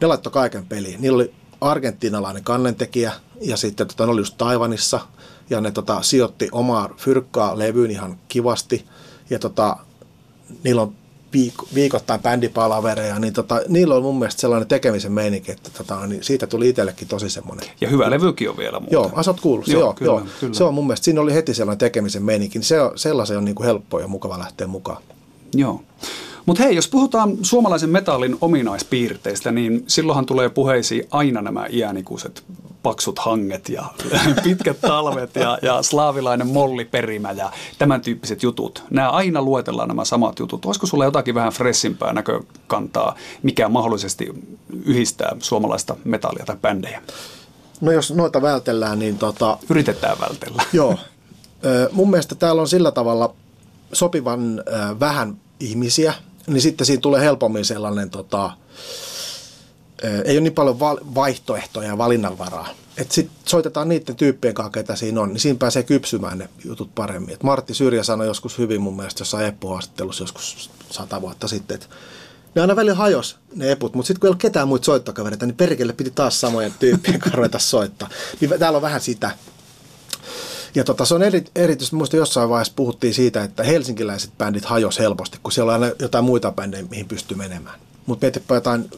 ne 0.02 0.08
laittoi 0.08 0.32
kaiken 0.32 0.66
peliin. 0.66 1.02
Niillä 1.02 1.16
oli 1.16 1.34
argentinalainen 1.62 2.44
kannentekijä 2.44 3.14
ja 3.42 3.58
sitten 3.58 3.88
tota, 3.88 4.06
ne 4.06 4.12
oli 4.12 4.22
just 4.22 4.38
Taivanissa 4.38 5.00
ja 5.50 5.62
ne 5.62 5.72
tota, 5.72 6.02
sijoitti 6.02 6.50
omaa 6.52 6.90
fyrkkaa 6.98 7.60
levyyn 7.60 7.92
ihan 7.92 8.20
kivasti 8.28 8.86
ja 9.30 9.40
tota, 9.40 9.78
niillä 10.64 10.82
on 10.82 10.96
viik- 11.36 11.68
viikoittain 11.76 12.20
bändipalavereja, 12.20 13.20
niin 13.20 13.34
tota, 13.34 13.62
niillä 13.68 13.96
on 13.96 14.04
mun 14.04 14.20
mielestä 14.20 14.42
sellainen 14.42 14.68
tekemisen 14.68 15.12
meininki, 15.12 15.52
että 15.52 15.70
tota, 15.78 16.08
niin 16.08 16.24
siitä 16.24 16.48
tuli 16.48 16.70
itsellekin 16.70 17.08
tosi 17.08 17.30
semmoinen. 17.30 17.68
Ja 17.82 17.90
hyvä 17.90 18.10
levykin 18.10 18.50
on 18.50 18.58
vielä 18.58 18.80
muuten. 18.80 18.94
Joo, 18.94 19.12
asat 19.14 19.40
kuullut. 19.40 19.68
Joo, 19.68 19.82
joo, 19.82 19.94
kyllä, 19.94 20.12
joo. 20.12 20.28
Kyllä. 20.40 20.54
Se 20.54 20.64
on 20.64 20.74
mun 20.74 20.88
mielestä, 20.88 21.06
siinä 21.06 21.22
oli 21.22 21.34
heti 21.34 21.54
sellainen 21.54 21.80
tekemisen 21.80 22.24
meininki, 22.24 22.60
niin 22.60 22.66
se 22.66 22.82
on, 22.82 22.92
sellaisen 22.96 23.38
on 23.38 23.46
niin 23.46 23.56
kuin 23.56 23.66
helppo 23.66 24.00
ja 24.00 24.08
mukava 24.08 24.40
lähteä 24.40 24.68
mukaan. 24.68 25.02
Joo. 25.54 25.82
Mutta 26.46 26.64
hei, 26.64 26.76
jos 26.76 26.88
puhutaan 26.88 27.38
suomalaisen 27.42 27.90
metallin 27.90 28.38
ominaispiirteistä, 28.42 29.52
niin 29.52 29.84
silloinhan 29.88 30.26
tulee 30.26 30.50
puheisiin 30.50 31.08
aina 31.12 31.42
nämä 31.42 31.66
iänikuiset 31.70 32.44
paksut 32.88 33.20
hanget 33.20 33.70
ja 33.70 33.86
pitkät 34.44 34.82
talvet 34.82 35.36
ja, 35.36 35.58
ja 35.62 35.82
slaavilainen 35.82 36.48
molliperimä 36.48 37.32
ja 37.32 37.52
tämän 37.78 38.02
tyyppiset 38.02 38.44
jutut. 38.44 38.84
Nämä 38.90 39.10
aina 39.10 39.42
luetellaan 39.42 39.88
nämä 39.88 40.06
samat 40.06 40.40
jutut. 40.40 40.66
Olisiko 40.66 40.88
sulla 40.88 41.06
jotakin 41.06 41.36
vähän 41.36 41.54
fressimpää 41.54 42.14
näkökantaa, 42.14 43.16
mikä 43.44 43.70
mahdollisesti 43.70 44.34
yhdistää 44.86 45.36
suomalaista 45.40 45.96
metallia 46.04 46.46
tai 46.46 46.56
bändejä? 46.62 47.02
No 47.82 47.92
jos 47.92 48.12
noita 48.12 48.42
vältellään, 48.42 49.00
niin 49.00 49.18
tota... 49.18 49.58
Yritetään 49.70 50.18
vältellä. 50.20 50.64
Joo. 50.74 50.98
Mun 51.92 52.10
mielestä 52.10 52.36
täällä 52.36 52.62
on 52.62 52.68
sillä 52.68 52.92
tavalla 52.92 53.34
sopivan 53.94 54.64
vähän 55.00 55.38
ihmisiä, 55.60 56.14
niin 56.48 56.62
sitten 56.62 56.88
siinä 56.88 57.02
tulee 57.02 57.22
helpommin 57.22 57.66
sellainen 57.66 58.10
tota, 58.10 58.52
ei 60.26 60.38
ole 60.38 60.41
niin 60.41 60.54
paljon 60.54 60.80
vaihtoehtoja 61.16 61.88
ja 61.88 61.98
valinnanvaraa. 61.98 62.70
Että 62.98 63.14
sitten 63.14 63.38
soitetaan 63.45 63.89
niiden 63.89 64.16
tyyppien 64.16 64.54
kanssa, 64.54 64.72
ketä 64.72 64.95
siinä 64.95 65.22
on, 65.22 65.30
niin 65.30 65.39
siinä 65.39 65.60
pääsee 65.60 65.84
kypsymään 65.84 66.38
ne 66.38 66.50
jutut 66.66 66.95
paremmin. 66.95 67.34
Et 67.34 67.43
Martti 67.43 67.74
Syrjä 67.74 68.04
sanoi 68.04 68.28
joskus 68.28 68.58
hyvin 68.58 68.82
mun 68.82 68.95
mielestä 68.95 69.22
jossain 69.22 69.45
Eppu-haastattelussa 69.45 70.24
joskus 70.24 70.70
sata 70.89 71.22
vuotta 71.22 71.48
sitten, 71.48 71.76
että 71.76 71.88
ne 72.56 72.62
aina 72.62 72.76
välillä 72.76 72.95
hajos 72.95 73.38
ne 73.56 73.72
eput, 73.72 73.95
mutta 73.95 74.08
sitten 74.08 74.20
kun 74.20 74.28
ei 74.28 74.30
ollut 74.30 74.41
ketään 74.41 74.68
muita 74.68 74.86
soittokavereita, 74.86 75.45
niin 75.45 75.56
perkele 75.56 75.93
piti 75.93 76.12
taas 76.12 76.41
samojen 76.41 76.74
tyyppien 76.80 77.20
kanssa 77.20 77.38
ruveta 77.38 77.60
soittaa. 77.60 78.10
Niin 78.39 78.60
täällä 78.60 78.78
on 78.78 78.82
vähän 78.82 79.02
sitä. 79.02 79.32
Ja 80.76 80.84
tota, 80.84 81.06
se 81.06 81.16
on 81.16 81.24
eri, 81.24 81.45
erityisesti, 81.56 81.95
muista 81.95 82.18
jossain 82.18 82.50
vaiheessa 82.50 82.74
puhuttiin 82.76 83.14
siitä, 83.14 83.43
että 83.43 83.64
helsinkiläiset 83.64 84.32
bändit 84.38 84.66
hajos 84.66 85.00
helposti, 85.00 85.39
kun 85.43 85.52
siellä 85.52 85.76
on 85.76 85.84
aina 85.84 85.95
jotain 86.00 86.24
muita 86.24 86.52
bändejä, 86.52 86.84
mihin 86.89 87.08
pystyy 87.08 87.38
menemään. 87.38 87.80
Mutta 88.06 88.26
mietipä 88.26 88.56
jotain 88.56 88.89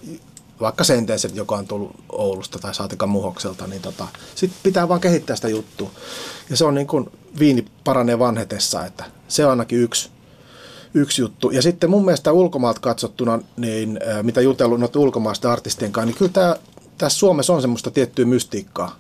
vaikka 0.62 0.84
Sentenset, 0.84 1.36
joka 1.36 1.56
on 1.56 1.68
tullut 1.68 1.96
Oulusta 2.10 2.60
tai 2.60 2.74
Saatikan 2.74 3.10
Muhokselta, 3.10 3.68
niin 3.68 3.82
tota, 3.82 4.08
sitten 4.36 4.60
pitää 4.64 4.90
vaan 4.90 5.02
kehittää 5.02 5.36
sitä 5.36 5.50
juttua. 5.50 5.92
Ja 6.50 6.58
se 6.58 6.66
on 6.66 6.76
niin 6.76 6.88
kuin 6.88 7.10
viini 7.40 7.66
paranee 7.84 8.20
vanhetessa, 8.20 8.86
että 8.86 9.06
se 9.28 9.46
on 9.46 9.50
ainakin 9.50 9.80
yksi, 9.80 10.10
yksi 10.94 11.22
juttu. 11.22 11.50
Ja 11.50 11.62
sitten 11.62 11.90
mun 11.90 12.06
mielestä 12.06 12.32
ulkomaalta 12.32 12.80
katsottuna, 12.80 13.40
niin 13.58 14.00
mitä 14.24 14.42
jutellut 14.42 14.80
noiden 14.80 15.02
ulkomaisten 15.02 15.52
artistien 15.52 15.92
kanssa, 15.92 16.06
niin 16.06 16.18
kyllä 16.18 16.32
tämä, 16.32 16.56
tässä 16.98 17.20
Suomessa 17.20 17.54
on 17.54 17.62
semmoista 17.62 17.92
tiettyä 17.92 18.26
mystiikkaa 18.26 18.96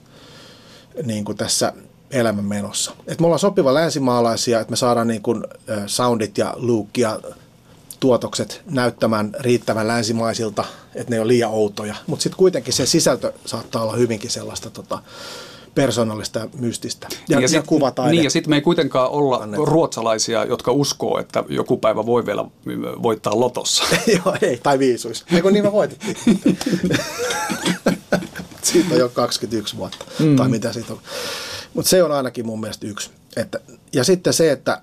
niin 1.03 1.25
kuin 1.25 1.37
tässä 1.37 1.73
elämän 2.11 2.45
menossa. 2.45 2.91
Et 3.07 3.19
me 3.19 3.25
ollaan 3.25 3.39
sopiva 3.39 3.73
länsimaalaisia, 3.73 4.59
että 4.59 4.71
me 4.71 4.75
saadaan 4.77 5.07
niin 5.07 5.21
kuin, 5.21 5.43
soundit 5.87 6.37
ja 6.37 6.53
look 6.57 6.97
ja 6.97 7.19
tuotokset 7.99 8.61
näyttämään 8.65 9.35
riittävän 9.39 9.87
länsimaisilta, 9.87 10.65
että 10.95 11.15
ne 11.15 11.21
on 11.21 11.27
liian 11.27 11.51
outoja. 11.51 11.95
Mutta 12.07 12.23
sitten 12.23 12.37
kuitenkin 12.37 12.73
se 12.73 12.85
sisältö 12.85 13.33
saattaa 13.45 13.83
olla 13.83 13.95
hyvinkin 13.95 14.31
sellaista 14.31 14.69
tota, 14.69 14.99
persoonallista 15.75 16.39
ja 16.39 16.49
mystistä. 16.59 17.07
Ja, 17.11 17.37
niin 17.37 17.41
ja, 17.41 17.47
sit, 17.47 17.67
kuvataide. 17.67 18.11
Niin 18.11 18.23
ja 18.23 18.29
sitten 18.29 18.49
me 18.49 18.55
ei 18.55 18.61
kuitenkaan 18.61 19.09
olla 19.09 19.37
Annet. 19.37 19.59
ruotsalaisia, 19.63 20.45
jotka 20.45 20.71
uskoo, 20.71 21.19
että 21.19 21.43
joku 21.49 21.77
päivä 21.77 22.05
voi 22.05 22.25
vielä 22.25 22.45
voittaa 23.03 23.39
lotossa. 23.39 23.83
Joo, 24.25 24.35
ei, 24.41 24.59
tai 24.63 24.79
viisuis. 24.79 25.25
Eikö 25.31 25.51
niin 25.51 25.63
me 25.63 25.71
voitettiin? 25.71 26.15
siitä 28.63 28.93
on 28.93 28.99
jo 28.99 29.09
21 29.09 29.77
vuotta, 29.77 30.05
mm. 30.19 30.35
tai 30.35 30.49
mitä 30.49 30.73
siitä 30.73 30.93
on. 30.93 30.99
Mutta 31.73 31.89
se 31.89 32.03
on 32.03 32.11
ainakin 32.11 32.45
mun 32.45 32.59
mielestä 32.59 32.87
yksi. 32.87 33.09
Että, 33.37 33.59
ja 33.93 34.03
sitten 34.03 34.33
se, 34.33 34.51
että 34.51 34.81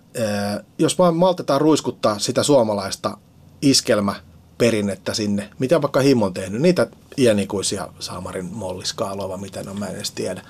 jos 0.79 0.99
vaan 0.99 1.17
maltetaan 1.17 1.61
ruiskuttaa 1.61 2.19
sitä 2.19 2.43
suomalaista 2.43 3.19
iskelmäperinnettä 3.63 5.15
sinne, 5.15 5.51
mitä 5.59 5.83
vaikka 5.83 6.01
Him 6.01 6.23
on 6.23 6.35
tehnyt, 6.35 6.63
niitä 6.63 6.87
iänikuisia 7.19 7.89
Saamarin 8.01 8.45
molliskaalova, 8.45 9.37
mitä 9.37 9.65
on, 9.71 9.79
mä 9.79 9.87
en 9.87 9.97
edes 9.97 10.11
tiedä, 10.11 10.43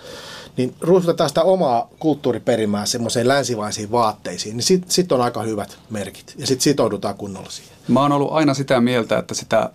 niin 0.57 0.75
ruiskutetaan 0.81 1.31
sitä 1.31 1.43
omaa 1.43 1.89
kulttuuriperimää 1.99 2.87
semmoiseen 2.87 3.29
länsivaisiin 3.29 3.91
vaatteisiin, 3.91 4.57
niin 4.57 4.65
sitten 4.65 4.91
sit 4.91 5.13
on 5.13 5.21
aika 5.21 5.43
hyvät 5.43 5.79
merkit 5.91 6.35
ja 6.39 6.47
sitten 6.47 6.65
sitoudutaan 6.65 7.15
kunnolla 7.15 7.51
siihen. 7.51 7.77
Mä 7.89 8.01
oon 8.01 8.13
ollut 8.13 8.33
aina 8.33 8.55
sitä 8.55 8.81
mieltä, 8.81 9.19
että 9.19 9.35
sitä 9.35 9.71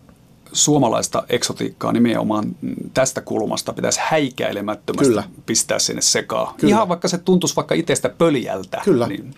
suomalaista 0.54 1.24
eksotiikkaa 1.30 1.92
nimenomaan 1.92 2.56
tästä 2.94 3.22
kulmasta 3.22 3.74
pitäisi 3.74 4.00
häikäilemättömästi 4.04 5.08
Kyllä. 5.08 5.24
pistää 5.46 5.80
sinne 5.80 6.02
sekaan. 6.02 6.56
Kyllä. 6.56 6.72
Ihan 6.72 6.90
vaikka 6.90 7.08
se 7.08 7.18
tuntuisi 7.18 7.56
vaikka 7.56 7.76
itsestä 7.76 8.10
pöljältä. 8.10 8.82
Kyllä. 8.86 9.08
Niin 9.08 9.36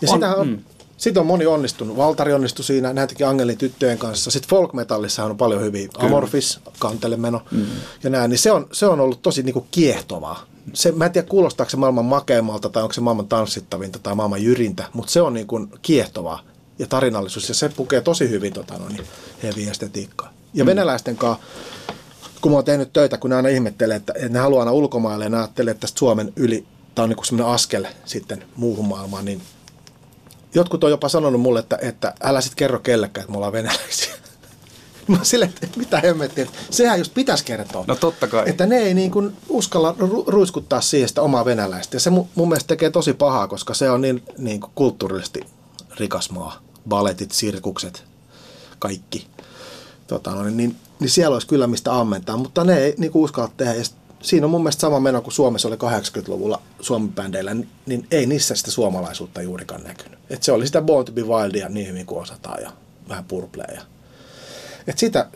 ja 0.00 0.08
on, 0.10 0.14
sitä 0.14 0.34
on, 0.34 0.48
mm. 0.48 0.58
Siitä 0.96 1.20
on 1.20 1.26
moni 1.26 1.46
onnistunut. 1.46 1.96
Valtari 1.96 2.32
onnistui 2.32 2.64
siinä, 2.64 2.92
näitäkin 2.92 3.26
Angelin 3.26 3.58
tyttöjen 3.58 3.98
kanssa. 3.98 4.30
Sitten 4.30 4.50
folkmetallissa 4.50 5.24
on 5.24 5.36
paljon 5.36 5.62
hyviä. 5.62 5.88
Kyllä. 5.88 6.06
Amorphis, 6.06 6.60
kantelemeno 6.78 7.42
mm. 7.50 7.66
ja 8.02 8.10
näin. 8.10 8.30
Niin 8.30 8.38
se 8.38 8.52
on, 8.52 8.66
se 8.72 8.86
on 8.86 9.00
ollut 9.00 9.22
tosi 9.22 9.42
niin 9.42 9.52
kuin 9.52 9.66
kiehtovaa. 9.70 10.46
Se, 10.72 10.92
mä 10.92 11.06
en 11.06 11.12
tiedä, 11.12 11.28
kuulostaako 11.28 11.70
se 11.70 11.76
maailman 11.76 12.04
makeammalta 12.04 12.68
tai 12.68 12.82
onko 12.82 12.92
se 12.92 13.00
maailman 13.00 13.28
tanssittavinta 13.28 13.98
tai 13.98 14.14
maailman 14.14 14.44
jyrintä, 14.44 14.84
mutta 14.92 15.12
se 15.12 15.22
on 15.22 15.34
niin 15.34 15.46
kuin 15.46 15.68
kiehtovaa 15.82 16.40
ja 16.78 16.86
tarinallisuus. 16.86 17.48
Ja 17.48 17.54
se 17.54 17.68
pukee 17.68 18.00
tosi 18.00 18.30
hyvin 18.30 18.52
tota, 18.52 18.78
no 18.78 18.88
niin, 18.88 19.06
heavy 19.42 19.62
estetiikkaa. 19.70 20.33
Ja 20.54 20.64
mm. 20.64 20.68
venäläisten 20.68 21.16
kanssa, 21.16 21.44
kun 22.40 22.52
mä 22.52 22.56
oon 22.56 22.64
tehnyt 22.64 22.92
töitä, 22.92 23.18
kun 23.18 23.30
ne 23.30 23.36
aina 23.36 23.48
ihmettelee, 23.48 23.96
että, 23.96 24.12
että 24.16 24.28
ne 24.28 24.38
haluaa 24.38 24.62
aina 24.62 24.72
ulkomaille 24.72 25.24
ja 25.24 25.30
ne 25.30 25.36
ajattelee, 25.36 25.70
että 25.70 25.80
tästä 25.80 25.98
Suomen 25.98 26.32
yli, 26.36 26.66
tämä 26.94 27.04
on 27.04 27.10
niin 27.10 27.24
semmoinen 27.24 27.54
askel 27.54 27.86
sitten 28.04 28.44
muuhun 28.56 28.88
maailmaan, 28.88 29.24
niin 29.24 29.42
jotkut 30.54 30.84
on 30.84 30.90
jopa 30.90 31.08
sanonut 31.08 31.40
mulle, 31.40 31.60
että, 31.60 31.78
että 31.82 32.14
älä 32.22 32.40
sitten 32.40 32.56
kerro 32.56 32.78
kellekään, 32.78 33.22
että 33.22 33.32
me 33.32 33.36
ollaan 33.36 33.52
venäläisiä. 33.52 34.14
Mä 35.08 35.18
sille, 35.22 35.44
että 35.44 35.78
mitä 35.78 36.00
hemmettiä, 36.00 36.44
että 36.44 36.58
sehän 36.70 36.98
just 36.98 37.14
pitäisi 37.14 37.44
kertoa. 37.44 37.84
No 37.86 37.94
totta 37.94 38.26
kai. 38.26 38.42
Että 38.46 38.66
ne 38.66 38.76
ei 38.76 38.94
niin 38.94 39.10
kuin 39.10 39.36
uskalla 39.48 39.94
ru- 39.98 40.24
ruiskuttaa 40.26 40.80
siihen 40.80 41.08
sitä 41.08 41.22
omaa 41.22 41.44
venäläistä. 41.44 41.96
Ja 41.96 42.00
se 42.00 42.10
mun, 42.10 42.28
mun 42.34 42.48
mielestä 42.48 42.68
tekee 42.68 42.90
tosi 42.90 43.14
pahaa, 43.14 43.48
koska 43.48 43.74
se 43.74 43.90
on 43.90 44.00
niin, 44.00 44.22
niin 44.38 44.60
kuin 44.60 44.72
kulttuurisesti 44.74 45.40
rikas 45.96 46.30
maa. 46.30 46.62
Baletit, 46.88 47.32
sirkukset, 47.32 48.04
kaikki 48.78 49.26
tota, 50.06 50.42
niin, 50.42 50.56
niin, 50.56 50.76
niin 51.00 51.10
siellä 51.10 51.34
olisi 51.34 51.46
kyllä 51.46 51.66
mistä 51.66 52.00
ammentaa, 52.00 52.36
mutta 52.36 52.64
ne 52.64 52.78
ei 52.78 52.94
niin 52.98 53.10
uskalla 53.14 53.50
tehdä. 53.56 53.74
Ja 53.74 53.84
siinä 54.22 54.46
on 54.46 54.50
mun 54.50 54.62
mielestä 54.62 54.80
sama 54.80 55.00
meno 55.00 55.22
kuin 55.22 55.34
Suomessa 55.34 55.68
oli 55.68 55.76
80-luvulla 55.76 56.62
Suomi-bändeillä, 56.80 57.54
niin, 57.54 57.68
niin 57.86 58.06
ei 58.10 58.26
niissä 58.26 58.54
sitä 58.54 58.70
suomalaisuutta 58.70 59.42
juurikaan 59.42 59.84
näkynyt. 59.84 60.18
Et 60.30 60.42
se 60.42 60.52
oli 60.52 60.66
sitä 60.66 60.82
Born 60.82 61.04
to 61.04 61.12
be 61.12 61.22
Wildia 61.22 61.68
niin 61.68 61.88
hyvin 61.88 62.06
kuin 62.06 62.22
osataan 62.22 62.62
ja 62.62 62.72
vähän 63.08 63.24
purpleja. 63.24 63.82
Et 64.86 64.98
sitä 64.98 65.28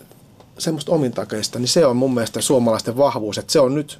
semmoista 0.58 0.92
omintakeista, 0.92 1.58
niin 1.58 1.68
se 1.68 1.86
on 1.86 1.96
mun 1.96 2.14
mielestä 2.14 2.40
suomalaisten 2.40 2.96
vahvuus, 2.96 3.38
että 3.38 3.52
se 3.52 3.60
on 3.60 3.74
nyt, 3.74 3.98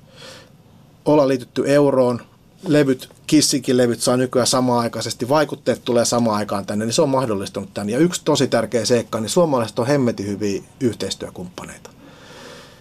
olla 1.05 1.29
liitytty 1.29 1.63
euroon, 1.67 2.21
levyt, 2.67 3.11
Kissinkin 3.27 3.77
levyt 3.77 4.01
saa 4.01 4.17
nykyään 4.17 4.47
samaaikaisesti, 4.47 5.29
vaikutteet 5.29 5.85
tulee 5.85 6.05
samaan 6.05 6.37
aikaan 6.37 6.67
tänne, 6.67 6.85
niin 6.85 6.93
se 6.93 7.03
on 7.03 7.09
mahdollistunut 7.09 7.75
tänne. 7.75 7.93
Ja 7.93 7.99
yksi 7.99 8.23
tosi 8.25 8.49
tärkeä 8.49 8.85
seikka, 8.85 9.21
niin 9.21 9.31
suomalaiset 9.31 9.79
on 9.79 9.87
hemmetin 9.87 10.27
hyviä 10.27 10.63
yhteistyökumppaneita. 10.81 11.91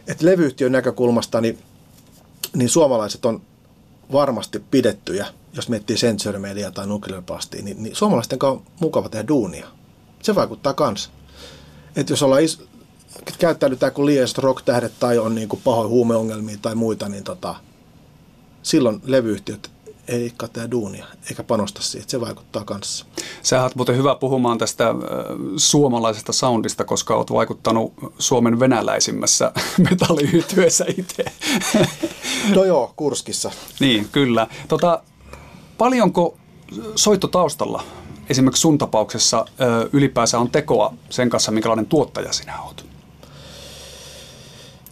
Et 0.08 0.22
levyyhtiön 0.22 0.72
näkökulmasta, 0.72 1.42
niin, 1.42 1.60
niin 2.56 2.70
suomalaiset 2.70 3.26
on 3.26 3.42
varmasti 4.12 4.60
pidettyjä, 4.60 5.28
jos 5.54 5.70
miettii 5.70 5.96
Century 5.96 6.40
Media 6.40 6.72
tai 6.72 6.88
Nuclear 6.88 7.24
niin, 7.62 7.84
niin 7.84 7.96
suomalaisten 7.96 8.40
kanssa 8.40 8.60
on 8.60 8.72
mukava 8.80 9.10
tehdä 9.10 9.28
duunia. 9.28 9.68
Se 10.24 10.36
vaikuttaa 10.36 10.74
kans. 10.74 11.12
Että 11.96 12.14
jos 12.14 12.24
ollaan 12.24 12.42
is- 12.42 12.64
käyttäydytään 13.40 13.92
kuin 13.92 14.06
liian 14.06 14.28
rock-tähdet 14.38 14.94
tai 15.00 15.18
on 15.18 15.36
niin 15.36 15.50
kuin 15.50 15.62
pahoin 15.64 15.90
huumeongelmia 15.90 16.58
tai 16.62 16.76
muita, 16.76 17.10
niin 17.10 17.24
tota, 17.24 17.56
silloin 18.68 19.02
levyyhtiöt 19.06 19.72
ei 20.08 20.34
katsoa 20.38 20.72
duunia 20.72 21.06
eikä 21.30 21.44
panosta 21.44 21.82
siihen. 21.82 22.10
Se 22.10 22.22
vaikuttaa 22.22 22.64
kanssa. 22.64 23.06
Sä 23.44 23.64
oot 23.64 23.76
muuten 23.76 23.98
hyvä 23.98 24.16
puhumaan 24.16 24.58
tästä 24.58 24.96
suomalaisesta 25.58 26.34
soundista, 26.34 26.84
koska 26.86 27.16
oot 27.16 27.32
vaikuttanut 27.32 27.94
Suomen 28.20 28.60
venäläisimmässä 28.60 29.52
metalliyhtyössä 29.90 30.86
itse. 30.98 31.26
no 32.56 32.64
joo, 32.64 32.94
Kurskissa. 32.96 33.52
niin, 33.80 34.08
kyllä. 34.12 34.48
Tota, 34.68 35.04
paljonko 35.78 36.38
soitto 36.96 37.28
taustalla 37.28 37.84
esimerkiksi 38.30 38.62
sun 38.62 38.78
tapauksessa 38.78 39.46
ylipäänsä 39.94 40.40
on 40.40 40.52
tekoa 40.52 40.94
sen 41.10 41.30
kanssa, 41.30 41.52
minkälainen 41.52 41.86
tuottaja 41.86 42.34
sinä 42.34 42.62
oot? 42.62 42.86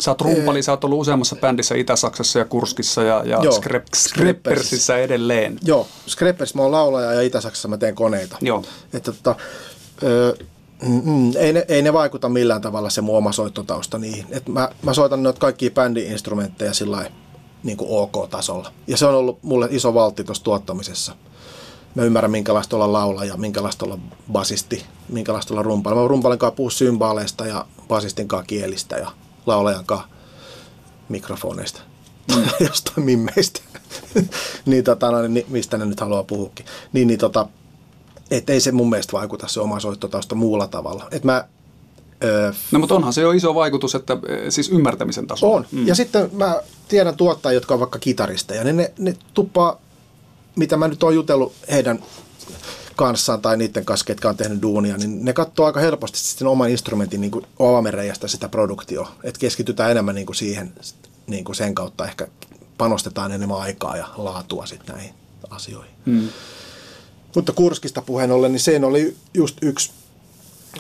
Sä 0.02 0.12
oot 0.12 0.22
rumpali, 0.22 0.64
sä 0.64 0.72
oot 0.72 0.84
ollut 0.84 1.00
useammassa 1.00 1.36
bändissä 1.36 1.76
Itä-Saksassa 1.76 2.40
ja 2.40 2.46
Kurskissa 2.46 3.04
ja, 3.04 3.24
ja 3.26 3.44
Joo, 3.44 3.54
Skrep, 3.54 3.86
Skreppersissä 3.96 4.98
edelleen. 4.98 5.60
Joo, 5.64 5.88
Skreppers 6.08 6.56
mä 6.56 6.62
oon 6.62 6.72
laulaja 6.72 7.14
ja 7.14 7.22
Itä-Saksassa 7.22 7.68
mä 7.68 7.78
teen 7.78 7.96
koneita. 7.96 8.38
Joo. 8.42 8.64
Että 8.94 9.12
tota, 9.12 9.36
ö, 10.04 10.38
mm, 10.82 11.32
ei, 11.38 11.54
ne, 11.54 11.66
ei 11.68 11.82
ne 11.82 11.94
vaikuta 11.94 12.30
millään 12.30 12.62
tavalla 12.62 12.90
se 12.90 13.02
mun 13.02 13.18
oma 13.18 13.32
soittotausta 13.32 13.98
niihin. 13.98 14.26
Et 14.32 14.48
mä, 14.48 14.70
mä 14.82 14.94
soitan 14.94 15.24
noita 15.24 15.40
kaikkia 15.40 15.70
bändi-instrumentteja 15.70 16.74
sillä 16.74 17.12
niin 17.64 17.78
kuin 17.78 17.90
OK-tasolla. 17.92 18.72
Ja 18.88 18.98
se 18.98 19.06
on 19.06 19.16
ollut 19.16 19.40
mulle 19.42 19.68
iso 19.72 19.94
valtti 19.94 20.24
tuossa 20.24 20.44
tuottamisessa. 20.44 21.16
Mä 21.96 22.04
ymmärrän, 22.04 22.32
minkälaista 22.32 22.76
olla 22.76 22.94
laulaja, 22.94 23.38
minkälaista 23.38 23.86
olla 23.86 24.00
basisti, 24.32 24.86
minkälaista 25.10 25.54
olla 25.54 25.64
rumpali. 25.64 25.96
Mä 25.96 26.08
rumpalin 26.08 26.40
kanssa 26.40 26.56
puhua 26.56 26.72
symbaaleista 26.72 27.46
ja 27.46 27.66
basistin 27.88 28.28
kanssa 28.28 28.48
kielistä 28.48 28.96
ja 28.98 29.12
laulajan 29.46 29.86
kanssa 29.86 30.08
mikrofoneista 31.10 31.82
mm. 32.36 32.44
jostain 32.68 33.06
mimmeistä, 33.06 33.62
niin, 34.66 34.84
tota, 34.84 35.12
no, 35.12 35.28
niin, 35.28 35.46
mistä 35.50 35.78
ne 35.78 35.86
nyt 35.86 36.00
haluaa 36.00 36.24
puhukin. 36.24 36.66
Niin, 36.94 37.08
niin 37.08 37.20
tota, 37.20 37.48
et 38.32 38.50
ei 38.50 38.60
se 38.60 38.72
mun 38.72 38.90
mielestä 38.90 39.14
vaikuta 39.14 39.48
se 39.48 39.60
oma 39.60 39.80
soittotausta 39.80 40.36
muulla 40.36 40.68
tavalla. 40.68 41.08
Et 41.12 41.24
mä, 41.24 41.48
öö, 42.24 42.54
no 42.72 42.80
mutta 42.80 42.96
onhan 42.96 43.14
se 43.14 43.22
jo 43.22 43.32
iso 43.32 43.56
vaikutus, 43.56 43.96
että 43.96 44.18
siis 44.50 44.70
ymmärtämisen 44.70 45.28
taso. 45.28 45.54
On. 45.54 45.66
Mm. 45.72 45.88
Ja 45.88 45.96
sitten 45.96 46.30
mä 46.34 46.62
tiedän 46.88 47.18
tuottajia, 47.18 47.58
jotka 47.58 47.74
on 47.74 47.80
vaikka 47.80 48.00
kitaristeja, 48.00 48.64
niin 48.64 48.78
ne, 48.78 48.94
ne 49.00 49.16
tuppaa, 49.34 49.82
mitä 50.56 50.78
mä 50.78 50.88
nyt 50.88 51.04
oon 51.04 51.16
jutellut 51.16 51.54
heidän 51.72 52.00
kanssaan 52.96 53.42
tai 53.42 53.58
niiden 53.58 53.86
kanssa, 53.86 54.06
ketkä 54.06 54.30
on 54.30 54.38
tehnyt 54.38 54.62
duunia, 54.62 54.98
niin 54.98 55.26
ne 55.26 55.34
katsoo 55.34 55.66
aika 55.66 55.80
helposti 55.80 56.18
sitten 56.18 56.48
oman 56.48 56.70
instrumentin 56.70 57.22
niin 57.22 57.32
avamereijästä 57.60 58.28
sitä 58.28 58.50
produktioa. 58.50 59.12
Että 59.24 59.40
keskitytään 59.40 59.92
enemmän 59.92 60.16
niin 60.16 60.26
kuin 60.26 60.36
siihen 60.36 60.74
niin 61.28 61.44
kuin 61.44 61.56
sen 61.56 61.76
kautta 61.76 62.06
ehkä 62.06 62.28
panostetaan 62.78 63.32
enemmän 63.32 63.58
aikaa 63.58 63.98
ja 63.98 64.08
laatua 64.18 64.66
sitten 64.66 64.96
näihin 64.96 65.14
asioihin. 65.50 65.92
Hmm. 66.06 66.30
Mutta 67.36 67.52
Kurskista 67.52 68.02
puheen 68.02 68.32
ollen, 68.32 68.52
niin 68.52 68.60
se 68.60 68.80
oli 68.86 69.16
just 69.34 69.58
yksi 69.62 69.92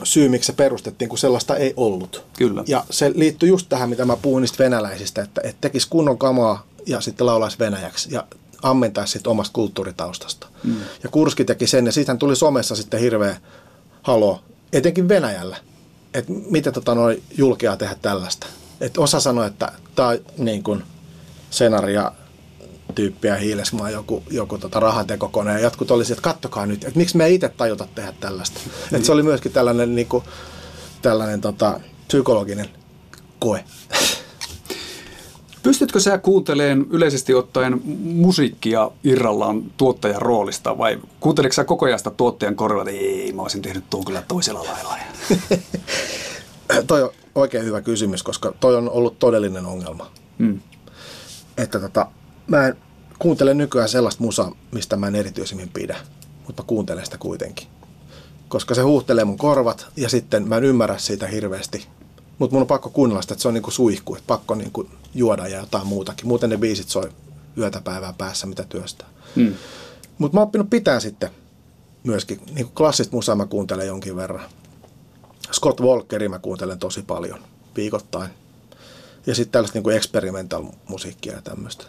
syy, 0.03 0.29
miksi 0.29 0.47
se 0.47 0.53
perustettiin, 0.53 1.09
kun 1.09 1.17
sellaista 1.17 1.55
ei 1.55 1.73
ollut. 1.77 2.23
Kyllä. 2.37 2.63
Ja 2.67 2.83
se 2.89 3.11
liittyy 3.15 3.49
just 3.49 3.69
tähän, 3.69 3.89
mitä 3.89 4.05
mä 4.05 4.17
puhun 4.17 4.41
niistä 4.41 4.63
venäläisistä, 4.63 5.21
että, 5.21 5.41
että 5.43 5.61
tekisi 5.61 5.87
kunnon 5.89 6.17
kamaa 6.17 6.65
ja 6.85 7.01
sitten 7.01 7.27
laulaisi 7.27 7.59
venäjäksi 7.59 8.13
ja 8.13 8.27
ammentaisi 8.65 9.13
sitten 9.13 9.31
omasta 9.31 9.53
kulttuuritaustasta. 9.53 10.47
Mm. 10.63 10.75
Ja 11.03 11.09
Kurski 11.09 11.45
teki 11.45 11.67
sen 11.67 11.85
ja 11.85 11.91
siitähän 11.91 12.19
tuli 12.19 12.35
somessa 12.35 12.75
sitten 12.75 12.99
hirveä 12.99 13.37
halo, 14.01 14.43
etenkin 14.73 15.09
Venäjällä, 15.09 15.57
että 16.13 16.31
miten 16.49 16.73
tota 16.73 16.95
noin 16.95 17.23
julkea 17.37 17.77
tehdä 17.77 17.95
tällaista. 18.01 18.47
Et 18.81 18.97
osa 18.97 19.19
sanoi, 19.19 19.47
että 19.47 19.71
tämä 19.95 20.07
on 20.07 20.17
niin 20.37 20.63
kuin 20.63 20.83
senaria 21.49 22.11
tyyppiä 22.95 23.35
hiilesmaa 23.35 23.89
joku, 23.89 24.23
joku 24.31 24.57
tota 24.57 24.79
rahantekokone 24.79 25.53
ja 25.53 25.59
jotkut 25.59 25.91
olisi, 25.91 26.13
että 26.13 26.21
kattokaa 26.21 26.65
nyt, 26.65 26.83
että 26.83 26.97
miksi 26.97 27.17
me 27.17 27.25
ei 27.25 27.35
itse 27.35 27.49
tajuta 27.49 27.87
tehdä 27.95 28.13
tällaista. 28.19 28.59
Mm. 28.65 28.97
Et 28.97 29.05
se 29.05 29.11
oli 29.11 29.23
myöskin 29.23 29.51
tällainen, 29.51 29.95
niin 29.95 30.07
kuin, 30.07 30.23
tällainen 31.01 31.41
tota, 31.41 31.79
psykologinen 32.07 32.69
koe. 33.39 33.63
Pystytkö 35.65 35.99
sä 35.99 36.17
kuuntelemaan 36.17 36.87
yleisesti 36.89 37.33
ottaen 37.33 37.81
musiikkia 38.03 38.91
irrallaan 39.03 39.63
tuottajan 39.77 40.21
roolista 40.21 40.77
vai 40.77 40.99
kuunteliko 41.19 41.53
sä 41.53 41.63
koko 41.63 41.85
ajan 41.85 41.99
sitä 41.99 42.09
tuottajan 42.09 42.55
korvalla, 42.55 42.89
että 42.89 43.03
ei, 43.03 43.33
mä 43.33 43.41
olisin 43.41 43.61
tehnyt 43.61 43.83
tuon 43.89 44.05
kyllä 44.05 44.23
toisella 44.27 44.63
lailla? 44.63 44.97
toi 46.87 47.03
on 47.03 47.09
oikein 47.35 47.65
hyvä 47.65 47.81
kysymys, 47.81 48.23
koska 48.23 48.53
toi 48.59 48.75
on 48.75 48.89
ollut 48.89 49.19
todellinen 49.19 49.65
ongelma. 49.65 50.11
Mm. 50.37 50.59
Että 51.57 51.79
tota, 51.79 52.07
mä 52.47 52.67
en 52.67 52.75
kuuntele 53.19 53.53
nykyään 53.53 53.89
sellaista 53.89 54.23
musaa, 54.23 54.55
mistä 54.71 54.95
mä 54.95 55.07
en 55.07 55.15
erityisemmin 55.15 55.69
pidä, 55.69 55.97
mutta 56.47 56.63
mä 56.63 56.67
kuuntelen 56.67 57.05
sitä 57.05 57.17
kuitenkin. 57.17 57.67
Koska 58.47 58.75
se 58.75 58.81
huuhtelee 58.81 59.25
mun 59.25 59.37
korvat 59.37 59.87
ja 59.97 60.09
sitten 60.09 60.47
mä 60.47 60.57
en 60.57 60.63
ymmärrä 60.63 60.97
siitä 60.97 61.27
hirveästi. 61.27 61.87
Mutta 62.39 62.53
mun 62.53 62.61
on 62.61 62.67
pakko 62.67 62.89
kuunnella 62.89 63.21
sitä, 63.21 63.33
että 63.33 63.41
se 63.41 63.47
on 63.47 63.53
niinku 63.53 63.71
suihku, 63.71 64.15
että 64.15 64.27
pakko 64.27 64.55
niinku 64.55 64.89
juoda 65.13 65.47
ja 65.47 65.59
jotain 65.59 65.87
muutakin. 65.87 66.27
Muuten 66.27 66.49
ne 66.49 66.57
biisit 66.57 66.89
soi 66.89 67.09
yötä 67.57 67.81
päivää 67.81 68.13
päässä, 68.17 68.47
mitä 68.47 68.63
työstää. 68.69 69.07
Hmm. 69.35 69.53
Mutta 70.17 70.35
mä 70.35 70.41
oon 70.41 70.47
oppinut 70.47 70.69
pitää 70.69 70.99
sitten 70.99 71.29
myöskin, 72.03 72.39
niin 72.45 72.65
kuin 72.65 72.75
klassista 72.75 73.15
musaa 73.15 73.35
mä 73.35 73.45
kuuntelen 73.45 73.87
jonkin 73.87 74.15
verran. 74.15 74.49
Scott 75.51 75.81
Walkeri 75.81 76.29
mä 76.29 76.39
kuuntelen 76.39 76.79
tosi 76.79 77.01
paljon 77.01 77.39
viikoittain. 77.75 78.29
Ja 79.25 79.35
sitten 79.35 79.51
tällaista 79.51 79.79
niin 79.79 79.97
experimental 79.97 80.63
musiikkia 80.87 81.33
ja 81.33 81.41
tämmöistä. 81.41 81.85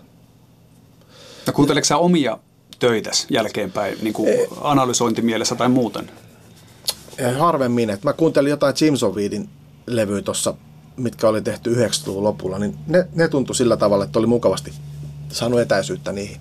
No 1.46 1.52
kuunteleeko 1.52 1.84
sä 1.84 1.96
omia 1.96 2.38
töitäs 2.78 3.26
jälkeenpäin 3.30 3.98
niin 4.02 4.14
kuin 4.14 4.28
e- 4.28 4.46
analysointimielessä 4.60 5.54
tai 5.54 5.68
muuten? 5.68 6.10
Harvemmin. 7.38 7.90
Että 7.90 8.08
mä 8.08 8.12
kuuntelin 8.12 8.50
jotain 8.50 8.74
Jim 8.80 8.96
Sovidin 8.96 9.48
levyä 9.86 10.22
tuossa, 10.22 10.54
mitkä 10.96 11.28
oli 11.28 11.42
tehty 11.42 11.74
90-luvun 11.74 12.24
lopulla, 12.24 12.58
niin 12.58 12.78
ne, 12.86 13.08
ne 13.14 13.28
tuntui 13.28 13.56
sillä 13.56 13.76
tavalla, 13.76 14.04
että 14.04 14.18
oli 14.18 14.26
mukavasti 14.26 14.72
saanut 15.32 15.60
etäisyyttä 15.60 16.12
niihin. 16.12 16.40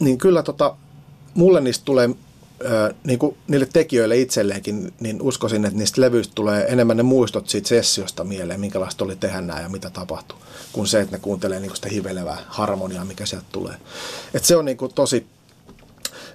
Niin 0.00 0.18
kyllä 0.18 0.42
tota, 0.42 0.76
mulle 1.34 1.60
niistä 1.60 1.84
tulee 1.84 2.10
niin 3.04 3.18
kuin 3.18 3.36
niille 3.48 3.68
tekijöille 3.72 4.16
itselleenkin, 4.16 4.92
niin 5.00 5.22
uskoisin, 5.22 5.64
että 5.64 5.78
niistä 5.78 6.00
levyistä 6.00 6.32
tulee 6.34 6.66
enemmän 6.68 6.96
ne 6.96 7.02
muistot 7.02 7.48
siitä 7.48 7.68
sessiosta 7.68 8.24
mieleen, 8.24 8.60
minkälaista 8.60 9.04
oli 9.04 9.16
tehdä 9.16 9.40
nämä 9.40 9.60
ja 9.60 9.68
mitä 9.68 9.90
tapahtui, 9.90 10.38
kuin 10.72 10.86
se, 10.86 11.00
että 11.00 11.16
ne 11.16 11.20
kuuntelee 11.22 11.60
niin 11.60 11.76
sitä 11.76 11.88
hivelevää 11.88 12.38
harmoniaa, 12.46 13.04
mikä 13.04 13.26
sieltä 13.26 13.46
tulee. 13.52 13.74
Et 14.34 14.44
se 14.44 14.56
on 14.56 14.64
niin 14.64 14.76
kuin 14.76 14.94
tosi 14.94 15.26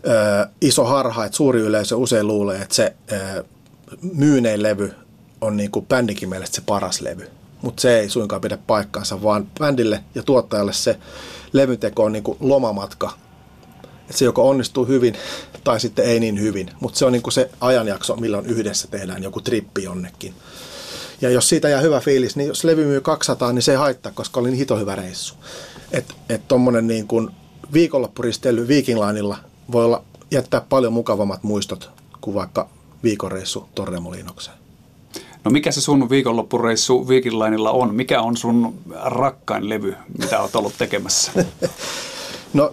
ö, 0.08 0.48
iso 0.62 0.86
harha, 0.86 1.26
että 1.26 1.36
suuri 1.36 1.60
yleisö 1.60 1.96
usein 1.96 2.28
luulee, 2.28 2.62
että 2.62 2.76
se 2.76 2.96
ö, 3.12 3.44
myynein 4.14 4.64
levy 4.64 4.94
on 5.42 5.58
niin 5.58 5.72
kuin 5.72 5.86
bändikin 5.86 6.30
mielestä 6.30 6.56
se 6.56 6.62
paras 6.66 7.02
levy. 7.02 7.30
Mutta 7.62 7.82
se 7.82 8.00
ei 8.00 8.10
suinkaan 8.10 8.42
pidä 8.42 8.58
paikkaansa, 8.68 9.24
vaan 9.24 9.48
bändille 9.60 10.04
ja 10.16 10.24
tuottajalle 10.24 10.74
se 10.74 11.00
levyteko 11.54 12.04
on 12.04 12.12
niin 12.12 12.24
kuin 12.24 12.38
lomamatka 12.40 13.12
että 14.08 14.18
se 14.18 14.26
joko 14.26 14.50
onnistuu 14.50 14.86
hyvin 14.86 15.16
tai 15.64 15.80
sitten 15.80 16.06
ei 16.06 16.20
niin 16.20 16.42
hyvin. 16.42 16.72
Mutta 16.80 17.00
se 17.00 17.06
on 17.06 17.12
niin 17.12 17.22
kuin 17.22 17.34
se 17.34 17.50
ajanjakso, 17.62 18.16
milloin 18.16 18.46
yhdessä 18.46 18.88
tehdään 18.88 19.24
joku 19.24 19.42
trippi 19.42 19.84
jonnekin. 19.84 20.34
Ja 21.22 21.30
jos 21.30 21.50
siitä 21.50 21.70
jää 21.70 21.82
hyvä 21.82 22.00
fiilis, 22.00 22.36
niin 22.36 22.48
jos 22.48 22.64
levy 22.64 22.86
myy 22.86 23.02
200, 23.02 23.54
niin 23.54 23.62
se 23.62 23.72
ei 23.72 23.78
haittaa, 23.78 24.12
koska 24.12 24.40
oli 24.40 24.50
niin 24.50 24.58
hito 24.58 24.78
hyvä 24.78 24.96
reissu. 24.96 25.36
Että 25.92 26.14
et 26.30 26.48
tuommoinen 26.48 26.88
niin 26.88 27.08
kuin 27.08 27.30
viikonloppuristely 27.74 28.68
Viking 28.68 29.00
Lineilla 29.00 29.38
voi 29.72 29.86
olla, 29.86 30.04
jättää 30.32 30.62
paljon 30.62 30.94
mukavammat 30.94 31.44
muistot 31.44 31.90
kuin 32.22 32.34
vaikka 32.34 32.70
viikonreissu 33.04 33.70
Torremolinokseen. 33.76 34.58
No 35.48 35.52
mikä 35.52 35.72
se 35.72 35.82
sun 35.82 36.10
viikonloppureissu 36.10 37.08
Viking 37.08 37.44
Lineilla 37.44 37.72
on? 37.72 37.96
Mikä 37.96 38.22
on 38.22 38.38
sun 38.38 38.74
rakkain 39.04 39.70
levy, 39.70 39.96
mitä 40.18 40.42
oot 40.42 40.56
ollut 40.56 40.74
tekemässä? 40.78 41.32
no 42.54 42.72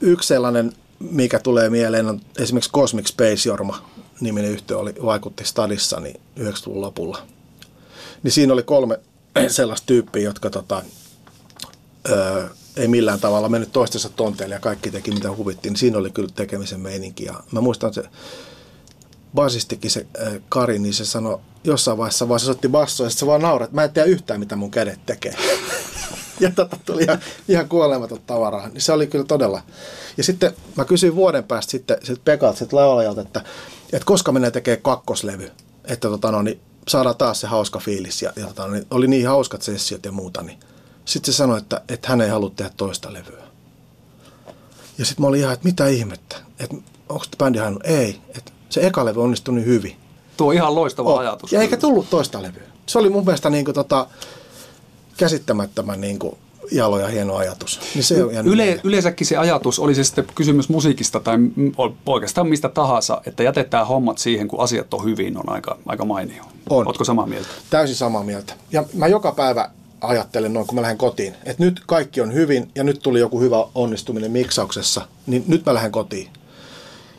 yksi 0.00 0.28
sellainen, 0.28 0.72
mikä 0.98 1.38
tulee 1.38 1.70
mieleen, 1.70 2.06
on 2.06 2.20
esimerkiksi 2.38 2.70
Cosmic 2.70 3.06
Space 3.06 3.48
Jorma 3.48 3.90
niminen 4.20 4.50
yhtiö 4.50 4.78
oli, 4.78 4.94
vaikutti 5.04 5.44
Stadissa 5.44 6.00
niin 6.00 6.20
90-luvun 6.40 6.80
lopulla. 6.80 7.18
Niin 8.22 8.32
siinä 8.32 8.52
oli 8.52 8.62
kolme 8.62 9.00
sellaista 9.48 9.86
tyyppiä, 9.86 10.22
jotka 10.22 10.50
tota, 10.50 10.82
öö, 12.08 12.48
ei 12.76 12.88
millään 12.88 13.20
tavalla 13.20 13.48
mennyt 13.48 13.72
toistensa 13.72 14.08
tonteille 14.08 14.54
ja 14.54 14.60
kaikki 14.60 14.90
teki 14.90 15.10
mitä 15.10 15.32
huvittiin. 15.36 15.70
Niin 15.70 15.78
siinä 15.78 15.98
oli 15.98 16.10
kyllä 16.10 16.30
tekemisen 16.34 16.80
meininki. 16.80 17.24
Ja 17.24 17.34
mä 17.52 17.60
muistan 17.60 17.94
se 17.94 18.02
basistikin 19.34 19.90
se 19.90 20.06
Kari, 20.48 20.78
niin 20.78 20.94
se 20.94 21.04
sanoi 21.04 21.38
jossain 21.64 21.98
vaiheessa 21.98 22.28
vaan 22.28 22.40
se 22.40 22.50
otti 22.50 22.68
bassoa 22.68 23.06
ja 23.06 23.10
se 23.10 23.26
vaan 23.26 23.42
naurat, 23.42 23.64
että 23.64 23.74
mä 23.74 23.84
en 23.84 23.92
tiedä 23.92 24.08
yhtään 24.08 24.40
mitä 24.40 24.56
mun 24.56 24.70
kädet 24.70 25.00
tekee. 25.06 25.34
ja 26.40 26.50
tota 26.50 26.76
tuli 26.84 27.02
ihan, 27.02 27.18
ihan 27.48 27.68
kuolematon 27.68 28.20
tavaraa. 28.26 28.68
Niin 28.68 28.80
se 28.80 28.92
oli 28.92 29.06
kyllä 29.06 29.24
todella. 29.24 29.62
Ja 30.16 30.24
sitten 30.24 30.52
mä 30.76 30.84
kysyin 30.84 31.16
vuoden 31.16 31.44
päästä 31.44 31.70
sitten, 31.70 31.96
sitten 31.98 32.24
Pekalta, 32.24 32.58
sitten 32.58 32.78
laulajalta, 32.78 33.20
että, 33.20 33.44
että 33.92 34.06
koska 34.06 34.32
menee 34.32 34.50
tekemään 34.50 34.82
kakkoslevy, 34.82 35.50
että 35.84 36.08
tota, 36.08 36.32
no, 36.32 36.42
niin 36.42 36.60
saadaan 36.88 37.16
taas 37.16 37.40
se 37.40 37.46
hauska 37.46 37.78
fiilis. 37.78 38.22
Ja, 38.22 38.32
ja 38.36 38.46
tota, 38.46 38.66
no, 38.66 38.72
niin 38.72 38.86
oli 38.90 39.06
niin 39.06 39.28
hauskat 39.28 39.62
sessiot 39.62 40.04
ja 40.04 40.12
muuta. 40.12 40.42
Niin. 40.42 40.58
Sitten 41.04 41.34
se 41.34 41.36
sanoi, 41.36 41.58
että, 41.58 41.80
että 41.88 42.08
hän 42.08 42.20
ei 42.20 42.28
halua 42.28 42.50
tehdä 42.56 42.70
toista 42.76 43.12
levyä. 43.12 43.44
Ja 44.98 45.04
sitten 45.04 45.22
mä 45.22 45.28
olin 45.28 45.40
ihan, 45.40 45.52
että 45.52 45.64
mitä 45.64 45.86
ihmettä, 45.86 46.36
että 46.58 46.76
onko 47.08 47.24
bändi 47.38 47.58
halunnut? 47.58 47.86
Ei, 47.86 48.20
että 48.38 48.52
se 48.68 48.86
eka 48.86 49.04
levy 49.04 49.22
onnistui 49.22 49.54
niin 49.54 49.66
hyvin. 49.66 50.03
Tuo 50.36 50.48
on 50.48 50.54
ihan 50.54 50.74
loistava 50.74 51.12
oh. 51.12 51.18
ajatus. 51.18 51.52
Ja 51.52 51.60
eikä 51.60 51.76
tullut 51.76 52.10
toista 52.10 52.42
levyä. 52.42 52.62
Se 52.86 52.98
oli 52.98 53.10
mun 53.10 53.24
mielestä 53.24 53.50
niin 53.50 53.64
kuin, 53.64 53.74
tota, 53.74 54.06
käsittämättömän 55.16 56.00
niin 56.00 56.18
kuin 56.18 56.36
jalo 56.72 56.98
ja 56.98 57.08
hieno 57.08 57.36
ajatus. 57.36 57.80
Niin 57.94 58.04
se 58.04 58.24
on 58.24 58.46
Yle, 58.46 58.80
yleensäkin 58.84 59.26
se 59.26 59.36
ajatus, 59.36 59.78
oli 59.78 59.94
se 59.94 60.04
sitten 60.04 60.26
kysymys 60.34 60.68
musiikista 60.68 61.20
tai 61.20 61.38
oikeastaan 62.06 62.48
mistä 62.48 62.68
tahansa, 62.68 63.20
että 63.26 63.42
jätetään 63.42 63.86
hommat 63.86 64.18
siihen, 64.18 64.48
kun 64.48 64.60
asiat 64.60 64.94
on 64.94 65.04
hyvin, 65.04 65.36
on 65.36 65.48
aika, 65.48 65.78
aika 65.86 66.04
mainio. 66.04 66.44
On. 66.70 66.86
Oletko 66.86 67.04
samaa 67.04 67.26
mieltä? 67.26 67.48
Täysin 67.70 67.96
samaa 67.96 68.22
mieltä. 68.22 68.54
Ja 68.72 68.84
mä 68.94 69.06
joka 69.06 69.32
päivä 69.32 69.70
ajattelen 70.00 70.52
noin, 70.52 70.66
kun 70.66 70.74
mä 70.74 70.82
lähden 70.82 70.98
kotiin, 70.98 71.34
että 71.44 71.64
nyt 71.64 71.82
kaikki 71.86 72.20
on 72.20 72.34
hyvin 72.34 72.70
ja 72.74 72.84
nyt 72.84 73.00
tuli 73.02 73.20
joku 73.20 73.40
hyvä 73.40 73.56
onnistuminen 73.74 74.30
miksauksessa, 74.30 75.08
niin 75.26 75.44
nyt 75.48 75.66
mä 75.66 75.74
lähden 75.74 75.92
kotiin. 75.92 76.28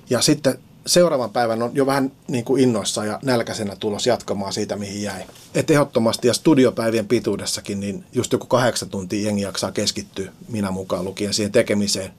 Ja 0.10 0.22
sitten 0.22 0.60
seuraavan 0.88 1.30
päivän 1.30 1.62
on 1.62 1.72
jo 1.74 1.86
vähän 1.86 2.12
niin 2.28 2.46
kuin 2.46 2.64
innoissa 2.64 3.06
ja 3.06 3.20
nälkäisenä 3.24 3.76
tulos 3.76 4.08
jatkamaan 4.08 4.54
siitä, 4.54 4.76
mihin 4.76 5.02
jäi. 5.02 5.24
Et 5.56 5.72
ehdottomasti 5.72 6.28
ja 6.28 6.34
studiopäivien 6.34 7.08
pituudessakin, 7.08 7.80
niin 7.80 8.04
just 8.14 8.32
joku 8.32 8.48
kahdeksan 8.48 8.90
tuntia 8.90 9.26
jengi 9.26 9.42
jaksaa 9.42 9.72
keskittyä, 9.72 10.32
minä 10.50 10.72
mukaan 10.72 11.06
lukien 11.06 11.34
siihen 11.34 11.52
tekemiseen. 11.52 12.12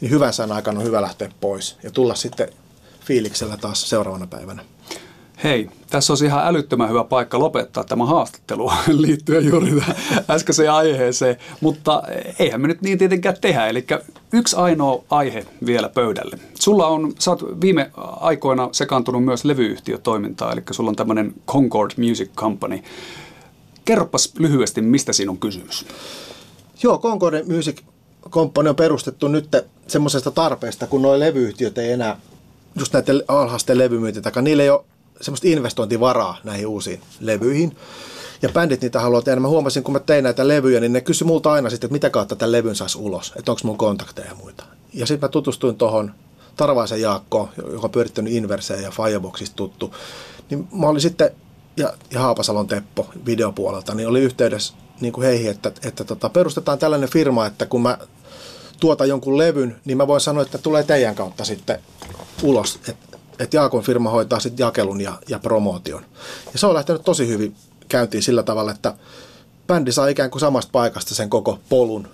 Niin 0.00 0.10
hyvän 0.10 0.32
sään 0.32 0.52
aikana 0.52 0.78
on 0.80 0.86
hyvä 0.86 1.02
lähteä 1.02 1.30
pois 1.40 1.76
ja 1.82 1.90
tulla 1.90 2.14
sitten 2.14 2.48
fiiliksellä 3.04 3.56
taas 3.56 3.90
seuraavana 3.90 4.26
päivänä. 4.26 4.64
Hei, 5.42 5.70
tässä 5.90 6.12
olisi 6.12 6.24
ihan 6.24 6.46
älyttömän 6.46 6.88
hyvä 6.88 7.04
paikka 7.04 7.38
lopettaa 7.38 7.84
tämä 7.84 8.06
haastattelu 8.06 8.72
liittyen 8.88 9.44
juuri 9.44 9.82
äskeiseen 10.30 10.72
aiheeseen, 10.72 11.36
mutta 11.60 12.02
eihän 12.38 12.60
me 12.60 12.68
nyt 12.68 12.82
niin 12.82 12.98
tietenkään 12.98 13.36
tehdä. 13.40 13.66
Eli 13.66 13.86
yksi 14.32 14.56
ainoa 14.56 15.04
aihe 15.10 15.46
vielä 15.66 15.88
pöydälle. 15.88 16.38
Sulla 16.60 16.86
on, 16.86 17.12
sä 17.18 17.30
oot 17.30 17.60
viime 17.60 17.90
aikoina 18.20 18.68
sekaantunut 18.72 19.24
myös 19.24 19.44
levyyhtiötoimintaan, 19.44 20.52
eli 20.52 20.62
sulla 20.70 20.90
on 20.90 20.96
tämmöinen 20.96 21.34
Concord 21.46 21.90
Music 21.96 22.30
Company. 22.36 22.82
Kerropas 23.84 24.32
lyhyesti, 24.38 24.80
mistä 24.80 25.12
siinä 25.12 25.30
on 25.30 25.38
kysymys. 25.38 25.86
Joo, 26.82 26.98
Concord 26.98 27.54
Music 27.54 27.80
Company 28.30 28.68
on 28.68 28.76
perustettu 28.76 29.28
nyt 29.28 29.48
semmoisesta 29.86 30.30
tarpeesta, 30.30 30.86
kun 30.86 31.02
nuo 31.02 31.20
levyyhtiöt 31.20 31.78
ei 31.78 31.92
enää 31.92 32.16
just 32.78 32.92
näiden 32.92 33.22
alhaisten 33.28 33.78
levymyynti, 33.78 34.22
takaa 34.22 34.42
niillä 34.42 34.62
ei 34.62 34.70
ole 34.70 34.84
semmoista 35.24 35.48
investointivaraa 35.48 36.36
näihin 36.44 36.66
uusiin 36.66 37.00
levyihin. 37.20 37.76
Ja 38.42 38.48
bändit 38.48 38.80
niitä 38.80 39.00
haluaa 39.00 39.22
tehdä. 39.22 39.40
Mä 39.40 39.48
huomasin, 39.48 39.82
kun 39.82 39.92
mä 39.92 40.00
tein 40.00 40.24
näitä 40.24 40.48
levyjä, 40.48 40.80
niin 40.80 40.92
ne 40.92 41.00
kysyi 41.00 41.26
multa 41.26 41.52
aina 41.52 41.70
sitten, 41.70 41.86
että 41.86 41.92
mitä 41.92 42.10
kautta 42.10 42.36
tämän 42.36 42.52
levyn 42.52 42.76
saisi 42.76 42.98
ulos, 42.98 43.32
että 43.36 43.52
onko 43.52 43.60
mun 43.64 43.78
kontakteja 43.78 44.28
ja 44.28 44.34
muita. 44.34 44.64
Ja 44.92 45.06
sitten 45.06 45.26
mä 45.26 45.30
tutustuin 45.30 45.76
tuohon 45.76 46.14
Tarvaisen 46.56 47.00
Jaakko, 47.00 47.48
joka 47.56 47.86
on 47.86 47.90
pyörittänyt 47.90 48.32
Inverseen 48.32 48.82
ja 48.82 48.90
Fireboxista 48.90 49.56
tuttu. 49.56 49.94
Niin 50.50 50.68
mä 50.72 50.86
olin 50.86 51.00
sitten, 51.00 51.30
ja, 51.76 51.92
ja 52.10 52.20
Haapasalon 52.20 52.66
Teppo 52.66 53.10
videopuolelta, 53.26 53.94
niin 53.94 54.08
oli 54.08 54.20
yhteydessä 54.20 54.74
niin 55.00 55.12
kuin 55.12 55.24
heihin, 55.26 55.50
että, 55.50 55.72
että 55.82 56.04
tota, 56.04 56.28
perustetaan 56.28 56.78
tällainen 56.78 57.08
firma, 57.08 57.46
että 57.46 57.66
kun 57.66 57.82
mä 57.82 57.98
tuota 58.80 59.06
jonkun 59.06 59.38
levyn, 59.38 59.80
niin 59.84 59.96
mä 59.96 60.06
voin 60.06 60.20
sanoa, 60.20 60.42
että 60.42 60.58
tulee 60.58 60.82
teidän 60.82 61.14
kautta 61.14 61.44
sitten 61.44 61.78
ulos. 62.42 62.80
Että 63.34 63.44
et 63.44 63.54
Jaakon 63.54 63.82
firma 63.82 64.10
hoitaa 64.10 64.40
sitten 64.40 64.64
jakelun 64.64 65.00
ja, 65.00 65.18
ja 65.28 65.38
promootion. 65.38 66.04
Ja 66.52 66.58
se 66.58 66.66
on 66.66 66.74
lähtenyt 66.74 67.02
tosi 67.02 67.28
hyvin 67.28 67.56
käyntiin 67.88 68.22
sillä 68.22 68.42
tavalla, 68.42 68.70
että 68.70 68.94
bändi 69.66 69.92
saa 69.92 70.08
ikään 70.08 70.30
kuin 70.30 70.40
samasta 70.40 70.70
paikasta 70.72 71.14
sen 71.14 71.30
koko 71.30 71.58
polun, 71.68 72.08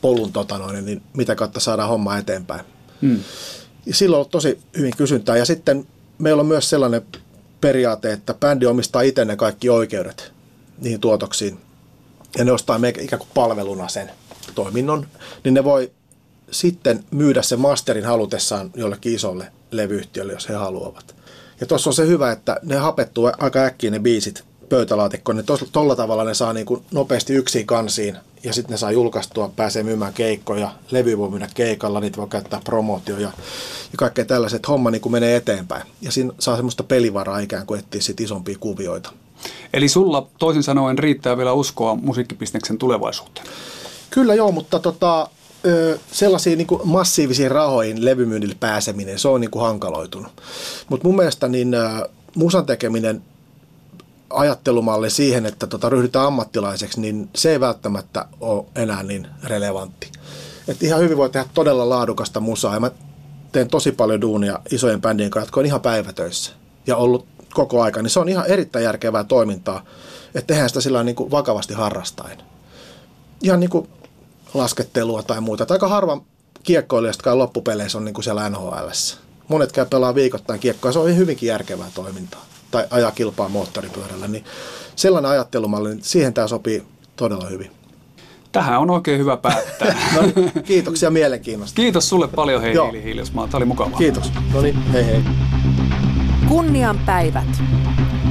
polun 0.00 0.32
tota 0.32 0.58
noin, 0.58 0.84
niin 0.84 1.02
mitä 1.16 1.34
kautta 1.34 1.60
saadaan 1.60 1.88
homma 1.88 2.18
eteenpäin. 2.18 2.64
Hmm. 3.02 3.20
Ja 3.86 3.94
silloin 3.94 4.20
on 4.20 4.30
tosi 4.30 4.58
hyvin 4.76 4.92
kysyntää. 4.96 5.36
Ja 5.36 5.44
sitten 5.44 5.86
meillä 6.18 6.40
on 6.40 6.46
myös 6.46 6.70
sellainen 6.70 7.02
periaate, 7.60 8.12
että 8.12 8.34
bändi 8.34 8.66
omistaa 8.66 9.02
itse 9.02 9.24
ne 9.24 9.36
kaikki 9.36 9.68
oikeudet 9.68 10.32
niihin 10.78 11.00
tuotoksiin. 11.00 11.58
Ja 12.38 12.44
ne 12.44 12.52
ostaa 12.52 12.78
meikä 12.78 13.00
ikään 13.00 13.20
kuin 13.20 13.30
palveluna 13.34 13.88
sen 13.88 14.10
toiminnon. 14.54 15.06
Niin 15.44 15.54
ne 15.54 15.64
voi 15.64 15.92
sitten 16.50 17.04
myydä 17.10 17.42
sen 17.42 17.60
masterin 17.60 18.04
halutessaan 18.04 18.70
jollekin 18.74 19.14
isolle 19.14 19.52
levyyhtiölle, 19.70 20.32
jos 20.32 20.48
he 20.48 20.54
haluavat. 20.54 21.14
Ja 21.60 21.66
tuossa 21.66 21.90
on 21.90 21.94
se 21.94 22.06
hyvä, 22.06 22.32
että 22.32 22.60
ne 22.62 22.76
hapettuu 22.76 23.30
aika 23.38 23.58
äkkiä 23.58 23.90
ne 23.90 23.98
biisit 23.98 24.44
pöytälaatikkoon, 24.68 25.36
niin 25.36 25.46
tuolla 25.72 25.96
tavalla 25.96 26.24
ne 26.24 26.34
saa 26.34 26.52
niin 26.52 26.66
kuin 26.66 26.82
nopeasti 26.92 27.32
yksin 27.32 27.66
kansiin 27.66 28.16
ja 28.44 28.52
sitten 28.52 28.70
ne 28.70 28.76
saa 28.76 28.92
julkaistua, 28.92 29.52
pääsee 29.56 29.82
myymään 29.82 30.12
keikkoja, 30.12 30.70
levy 30.90 31.18
voi 31.18 31.30
myydä 31.30 31.48
keikalla, 31.54 32.00
niitä 32.00 32.16
voi 32.16 32.28
käyttää 32.28 32.60
promootio 32.64 33.18
ja, 33.18 33.28
ja 33.92 33.96
kaikkea 33.96 34.24
tällaiset. 34.24 34.68
Homma 34.68 34.90
niin 34.90 35.00
kuin 35.00 35.12
menee 35.12 35.36
eteenpäin 35.36 35.82
ja 36.02 36.12
siinä 36.12 36.32
saa 36.38 36.56
semmoista 36.56 36.82
pelivaraa 36.82 37.38
ikään 37.38 37.66
kuin 37.66 37.80
etsiä 37.80 38.00
sit 38.00 38.20
isompia 38.20 38.56
kuvioita. 38.60 39.12
Eli 39.72 39.88
sulla 39.88 40.28
toisin 40.38 40.62
sanoen 40.62 40.98
riittää 40.98 41.36
vielä 41.36 41.52
uskoa 41.52 41.94
musiikkibisneksen 41.94 42.78
tulevaisuuteen? 42.78 43.46
Kyllä 44.10 44.34
joo, 44.34 44.52
mutta 44.52 44.78
tota, 44.78 45.28
sellaisiin 46.12 46.58
niin 46.58 46.68
massiivisiin 46.84 47.50
rahoihin 47.50 48.04
levymyynnille 48.04 48.56
pääseminen, 48.60 49.18
se 49.18 49.28
on 49.28 49.40
niin 49.40 49.50
kuin 49.50 49.62
hankaloitunut. 49.62 50.32
Mutta 50.88 51.08
mun 51.08 51.16
mielestä 51.16 51.48
niin 51.48 51.76
musan 52.34 52.66
tekeminen 52.66 53.22
ajattelumalli 54.30 55.10
siihen, 55.10 55.46
että 55.46 55.66
tota, 55.66 55.88
ryhdytään 55.88 56.26
ammattilaiseksi, 56.26 57.00
niin 57.00 57.28
se 57.36 57.50
ei 57.50 57.60
välttämättä 57.60 58.26
ole 58.40 58.64
enää 58.74 59.02
niin 59.02 59.26
relevantti. 59.44 60.12
Et 60.68 60.82
ihan 60.82 61.00
hyvin 61.00 61.16
voi 61.16 61.30
tehdä 61.30 61.48
todella 61.54 61.88
laadukasta 61.88 62.40
musaa 62.40 62.74
ja 62.74 62.80
mä 62.80 62.90
teen 63.52 63.68
tosi 63.68 63.92
paljon 63.92 64.20
duunia 64.20 64.58
isojen 64.70 65.00
bändien 65.00 65.30
kanssa, 65.30 65.46
jotka 65.46 65.60
on 65.60 65.66
ihan 65.66 65.80
päivätöissä 65.80 66.52
ja 66.86 66.96
ollut 66.96 67.26
koko 67.54 67.82
aika, 67.82 68.02
niin 68.02 68.10
se 68.10 68.20
on 68.20 68.28
ihan 68.28 68.46
erittäin 68.46 68.84
järkevää 68.84 69.24
toimintaa, 69.24 69.84
että 70.34 70.46
tehdään 70.46 70.68
sitä 70.68 70.80
sillä 70.80 71.04
niin 71.04 71.16
kuin 71.16 71.30
vakavasti 71.30 71.74
harrastaen. 71.74 72.38
Ihan 73.42 73.60
niin 73.60 73.70
kuin 73.70 73.88
laskettelua 74.54 75.22
tai 75.22 75.40
muuta. 75.40 75.66
Aika 75.70 75.88
harva 75.88 76.22
kiekkoilijasta 76.62 77.38
loppupeleissä 77.38 77.98
on 77.98 78.04
niin 78.04 78.14
kuin 78.14 78.24
siellä 78.24 78.50
nhl 78.50 78.74
Monet 79.48 79.72
käy 79.72 79.86
pelaa 79.86 80.14
viikoittain 80.14 80.60
kiekkoa, 80.60 80.92
se 80.92 80.98
on 80.98 81.16
hyvinkin 81.16 81.46
järkevää 81.46 81.86
toimintaa. 81.94 82.44
Tai 82.70 82.86
ajaa 82.90 83.10
kilpaa 83.10 83.48
moottoripyörällä. 83.48 84.28
Niin 84.28 84.44
sellainen 84.96 85.30
ajattelumalli, 85.30 85.88
niin 85.88 86.04
siihen 86.04 86.34
tämä 86.34 86.48
sopii 86.48 86.82
todella 87.16 87.48
hyvin. 87.48 87.70
Tähän 88.52 88.80
on 88.80 88.90
oikein 88.90 89.18
hyvä 89.18 89.36
päättää. 89.36 89.96
no, 90.16 90.22
niin, 90.22 90.52
kiitoksia 90.64 91.10
mielenkiinnosta. 91.10 91.76
Kiitos 91.76 92.08
sulle 92.08 92.28
paljon, 92.28 92.62
hei 92.62 92.72
Hiili 92.72 93.02
Hiilismaa. 93.02 93.46
Tämä 93.48 93.56
oli 93.56 93.64
mukavaa. 93.64 93.98
Kiitos. 93.98 94.32
No 94.54 94.60
niin, 94.60 94.82
hei 94.92 95.06
hei. 95.06 95.22
Kunnian 96.48 96.98
päivät. 97.06 97.62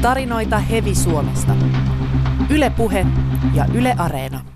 Tarinoita 0.01 0.59
Hevi 0.59 0.95
Suomesta. 0.95 1.55
Yle 2.49 2.69
Puhe 2.69 3.05
ja 3.53 3.65
Yle 3.73 3.95
Areena. 3.97 4.54